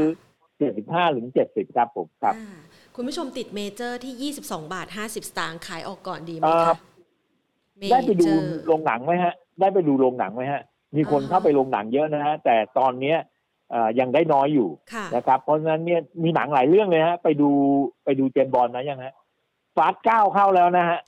[0.59, 2.59] 75 ถึง 70 ครับผมครับอ่า
[2.97, 6.77] คุณผู้ชมติดเมเจอร์ที่ 22 บาท 50 สตางค์ขายออกก่อนดีไหมเอ่อคะ
[7.79, 10.63] เมได้ไปดูเจอร์โรงหนังไหมฮะ ได้ไปดูโรงหนังไหมฮะ
[10.97, 13.17] มีคนอ่าเข้าไปโรงหนังเยอะนะฮะ แต่ตอนเนี้ย
[13.71, 17.51] เอ่อยังได้น้อยอยู่ค่ะนะครับ เพราะฉะนั้นเนี่ยมีหนังหลายเรื่องเลยฮะ ไปดู
[18.05, 19.15] ไปดูเจมส์บอลนะยังฮะ
[19.77, 20.99] ฟาสเก้าเข้าแล้วนะฮะ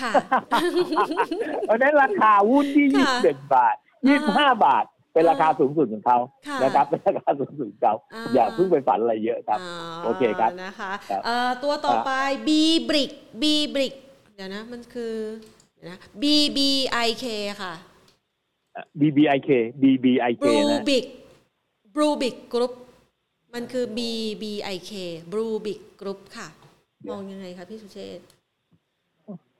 [0.00, 0.12] ค่ะ
[1.66, 3.76] เพราะฉะนั้นราคาหุ้นที่ค่ะ21บาท
[4.20, 6.18] 25บาทเป็นราคาสูงสุดของเขา
[6.48, 12.10] ค่ะนะครับเป็นราคาสูงสุดของเขาอ่าอย่าเพิ่งไปฝันอะไรเยอะครับาโอเคครับนะคะครับเอ่อตัวต่อไป
[12.48, 12.50] B
[12.88, 13.10] brick
[13.42, 13.94] B brick
[14.36, 15.14] เดี๋ยวนะมันคือ
[15.74, 16.24] เดี๋ยวนะ B
[16.56, 16.58] B
[17.06, 17.26] I K
[17.62, 17.72] ค่ะ
[19.00, 19.50] BBIK
[19.82, 21.04] BBIK Blue นะ Big
[21.94, 22.72] Blue Big Group
[23.54, 24.00] มันคือ B
[24.42, 24.92] B I K
[25.32, 26.48] Blue Big Group ค่ะ
[27.00, 28.24] เดี๋ยวมองยังไงคะพี่สุเชษฐ์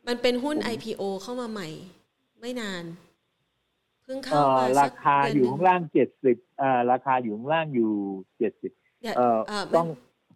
[0.06, 1.68] มันเป็นหุ้น IPO เข้ามาใหม่
[2.40, 2.84] ไม่นาน
[4.04, 5.80] เพิ่งเข้าเอ่อมาราสักคาอยู่ข้างล่าง
[6.22, 7.90] 70อ่าราคาอยู่ข้างล่างอยู่
[8.22, 9.86] 70เดือนเอ่อเอ่อต้อง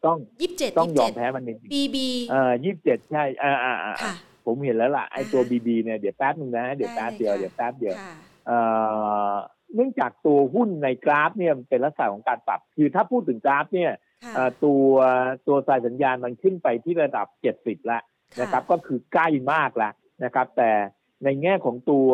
[0.06, 1.96] ต้องยี่สิบเจ็ดต้องยอมยี่สิบเจ็ดแพ้มันนิดนึง B B
[2.30, 4.14] เอ่อยี่สิบเจ็ดใช่อ่าอ่าอ่าค่ะ
[4.46, 8.14] ผมเห็นแล้วล่ะไอ้ตัวอ่าบีบีเนี่ยเดี๋ยวแป๊บนึงนะเดี๋ยวได้แป๊บเลยเดียวค่ะเดี๋ยวแป๊บเดียวค่ะ
[8.46, 8.58] เอ่
[9.30, 9.34] อ
[9.74, 13.92] เนื่องจากตัวหุ้นในกราฟเนี่ยมันเป็นลักษณะของการปรับ คือถ้าพูดถึงกราฟเนี่ย
[14.24, 14.84] ค่ะเอ่อตัว
[15.46, 17.26] ตัวสายสัญญาณมันขึ้นไปที่ระดับ
[17.58, 18.02] 70แล้ว
[18.41, 19.93] นะครับก็คือใกล้มากแล้ว
[20.24, 20.70] นะครับ แต่
[21.24, 22.09] ในแง่ของตัว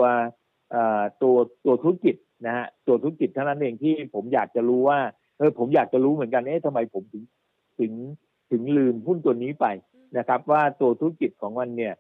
[0.71, 4.99] เอ่อตัวตัวธุรกิจนะฮะตัวธุรกิจเท่านั้นเองที่ผมอยากจะรู้ว่า
[5.39, 7.25] เออผมอยากจะรู้เหมือนกันเอ๊ะทำไมผมถึง
[7.79, 7.93] ถึง
[8.51, 9.67] ถึงลืมหุ้นตัวนี้ไป
[10.19, 11.95] นะครับ ว่าตัวธุรกิจของมันเนี่ย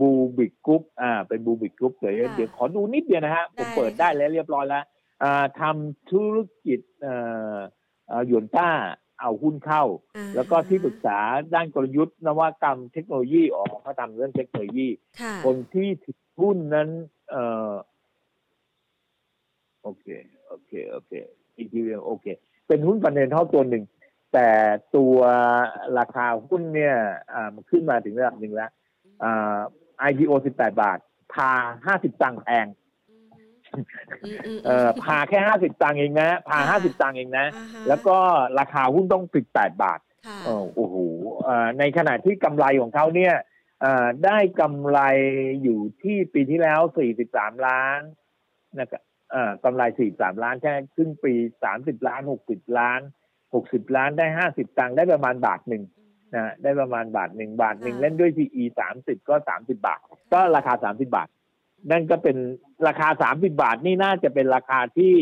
[0.00, 4.84] บูบิกกรุ๊ปอ่าเป็นบูบิกกรุ๊ปเดี๋ยวค่ะเดี๋ยวขอดูนิดเดียวนะฮะผมได้เปิดค่ะได้แล้วเรียบร้อยแล้ว
[5.22, 7.14] อ่าทำธุรกิจเอ่
[7.56, 7.58] อ
[8.08, 8.68] เอ่อหยวนต้า
[9.22, 9.84] เอาหุ้นเข้า
[10.16, 11.18] อ่าแล้วก็ที่ปรึกษา
[11.54, 14.88] ด้านกลยุทธ์นวัตกรรมเทคโนโลยีออกเขาทำเรื่องเทคโนโลยี
[15.20, 16.88] ค่ะคนที่ถือหุ้นนั้น
[17.30, 17.72] เอ่อ
[19.82, 20.06] โอเค
[20.48, 21.12] โอเค โอเค
[21.56, 22.26] อีกทีเดียวโอเค
[22.68, 23.84] เป็นหุ้นฟันเดนเท่าตัวหนึ่ง
[24.32, 24.48] แต่
[24.96, 25.16] ตัว
[25.98, 26.96] ราคาหุ้นเนี่ย
[27.32, 28.70] อ่ามันขึ้นมาถึงระดับหนึ่งแล้ว
[29.22, 29.58] อ่า
[30.10, 30.98] IPO 18 บาท
[31.34, 31.50] พา
[31.98, 32.81] 50 ตังค์แพงอืมอืมอืม
[34.64, 38.16] เอ่อพาแค่50ตังค์เองนะพาค่ะ50ตังค์เองนะอ่าฮะแล้วก็
[38.58, 40.96] ราคาหุ้นต้อง18บาทค่ะเออโอ้โห
[41.44, 43.34] เอ่อในขณะที่กำไรของเขาเนี่ย
[43.80, 45.00] เอ่อได้กำไร
[45.62, 46.80] อยู่ที่ปีที่แล้ว
[47.22, 48.00] 43ล้าน
[48.80, 49.02] นะครับ
[49.32, 51.32] เอ่อกำไร43ล้านแค่ครึ่งปี
[51.72, 53.00] 30ล้าน60ล้าน
[53.48, 55.84] 60ล้านได้50ตังค์ได้ประมาณบาทหนึ่ง
[56.34, 58.64] นะได้ประมาณบาทหนึ่งบาทหนึ่งค่ะเล่นด้วย PE
[58.96, 60.00] 30ก็30บาท
[60.32, 61.28] ก็ราคา30บาท
[61.90, 62.36] นั่นก็เป็น
[62.86, 65.14] ราคา30บาทนี่น่าจะเป็นราคาที่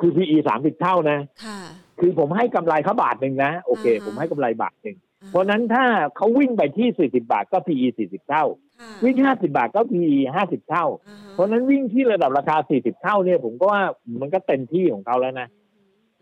[0.00, 1.58] คือ PE 30เท่านะค่ะ
[2.00, 5.84] คือผมให้กำไรเขาบาทหนึ่งนะ โอเคอ่าฮะผมให้กำไรบาทหนึ่งอ่าเพราะฉะนั้นถ้า
[6.16, 8.44] เขาวิ่งไปที่40บาทก็ PE 40เท่า
[8.80, 13.82] ค่ะวิ่ง50บาทก็ PE 50เท่าอ่าฮะเพราะฉะนั้นวิ่งที่ระดับราคา40เท่าเนี่ย ผมก็ว่า
[14.20, 15.48] มันก็เต็มที่ของเขาแล้วนะ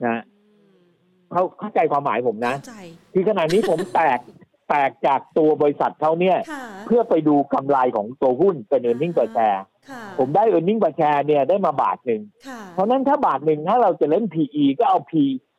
[0.05, 0.23] นะ
[1.33, 2.77] เขาเข้าใจความหมายผมนะเข้าใจ
[3.13, 4.19] ที่ขณะนี้ผมแตก
[4.71, 9.61] แตกจากตัวบริษัทเขาเนี่ยค่ะเพื่อไปดูกำไรของตัวหุ้นเป็น e a r n i n g per share
[9.91, 15.13] ค่ะผมได้ e a r n i n g per share เนี่ยได้มาบาทหนึ่งค่ะเพราะฉะนั้นถ้าบาทหนึ่งถ้าเราจะเล่น PE ก็เอา P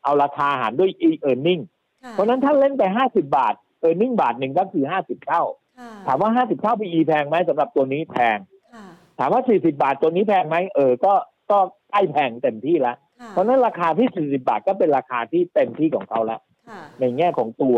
[0.03, 1.61] เอาราคาหารด้วย E earning
[2.03, 3.53] ค่ะเพราะฉะนั้นถ้าเล่นไป50บาท
[3.83, 5.43] earning บาทหนึ่งก็คือ50เท่า
[5.79, 8.37] ค่ค่ะถามว่า50เท่า PE แพงไหมสำหรับตัวนี้แพง
[8.73, 8.85] ค่ะ
[9.19, 11.13] ถามว่า40บาทตัวนี้แพงไหมเออก็
[11.51, 11.59] ก็
[11.91, 17.77] ใกล้แพงเต็มที่แล้วค่ะเพราะฉะนั้นราคาที่40บาทก็เป็นราคาที่เต็มที่ของเขาแล้วค่ะในแง่ของตัว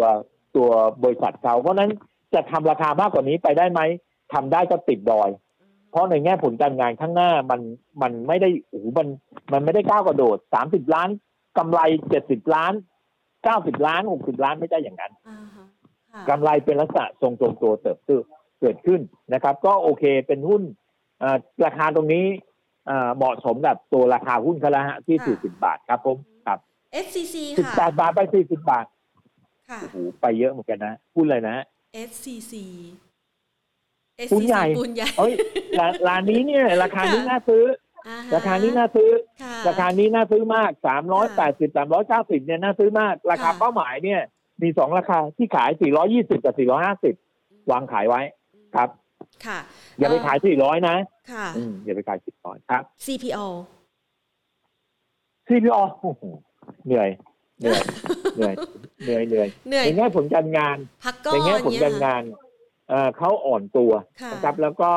[0.56, 0.70] ตัว
[1.04, 1.92] บริษัทเขาเพราะฉะนั้น
[2.34, 3.82] จะทำราคามากกว่านี้ไปได้ไหม
[4.34, 5.30] ทำได้ก็ติดดอย
[5.92, 7.62] เพราะในแง่ผลการงานข้างหน้ามัน
[8.02, 9.08] มันไม่ได้โอ้โหมัน
[9.54, 11.10] มันไม่ได้ก้าวกระโดด30ล้าน
[11.58, 11.80] กำไร
[12.18, 12.74] 70ล้าน
[13.30, 15.66] 90ล้าน60ล้านไม่ได้อย่างนั้นอ่าฮะ
[16.12, 18.10] ค่ะกำไรเป็นลักษณะทรงทรงตัวเติบโต
[18.60, 19.02] เกิดขึ้น
[19.34, 20.62] นะครับ ก็โอเคเป็นหุ้น
[21.20, 22.26] เอ่อราคาตรงนี้
[22.88, 26.60] เอ่อเหมาะสมกับตัวราคาหุ้นเขาแล้วฮะที่40บาทครับผมครับ
[27.06, 29.03] SCC ค่ะ18บาทไป40บาทค่ะ
[29.82, 31.56] โอ้โหไปเยอะเหมือนกันนะหุ้นเลยนะ
[32.10, 32.54] SCC
[34.32, 35.34] ปูนใหญ่ปูนใหญ่เอ้ย
[35.80, 37.64] ร้านร้านนี้เนี่ย ราคานี้น่าซื้อ
[38.08, 39.10] อ่ฮะราคานี้น่าซื้อ
[39.44, 40.72] ค่ะราคานี้น่าซื้อมาก
[41.20, 44.22] 380 390เนี่ยน่าซื้อมาก ราคาค่ะเป้าหมายเนี่ย
[44.62, 45.70] มีสองราคาที่ขาย
[46.08, 46.56] 420กับ
[47.12, 48.22] 450วางขายไว้
[48.76, 48.90] ครับ
[49.46, 49.60] ค่ะ
[50.00, 50.96] อย่าไปขาย400นะ
[51.32, 53.48] ค่ะอืมอย่าไปขาย400ครับ CPO
[55.48, 56.24] CPO โอ้โห
[56.86, 57.10] เหนื่อย
[57.60, 57.82] เหนื่อย
[58.36, 58.54] เหนื่อย
[59.04, 62.24] เหนื่อยเหนื่อยเหนื่อยในแง่ผลการงานพักก้อในนแง่ผลการงาน
[62.90, 63.92] เอ่อเขาอ่อนตัว
[64.22, 64.92] ค่ะนะครับแล้วก็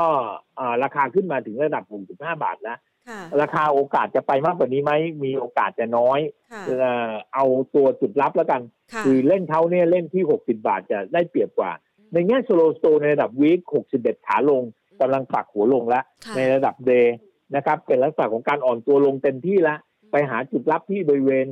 [0.59, 2.79] อ่าราคาขึ้นมาถึงระดับ 65 บาทแล้ว
[3.09, 4.93] ค่ะราคาโอกาสจะไปมากกว่านี้ไหม
[5.25, 6.21] มีโอกาสจะน้อย
[6.53, 7.45] ค่ะเอ่อเอา
[7.75, 8.61] ตัวจุดรับแล้วกัน
[8.93, 11.73] ค่ะคือเล่นเขาเนี่ยเล่นที่ 60 บาทจะได้เปรียบกว่า
[12.13, 13.61] ในแง่สโลสโตในระดับวีค
[13.99, 14.63] 61 ขาลง
[15.01, 17.17] กำลังปักหัวลงแล้วค่ะในระดับเดย์
[17.55, 19.79] นะครับเป็นลักษณะของการอ่อนตัวลงเต็มที่แล้ว
[20.13, 21.47] ไปหาจุดรับที่บริเวณ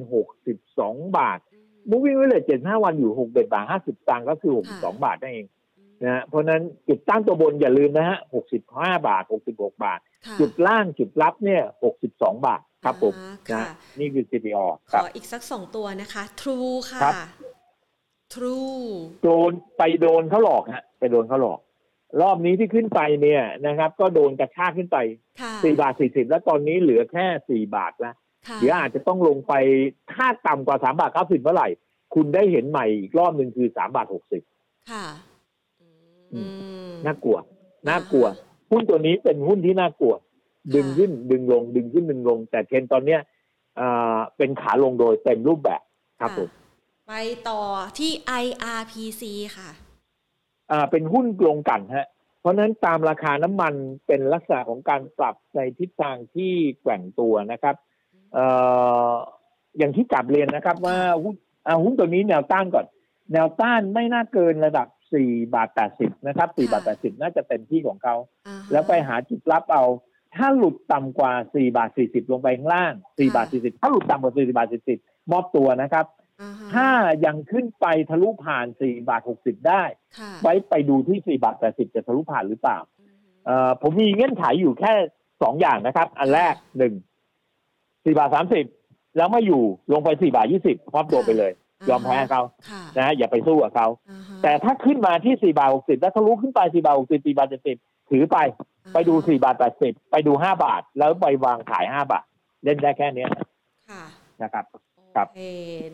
[0.55, 1.39] 62 บาท
[1.91, 5.47] moving average 75วันอยู่6เบาท50สตางค์ก็คือ62บาทนั่นเอง
[6.03, 8.18] นะฮะเพราะฉะนั้นจุดตั้งตัวบนอย่าลืมนะฮะ
[8.61, 11.62] 65บาท66บาทค่ะจุดล่างจุดรับเนี่ย
[12.01, 13.64] 62บาทครับผมอ่านะค่ะ
[14.01, 17.14] นี่คือ CPO ขครับออีกสักสองตัวนะคะ True ค่ะครับ
[18.35, 18.85] True
[19.22, 21.61] โดนไปโดนเขาหลอกฮะไปโดนเขาหลอก
[22.22, 24.99] รอบนี้ที่ขึ้นไปเนี่ยนะครับ ก็โดนกระชากขึ้นไป
[25.41, 28.14] ค่ะ4บาท40แล้วตอนนี้เหลือแค่4บาทแล้ว
[28.49, 29.53] ค่ะเดี๋ยวอาจจะต้องลงไป
[30.12, 31.68] ถ้าต่ำกว่า3บาท90เมื่อไหร่
[32.14, 34.07] คุณได้เห็นใหม่อีกรอบหนึ่งคือ3บาท
[34.49, 35.07] 60ค่ะ
[36.34, 36.40] อื
[36.90, 37.38] มน่ากลัว
[37.88, 38.26] น่ากลัว
[38.70, 40.14] หุ้นตัวนี้เป็นหุ้นที่น่ากลัว
[40.74, 43.20] ดึงขึ้นดึงลง ดึงขึ้นดึงลง แต่เทรนด์ตอนเนี้ย
[43.80, 45.82] อ่าเป็นขาลงโดยเต็มรูปแบบ
[46.20, 46.49] ครับผม
[47.09, 47.14] ไป
[47.49, 47.61] ต่อ
[47.99, 48.12] ที่
[48.45, 49.22] IRPC
[49.57, 49.70] ค่ะ
[50.70, 52.07] อ่าเป็นหุ้นลงกันฮะ
[52.40, 53.74] เพราะฉะนั้นตามราคาน้ำมัน
[54.07, 58.47] เป็นลักษณะของการปรับในทิศทางที่แกว่งตัวนะครับเอ่
[59.11, 59.12] อ
[59.78, 61.35] อย่างที่กลับเรียนนะครับ ว่าหุ้น
[61.66, 62.87] อ่าหุ้นตัวนี้แนวต้านก่อน
[63.32, 64.87] แนวต้านไม่น่าเกินระดับ
[65.20, 65.68] 4บาท
[65.99, 68.14] 80นะครับ4บาท80น่าจะเต็มที่ของเขา
[68.47, 69.85] อ่าฮะแล้วไปหาจุดรับเอา
[70.37, 74.68] ถ้าหลุดต่ำกว่า4บาท40ลงไปข้างล่าง4บาท40ถ้าหลุดต่ำกว่า4บาท
[74.99, 76.07] 40มอบตัวนะครับ
[76.41, 76.89] อ่าฮะถ้า
[77.24, 79.82] ยังขึ้นไปทะลุผ่าน4บาท60ได้
[80.18, 82.78] ค่ะไว้ไปดูที่4บาท80จะทะลุผ่านหรือเปล่า
[83.47, 84.93] เอ่อผมมีเงื่อนไขอยู่แค่
[85.28, 87.14] 2อย่างนะครับ อันแรก1
[88.05, 88.31] 4บาท
[88.73, 91.53] 30แล้วไม่อยู่ลงไป4บาท20มอบตัวไปเลย
[91.91, 97.49] ยอมแพ้เขาค่ะนะฮะอย่าไปสู้กับเขาอ่าฮะแต่ถ้าขึ้นมาที่4บาท60แล้วทะลุขึ้นไป4บาท60 4บาท
[97.79, 98.39] 70ถือไป
[98.95, 102.25] ไปดู4บาท80ไปดู5บาท แล้วไปวางขาย5บาท
[102.65, 103.31] เล่นได้แค่เนี้ย
[103.91, 104.03] ค่ะ
[104.43, 104.65] นะครับ
[105.17, 105.43] ครับโอเค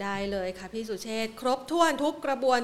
[0.02, 2.60] ได้เลยค่ะพี่สุเชษฐ์ครบถ้วนทุกกระบวน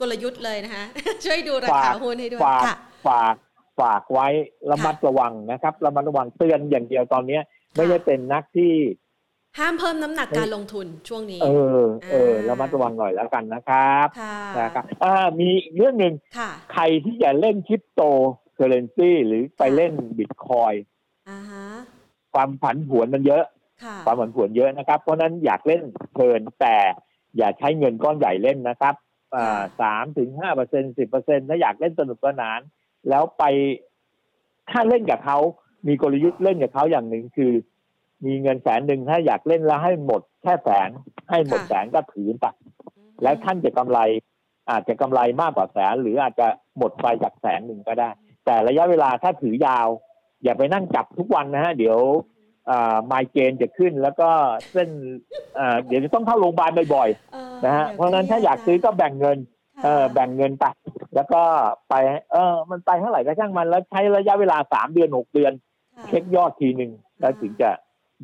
[0.00, 0.84] กลยุทธ์เลยนะคะ
[1.24, 2.76] ช่วยดูราคาหุ้นให้ด้วยฝากค่ะ
[3.08, 3.34] ฝาก
[3.80, 4.28] ฝากไว้
[4.70, 7.42] ระมัดระวังนะครับระมัดระวังเตือนอย่างเดียวตอนเนี้ย
[7.76, 8.74] ไม่ได้เป็นนักที่
[9.58, 11.46] ห้ามเพิ่มน้ำหนักการลงทุนช่วงนี้ เอ
[11.82, 18.02] อ เอออ่าระมัดระวังหน่อยแล้วกันนะครับค่ะนะครับอ่ามีอีกเรื่องหนึ่งค่ะใครที่จะเล่นคริปโต
[18.54, 20.72] เคอเรนซีหรือไปเล่นบิตคอย
[21.30, 21.66] อ่าฮะ
[22.32, 23.44] ความผันผวนมันเยอะ
[23.84, 25.82] ค่ะความผันผวนเยอะนะครับ เพราะฉะนั้นอยากเล่น
[26.14, 26.76] เพลินแต่
[27.36, 28.94] อย่าใช้เงินก้อนใหญ่เล่นนะครับ
[29.34, 32.60] อ่าสามถึงห้าเปอร์เซ็นสิบเปอร์เซ็นถ้าอยากเล่นสนุกสนาน
[33.08, 33.44] แล้วไป
[34.70, 35.38] ถ้าเล่นกับเขา
[35.86, 37.52] มีกลยุทธ์เล่นกับเขาอย่างหนึ่งคือ
[38.26, 40.90] มีเงินแสนหนึ่งถ้าอยากเล่นแล้วให้หมดแค่แสน
[41.30, 42.46] ให้หมดแสนก็ถือไป
[43.22, 43.98] แล้วท่านจะกำไร
[44.70, 46.46] อาจจะกำไรมากกว่าแสน หรืออาจจะ
[46.78, 48.10] หมดไปจากแสนหนึ่งก็ได้
[48.44, 49.88] แต่ระยะเวลาถ้าถือยาว
[50.44, 51.98] อย่าไปนั่งจับทุกวันนะฮะเดี๋ยว
[53.06, 54.28] ไมเกรนจะขึ้นแล้วก็
[54.72, 54.88] เส้น
[55.58, 59.38] อ่าเดี๋ยวจะต้องเข้าโรงพยาบาลบ่อยเออๆนะฮะเพราะฉะนั้นถ้าอยากซื้อก็แบ่งเงิน
[59.76, 60.64] ค่ะเออแบ่งเงินไป
[61.14, 61.42] แล้วก็
[61.88, 61.94] ไป
[62.32, 65.65] เออ มันไปเท่าไหร่ก็ช่างมันแล้วใช้ระยะเวลาสามเดือนหกเดือนค่ะ
[66.08, 66.90] เช็คยอดทีหนึ่ง
[67.20, 67.70] แล้วถึงจะ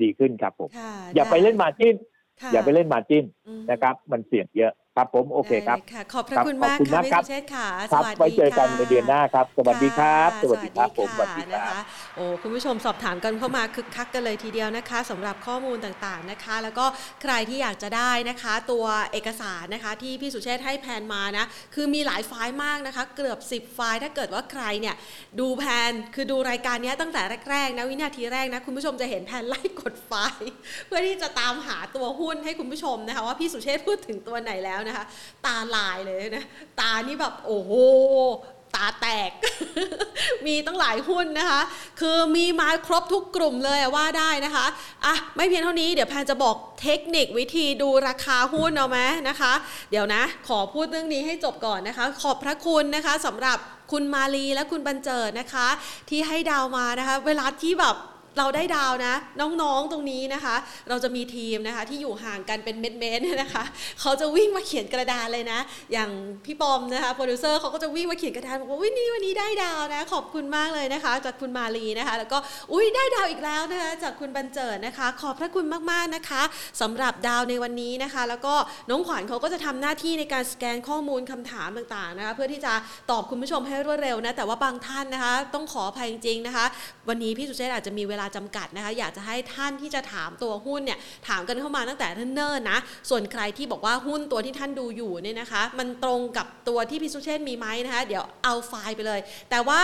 [0.02, 1.94] ดีขึ้นครับผมค่ะอย่าไปเล่นมาจิ้น
[2.40, 11.80] ค่ะอย่าไปเล่นมาจิ้นอืมนะครับ มันเสี่ยงเยอะ ครับผมโอเคครับได้ะขอบพระคุณมากขอบคุณค่ะมากพี่ครับสุเชษฐ์ค่ะครับสวัสดีไว้เจอกันค่ะในเดือนหน้าครับ สวัสดีครับะสวัสดีครับผมสวัสค่ะดีคนะรับคะ
[12.16, 16.86] โอ้คุณผู้ชมสอบถามกันเข้ามาคึกคักกันเลยทีเดียวนะคะสำหรับข้อมูลต่างๆนะคะ แล้วก็
[17.22, 24.94] ใครที่อยากจะได้นะคะ ตัวเอกสารนะคะ ที่พี่สุเชษฐ์ให้แพนมานะคือมีหลายไฟล์มากนะคะ เกือบ 10 ไฟล์ถ้าเกิดว่าใครเนี่ย
[25.40, 30.50] ดูแพนคือดูรายการเนี้ยตั้งแต่แรกๆนะวินาทีแรกนะคุณผู้ชมจะเห็นแพนไล่กดไฟล์
[30.86, 35.04] เพื่อที่จะตามหาตัวหุ้นให้คุณผู้ชมนะคะว่าพี่สุเชษฐ์พูดถึงตัวไหนแล้วนะคะ
[35.46, 36.44] ตาลายเลยนะ
[36.80, 37.72] ตานี่แบบโอ้โห
[38.78, 39.30] ตาแตก
[40.46, 41.60] มีตั้งหลายหุ้นนะคะ
[42.00, 44.66] คือมีมาครบทุกกลุ่มเลยว่าได้นะคะ
[45.04, 49.52] อะ ไม่เพียงเท่านี้ เดี๋ยวแพนจะบอกเทคนิควิธีดูราคาหุ้นเอาไหมนะคะ
[49.90, 53.58] เดี๋ยวนะ ขอพูดเรื่องนี้ให้จบก่อนนะคะ ขอบพระคุณนะคะสำหรับ
[53.92, 55.68] คุณมาลีและคุณบันเจิดนะคะ
[56.08, 57.96] ที่ให้ดาวมานะคะ เวลาที่แบบ
[58.38, 60.56] เราได้ดาวนะ น้องๆตรงนี้นะคะ
[60.88, 63.64] เราจะมีทีมนะคะที่อยู่ห่างกันเป็นเมตรๆนะคะ
[64.00, 65.60] เขาจะวิ่งมาเขียนกระดานเลยนะ
[65.92, 66.10] อย่าง
[66.44, 72.38] พี่ปอมนะคะโปรดิวเซอร์เขาก็จะวิ่งมาเขียนกระดานบอกว่าวินี่วันนี้ได้ดาวนะ ขอบคุณมากเลยนะคะ จากคุณมาลีนะคะ แล้วก็
[72.72, 76.42] อุ้ยได้ดาวอีกแล้วนะคะจากคุณบันเจิดนะคะ ขอบพระคุณมากๆนะคะ
[76.80, 78.54] สำหรับดาวในวันนี้นะคะ แล้วก็
[78.90, 82.72] น้องขวัญเขาก็จะทำหน้าที่ในการสแกนข้อมูลคำถามต่างๆนะคะเพื่อที่จะ
[83.10, 86.64] ตอบคุณผู้ชมให้รวดเร็วนะแต่ว่าบางท่านนะคะ ต้องขออภัยจริงๆนะคะ
[87.08, 90.98] วันนี้พี่สุเชษอาจจะมีเวลาจำกัดนะคะ อยากจะให้ท่านที่จะถามตัวหุ้นเนี่ย
[91.28, 92.78] ถามกันเข้ามาตั้งแต่เนิ่นๆนะ
[93.10, 99.20] ส่วนใครที่บอกว่าหุ้นตัวที่ท่านดูอยู่เนี่ยนะคะ มันตรงกับตัวที่พี่สุเชษมีไหมนะคะ เดี๋ยวเอาไฟล์ไปเลย
[99.50, 99.82] แต่ว่า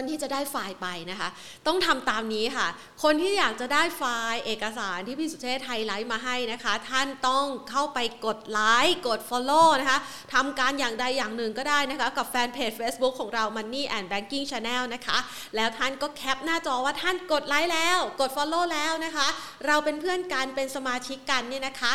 [0.00, 1.28] คนที่จะได้ไฟล์ไปนะคะ
[1.66, 2.66] ต้องทำตามนี้ค่ะ
[3.02, 9.98] คนที่อยากจะได้ไฟล์เอกสารที่พี่สุเชษไฮไลท์มาให้นะคะ ท่านต้องเข้าไปกดไลค์กด Follow นะคะ
[10.34, 15.18] ทำการอย่างใดอย่างหนึ่งก็ได้นะคะ กับแฟนเพจ Facebook ของเรา Money and Banking Channel นะคะ
[15.56, 19.28] แล้วท่านก็แคปหน้าจอว่าท่านกดไลค์แล้ว กด Follow แล้วนะคะ
[19.66, 21.92] เราเป็นเพื่อนกันเป็นสมาชิกกันเนี่ยนะคะ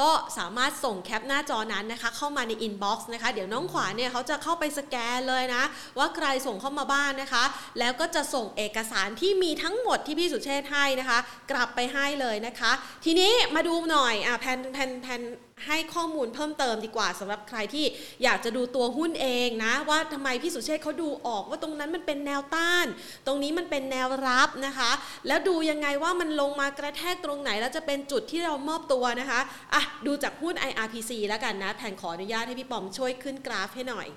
[0.00, 5.62] ก็สามารถส่งแคปหน้าจอนั้นนะคะเข้ามาใน inbox นะคะเดี๋ยวน้องขวัญเนี่ยเขาจะเข้าไปสแกนเลยนะ
[5.98, 7.44] ว่าใครส่งเข้ามาบ้านนะคะ
[7.78, 11.18] แล้วก็จะส่งเอกสารที่มีทั้งหมดที่พี่สุเชษให้นะคะ
[11.50, 12.72] กลับไปให้เลยนะคะ
[13.04, 15.22] ทีนี้มาดูหน่อยอะแพนแพนแพน
[15.66, 17.84] ให้ข้อมูลเพิ่มเติมดีกว่าสำหรับใครที่
[18.22, 22.86] อยากจะดูตัวหุ้นเองนะ ว่าทำไมพี่สุเชษเขาดูออกว่าตรงนั้นมันเป็นแนวต้าน
[23.26, 24.90] ตรงนี้มันเป็นแนวรับนะคะ
[25.26, 29.40] แล้วดูยังไงว่ามันลงมากระแทกตรงไหน แล้วจะเป็นจุดที่เรามอบตัวนะคะ
[29.74, 34.08] อะดูจากหุ้น IRPC แล้วกันนะแผนขออนุญาตให้พี่ปอมช่วยขึ้นกราฟให้หน่อย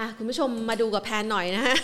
[0.00, 1.76] อะคุณผู้ชมมาดูกับแพนหน่อยนะฮะ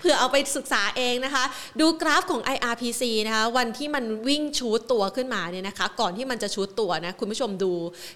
[0.00, 1.44] เพื่อเอาไปศึกษาเองนะคะ
[1.80, 7.72] ดูกราฟของ IRPC นะคะวันที่มันวิ่งชูดตัวขึ้นมาเนี่ยนะคะ ก่อนที่มันจะชูดตัวนะคุณผู้ชมดู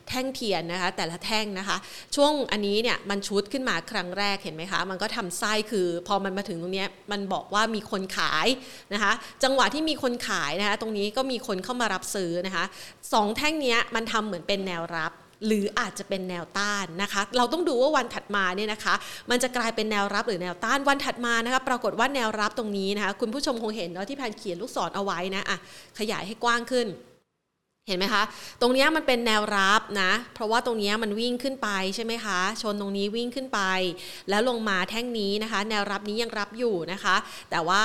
[0.09, 1.77] แท่งเทียนนะคะ แต่ละแท่งนะคะ
[2.17, 8.47] ช่วงอันนี้เนี่ยมันชูดขึ้นมาครั้งแรกเห็นไหมคะ มันก็ทำไส้คือ พอมันมาถึงตรงนี้มันบอกว่ามีคนขาย
[8.93, 9.13] นะคะ
[9.45, 12.65] จังหวะที่มีคนขายนะคะ ตรงนี้ก็มีคนเข้ามารับซื้อนะคะ
[13.13, 15.13] สองแท่งนี้มันทำเหมือนเป็นแนวรับ
[15.47, 18.95] หรืออาจจะเป็นแนวต้านนะคะ เราต้องดูว่าวันถัดมาเนี่ยนะคะ
[19.31, 25.57] มันจะกลายเป็นแนวรับหรือแนวต้านวันถัดมานะคะ ปรากฏว่าแนวรับตรงนี้นะคะคุณผู้ชมคงเห็นเนาะที่แพนเขียนลูกศรเอาไว้นะอะ
[25.99, 26.89] ขยายให้กว้างขึ้น
[27.89, 28.23] เห็นไหมคะ
[28.61, 33.61] ตรงนี้มันเป็นแนวรับนะ เพราะว่าตรงนี้มันวิ่งขึ้นไปใช่ไหมคะ ชนตรงนี้วิ่งขึ้นไป
[34.29, 37.17] แล้วลงมาแท่งนี้นะคะ แนวรับนี้ยังรับอยู่นะคะ
[37.51, 37.85] แต่ว่า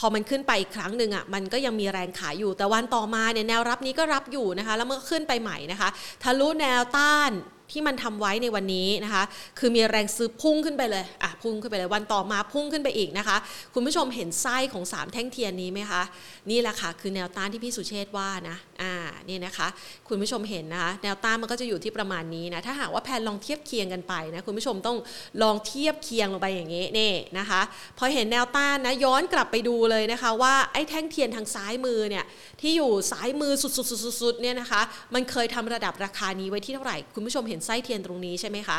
[0.00, 5.88] พอมันขึ้นไปอีกครั้งหนึ่งอะมันก็ยังมีแรงขายอยู่แต่วันต่อมาเนี่ยแนวรับนี้ก็รับอยู่นะคะ แล้วมันก็ขึ้นไปใหม่นะคะ
[6.22, 7.32] ทะลุแนวต้าน
[7.72, 9.24] ที่มันทำไว้ในวันนี้นะคะ
[9.58, 13.36] คือมีแรงซื้อพุ่งขึ้นไปเลยอะพุ่งขึ้นไปเลยวันต่อมาพุ่งขึ้นไปอีกนะคะ
[13.74, 16.02] คุณผู้ชมเห็นไส้ของ 3 แท่งเทียนนี้ไหมคะ
[16.50, 18.94] นี่แหละค่ะคือแนวต้านที่พี่สุเชษว่านะอ่า
[19.28, 19.68] นี่นะคะ
[20.08, 24.96] คุณผู้ชมเห็นนะคะแนวต้านมันก็จะอยู่ที่ประมาณนี้นะถ้าหากว่าแพนลองเทียบเคียงกันไปนะคุณผู้ชมต้อง
[25.42, 27.60] ลองเทียบเคียงลงไปอย่างนี้นี่นะคะ
[27.98, 32.24] พอเห็นแนวต้านนะย้อนกลับไปดูเลยนะคะว่าไอ้แท่งเทียนทางซ้ายมือเนี่ย
[32.60, 34.80] ที่อยู่ซ้ายมือสุดๆๆๆเนี่ยนะคะ
[35.14, 38.78] มันเคยทำระดับราคานี้ไว้ที่เท่าไหร่ คุณผู้ชมเห็นไส้เทียนตรงนี้ใช่ไหมคะ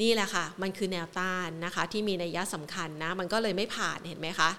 [0.00, 4.50] นี่แหละค่ะ มันคือแนวต้านนะคะที่มีนัยยะสำคัญนะ มันก็เลยไม่ผ่านเห็นไหมคะ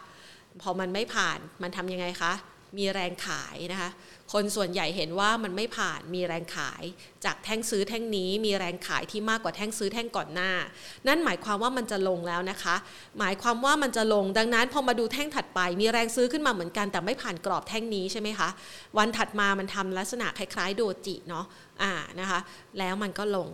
[0.62, 2.34] พอมันไม่ผ่านมันทำยังไงคะ
[2.78, 3.90] มีแรงขายนะคะ
[4.34, 6.84] คนส่วนใหญ่เห็นว่ามันไม่ผ่านมีแรงขาย
[7.26, 10.52] จากแท่งซื้อแท่งนี้มีแรงขายที่มากกว่าแท่งซื้อแท่งก่อนหน้า
[11.08, 12.76] นั่นหมายความว่ามันจะลงแล้วนะคะ
[13.20, 18.50] หมายความว่ามันจะลงดังนั้นพอมาดูแท่งถัดไป มีแรงซื้อขึ้นมาเหมือนกัน แต่ไม่ผ่านกรอบแท่งนี้ใช่ไหมคะ
[18.98, 21.46] วันถัดมามันทำลักษณะคล้ายๆ โดจิเนาะ
[21.82, 22.40] อ่านะคะ
[22.80, 23.50] แล้วมันก็ลง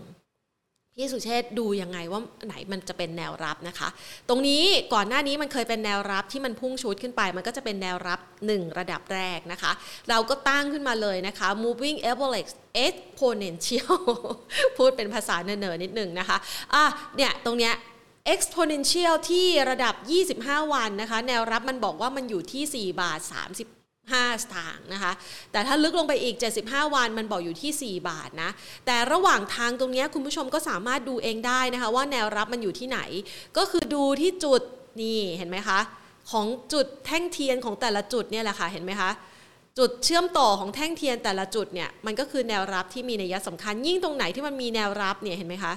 [1.01, 3.89] พี่สุเชษดูยังไงว่าไหนมันจะเป็นแนวรับนะคะ
[4.29, 4.63] ตรงนี้
[4.93, 8.19] ก่อนหน้านี้มันเคยเป็นแนวรับที่มันพุ่งชุดขึ้นไป มันก็จะเป็นแนวรับ
[8.49, 9.71] 1 ระดับแรกนะคะ
[10.09, 12.51] เราก็ตั้งขึ้นมาเลยนะคะ moving average
[12.85, 13.97] exponential
[14.77, 16.37] พูดเป็นภาษาเนอๆนิดหนึ่งนะคะ
[16.73, 16.83] อะ
[17.15, 17.73] เนี่ยตรงเนี้ย
[18.33, 19.95] exponential ที่ระดับ
[20.45, 23.78] 25 วันนะคะ แนวรับมันบอกว่ามันอยู่ที่ 4 บาท30
[24.17, 25.11] 5 สตางค์นะคะ
[25.51, 28.49] แต่ถ้าลึกลงไปอีก 75 วันมันบอกอยู่ที่ 4 บาทนะ
[28.85, 32.99] แต่ระหว่างทางตรงนี้คุณผู้ชมก็สามารถดูเองได้นะคะ ว่าแนวรับมันอยู่ที่ไหน
[33.57, 34.61] ก็คือดูที่จุด
[35.01, 35.79] นี่เห็นไหมคะ
[36.31, 39.11] ของจุดแท่งเทียนของแต่ละจุดเนี่ยแหละค่ะเห็นไหมคะ
[39.77, 45.73] จุดเชื่อมต่อของแท่งเทียนแต่ละจุดเนี่ยมันก็คือแนวรับที่มีนัยสำคัญ ยิ่งตรงไหนที่มันมีแนวรับเนี่ยเห็นไหมคะ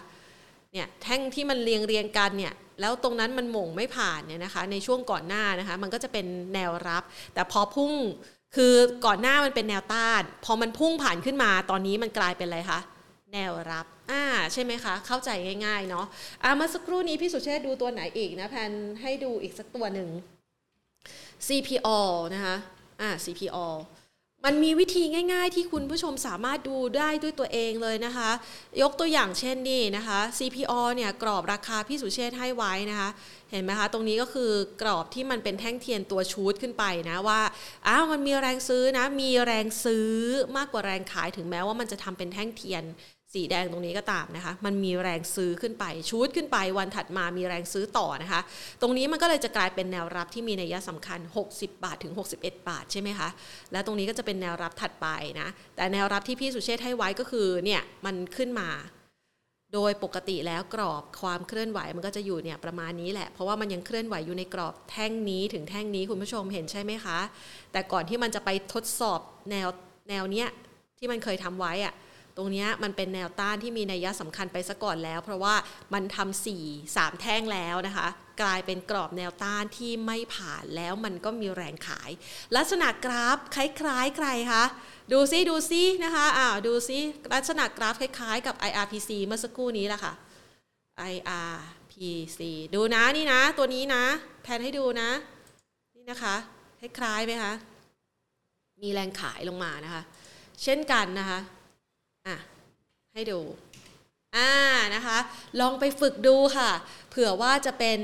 [0.73, 7.03] เนี่ยแท่งที่มันเรียงเรียงกันเนี่ย แล้วตรงนั้นมันหม่งไม่ผ่านเนี่ยนะคะ ในช่วงก่อนหน้านะคะ มันก็จะเป็นแนวรับ
[7.35, 7.93] แต่พอพุ่ง
[8.57, 8.75] คือ
[9.07, 12.81] ก่อนหน้ามันเป็นแนวต้าน พอมันพุ่งผ่านขึ้นมาตอนนี้มันกลายเป็นอะไรคะ
[13.33, 15.31] แนวรับอ่าใช่ไหมคะ เข้าใจ
[15.65, 16.07] ง่าย ๆ เนาะ
[16.43, 18.73] อ่าเมื่อสักครู่นี้พี่สุเชษดูตัวไหนอีกนะแพน
[19.03, 20.09] ให้ดูอีกสักตัวหนึ่ง
[21.47, 21.89] CPO
[22.35, 22.57] นะคะ
[23.01, 23.57] อ่า CPO
[24.47, 25.03] มันมีวิธี
[25.33, 28.31] ง่าย ๆ ที่คุณผู้ชมสามารถดูได้ด้วยตัวเองเลยนะคะ
[28.83, 33.11] ยกตัวอย่างเช่นนี่นะคะ CPO เนี่ยกรอบราคาพี่สุเชษให้ไว้นะคะ
[33.51, 34.51] เห็นไหมคะ ตรงนี้ก็คือ
[34.83, 37.41] กรอบที่มันเป็นแท่งเทียนตัวชูดขึ้นไปนะว่า
[37.87, 40.09] อ้าวมันมีแรงซื้อนะ มีแรงซื้อ
[40.57, 42.83] มากกว่าแรงขายถึงแม้ว่ามันจะทำเป็นแท่งเทียน
[43.35, 48.41] สีแดงตรงนี้ก็ตามนะคะ มันมีแรงซื้อขึ้นไป ชูดขึ้นไปวันถัดมามีแรงซื้อต่อนะคะ
[48.81, 53.29] ตรงนี้มันก็เลยจะกลายเป็นแนวรับที่มีนัยสำคัญ 60 บาทถึง 61 บาทใช่ไหมคะ
[53.73, 55.09] และตรงนี้ก็จะเป็นแนวรับถัดไป
[55.41, 58.69] นะ แต่แนวรับที่พี่สุเชษให้ไว้ก็คือเนี่ยมันขึ้นมา
[59.75, 67.19] โดยปกติแล้วกรอบความเคลื่อนไหวมันก็จะอยู่เนี่ยประมาณนี้แหละ เพราะว่ามันยังเคลื่อนไหวอยู่ในกรอบแท่งนี้ถึงแท่งนี้คุณผู้ชมเห็นใช่ไหมคะ
[67.73, 69.69] แต่ก่อนที่มันจะไปทดสอบแนว
[70.09, 70.49] แนวเนี้ย
[70.99, 71.95] ที่มันเคยทำไว้อะ
[72.37, 75.55] ตรงนี้มันเป็นแนวต้านที่มีนัยสำคัญไปซะก่อนแล้ว เพราะว่า
[75.95, 76.65] มันทำสี่
[76.97, 78.09] สามแท่งแล้วนะคะ
[78.43, 82.11] กลายเป็นกรอบแนวต้านที่ไม่ผ่านแล้วมันก็มีแรงขาย
[82.57, 84.65] ลักษณะกราฟคล้ายๆใครคะ
[85.13, 86.99] ดูซิดูซินะคะอ้าวดูซิ
[87.35, 90.13] ลักษณะกราฟคล้ายๆ กับ IRPC เมื่อสักครู่นี้แหละค่ะ
[91.13, 92.41] IRPC
[92.75, 94.05] ดูนะนี่นะ ตัวนี้นะ
[94.43, 95.11] แพนให้ดูนะ
[95.97, 96.37] นี่นะคะ
[96.81, 97.53] คล้ายๆไหมคะ
[98.83, 100.03] มีแรงขายลงมานะคะ
[100.63, 101.39] เช่นกันนะคะ
[102.27, 102.37] อะ
[103.15, 103.41] ให้ดู
[104.37, 104.51] อ่า
[104.95, 105.19] นะคะ
[105.61, 106.71] ลองไปฝึกดูค่ะ
[107.11, 108.01] เผื่อว่าจะเป็น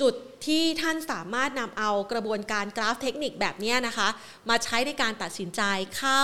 [0.00, 0.14] จุด
[0.46, 4.08] ที่ท่านสามารถนำเอากระบวนการกราฟเทคนิคแบบนี้นะคะ
[4.48, 5.62] มาใช้ในการตัดสินใจ
[5.96, 6.22] เข้า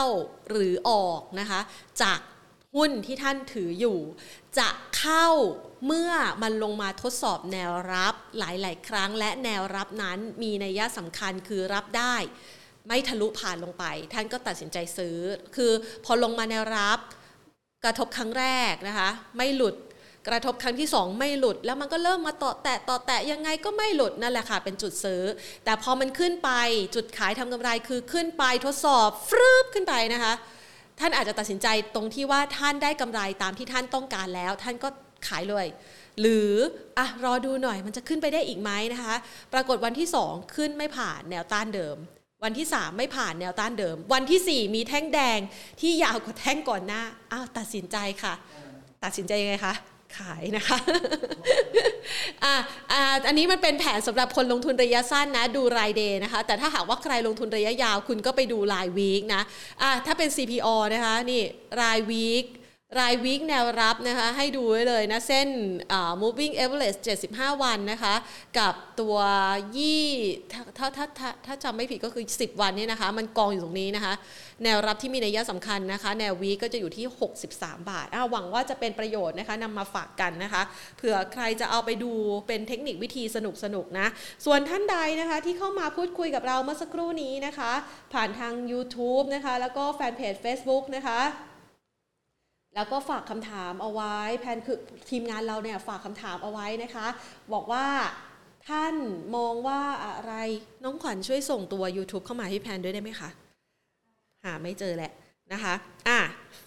[0.51, 1.61] หรือออกนะคะ
[2.03, 2.19] จาก
[2.77, 3.99] หุ้นที่ท่านถืออยู่
[4.59, 4.69] จะ
[4.99, 5.27] เข้า
[5.87, 6.13] เมื่อ
[6.43, 12.15] มันลงมาทดสอบแนวรับหลาย ๆ ครั้งและแนวรับนั้นมีนัยสำคัญคือรับได้
[12.89, 15.19] ไม่ทะลุผ่านลงไป ท่านก็ตัดสินใจซื้อ
[15.57, 15.73] คือ
[16.05, 16.99] พอลงมาแนวรับ
[17.85, 19.77] กระทบครั้งแรกนะคะ ไม่หลุด
[20.29, 25.23] กระทบครั้งที่ 2 ไม่หลุด แล้วมันก็เริ่มมาต่อแตะต่อแตะยังไงก็ไม่หลุดนั่นแหละค่ะเป็นจุดซื้อ
[25.65, 26.51] แต่พอมันขึ้นไป
[26.95, 30.33] จุดขายทำกำไรคือขึ้นไปทดสอบฟรึบขึ้นไปนะคะ
[31.01, 34.89] ท่านอาจจะตัดสินใจตรงที่ว่าท่านได้กำไรตามที่ท่านต้องการแล้ว ท่านก็
[35.29, 35.67] ขายเลย
[36.21, 36.53] หรือ
[36.99, 39.15] อะรอดูหน่อยมันจะขึ้นไปได้อีกไหมนะคะ
[39.53, 41.97] ปรากฏวันที่ 2 ขึ้นไม่ผ่านแนวต้านเดิม
[42.47, 45.39] วันที่ 3 ไม่ผ่านแนวต้านเดิม วันที่ 4 มีแท่งแดง
[45.81, 47.03] ที่ยาวกว่าแท่งก่อนหน้า
[47.33, 48.35] อ้าวตัดสินใจค่ะ
[49.05, 49.75] ตัดสินใจยังไงคะ
[50.19, 50.79] ขายนะคะ
[52.45, 52.55] อ่า
[52.93, 59.43] อ่าอันนี้มันเป็นแผนสำหรับคนลงทุนระยะสั้นนะ ดูรายเดย์นะคะ แต่ถ้าหากว่าใครลงทุนระยะยาวคุณก็ไปดูรายวีคนะ
[59.83, 61.43] อ่าถ้าเป็น CPO นะคะนี่
[61.81, 62.45] รายวีค
[62.99, 65.49] รายวีคแนวรับนะคะให้ดูไว้เลยนะเส้น
[66.23, 66.99] moving average
[67.31, 68.15] 75 วันนะคะ
[68.59, 69.17] กับตัว
[69.77, 70.05] ยี่
[70.53, 74.15] ถ้าถ้าถ้าถ้าถ้าจำไม่ผิดก็คือ 10 วันเนี่ยนะคะมันกองอยู่ตรงนี้นะคะ
[74.65, 77.07] แนวรับที่มีนัยสำคัญนะคะ แนววีก็จะอยู่ที่
[77.45, 80.63] 63 บาทหวังว่าจะเป็นประโยชน์นะคะนำมาฝากกันนะคะ
[80.97, 82.13] เผื่อใครจะเอาไปดู
[82.47, 84.07] เป็นเทคนิควิธีสนุกสนุกนะ
[84.45, 87.73] ส่วนท่านใดนะคะที่เข้ามาพูดคุยกับเราเมื่อสักครู่นี้นะคะ
[88.13, 91.21] ผ่านทาง YouTube นะคะแล้วก็แฟนเพจ Facebook นะคะ
[92.77, 94.79] แล้วก็ฝากคำถามเอาไว้แพนคือ
[95.11, 97.07] ทีมงานเราเนี่ยฝากคำถามเอาไว้นะคะ
[97.53, 97.87] บอกว่า
[98.69, 98.95] ท่าน
[99.37, 100.35] มองว่าอะไร
[100.85, 103.29] น้องขวัญช่วยส่งตัว YouTube เข้ามาให้แพนด้วยได้ไหมคะ
[104.45, 105.13] หาไม่เจอแหละ
[105.53, 105.75] นะคะ
[106.09, 106.21] อะ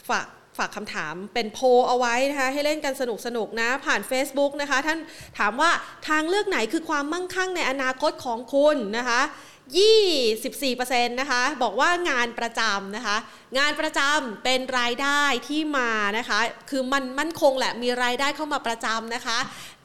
[0.10, 0.27] ฝาก
[0.57, 4.99] ฝากคำถามเป็นโพลเอาไว้นะคะให้เล่นกันสนุกสนุกนะ ผ่าน Facebook นะคะ ท่าน
[5.40, 5.72] ถามว่า
[6.07, 9.22] ทางเลือกไหนคือความมั่งคั่งในอนาคตของคุณนะคะ
[9.70, 13.18] 24%นะคะ บอกว่างานประจำนะคะ
[13.58, 16.40] งานประจำเป็นรายได้ที่มานะคะ
[16.70, 19.40] คือมันมั่นคงแหละมีรายได้เข้ามาประจำนะคะ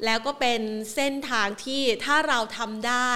[0.05, 0.61] แล้วก็เป็น
[0.94, 3.15] เส้นทางที่ถ้าเราทำได้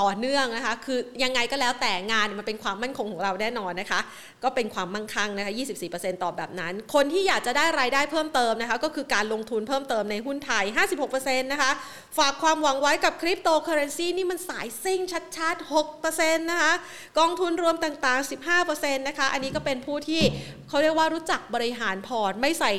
[0.00, 4.00] ต่อเนื่องนะคะ คือยังไงก็แล้วแต่งานมันเป็นความมั่นคงของเราแน่นอนนะคะ
[4.44, 5.52] ก็เป็นความมั่งคั่งนะคะ
[5.88, 10.64] 24%ตอบแบบนั้น คนที่อยากจะได้รายได้เพิ่มเติมนะคะ ก็คือการลงทุนเพิ่มเติมในหุ้นไทย
[11.04, 11.70] 56%นะคะ
[12.18, 15.00] ฝากความหวังไว้กับคริปโตเคอเรนซีนี่มันสายซิ่ง
[15.36, 15.72] ชัดๆ
[16.04, 16.72] 6%นะคะ
[17.18, 18.30] กองทุนรวมต่างๆ
[18.64, 20.22] 15%นะคะ อันนี้ก็เป็นผู้ที่
[20.68, 22.72] เขาเรียกว่ารู้จักบริหารพอร์ตไม่ใส่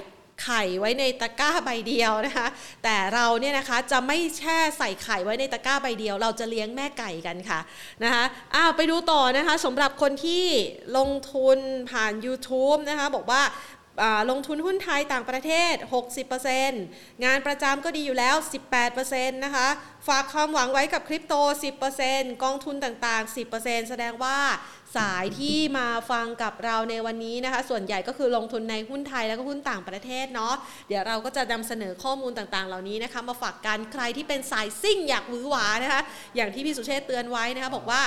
[0.43, 2.47] ไข่ไว้ในตะกร้าใบเดียวนะคะ
[2.83, 7.59] แต่เราเนี่ยนะคะจะไม่แช่ใส่ไข่ไว้ในตะกร้าใบเดียว เราจะเลี้ยงแม่ไก่กันค่ะ
[8.03, 8.23] นะคะ
[8.55, 10.45] อ้าวไปดูต่อนะคะสำหรับคนที่
[10.97, 11.59] ลงทุน
[11.91, 13.43] ผ่าน YouTube นะคะบอกว่า
[14.31, 15.75] ลงทุนหุ้นไทยต่างประเทศ
[16.49, 18.35] 60%งานประจำก็ดีอยู่แล้ว
[18.89, 19.67] 18%นะคะ
[20.07, 21.33] ฝากความหวังไว้กับคริปโต
[21.89, 24.37] 10%กองทุนต่างๆ 10%แสดงว่า
[24.97, 30.53] สายที่มาฟังกับเราในวันนี้นะคะ ส่วนใหญ่ก็คือลงทุนในหุ้นไทยแล้วก็หุ้นต่างประเทศเนาะ
[30.87, 36.01] เดี๋ยวเราก็จะนำเสนอข้อมูลต่างๆ เหล่านี้นะคะ มาฝากกันใครที่เป็นสายซิ่งอยากวือหวานะคะ
[36.35, 38.01] อย่างที่พี่สุเชษเตือนไว้นะคะ บอกว่า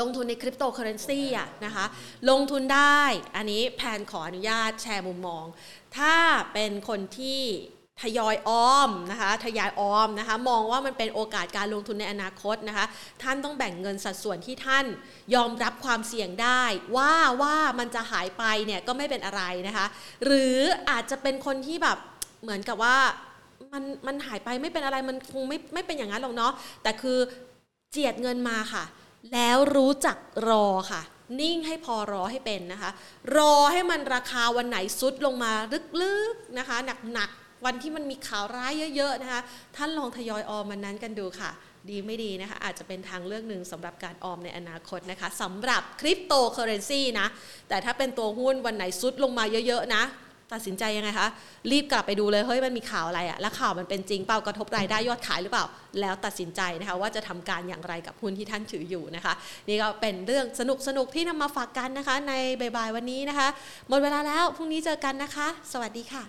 [0.00, 1.84] ลงทุนในคริปโตเคอเรนซีอะนะคะ
[2.30, 3.00] ลงทุนได้
[3.36, 5.44] อันนี้แพนขออนุญาตแชร์มุมมอง
[5.96, 6.16] ถ้า
[6.52, 7.40] เป็นคนที่
[8.02, 12.86] ทยอยออมนะคะทยอยออมนะคะมองว่ามันเป็นโอกาสการลงทุนในอนาคตนะคะ
[13.22, 14.84] ท่านต้องแบ่งเงินสัดส่วนที่ท่าน
[15.34, 16.62] ยอมรับความเสี่ยงได้
[16.96, 19.86] ว่าว่ามันจะหายไปเนี่ยก็ไม่เป็นอะไรนะคะ
[20.24, 20.58] หรือ
[20.90, 21.98] อาจจะเป็นคนที่แบบ
[22.42, 22.96] เหมือนกับว่า
[23.72, 26.52] มันมันหายไปไม่เป็นอะไรมันคงไม่ไม่เป็นอย่างนั้นหรอกเนาะ
[26.82, 27.18] แต่คือ
[27.90, 28.84] เจียดเงินมาค่ะ
[29.32, 30.16] แล้วรู้จัก
[30.48, 31.02] รอค่ะ
[31.40, 32.90] นิ่งให้พอรอให้เป็นนะคะ
[33.36, 35.52] รอให้มันราคาวันไหนซุดลงมา
[36.02, 36.76] ลึกๆนะคะ
[37.12, 39.40] หนักๆ วันที่มันมีข่าวร้ายเยอะๆนะคะ
[39.76, 41.50] ท่านลองทยอยออมมันนั้นกันดูค่ะ
[41.90, 47.26] ดีไม่ดีนะคะ อาจจะเป็นทางเลือกหนึ่งสำหรับการออมในอนาคตนะคะสำหรับคริปโตเคอเรนซีนะ
[47.68, 50.04] แต่ถ้าเป็นตัวหุ้นวันไหนทรุดลงมาเยอะๆนะ
[50.52, 51.28] ตัดสินใจยังไงคะ
[51.70, 55.66] รีบกลับไปดูเลยเฮ้ยมันมีข่าวอะไรอะแล้วข่าวมันเป็นจริงเปล่ากระทบรายได้ยอดขายหรือเปล่า
[56.00, 59.34] แล้วตัดสินใจนะคะว่าจะทำการอย่างไรกับหุ้นที่ท่านถืออยู่นะคะ
[59.68, 63.48] นี่ก็เป็นเรื่องสนุกสนุกที่นำมาฝากกันนะคะ ในบ่ายวันนี้นะคะ
[63.88, 66.28] หมดเวลาแล้วพรุ่งนี้เจอกันนะคะ สวัสดีค่ะ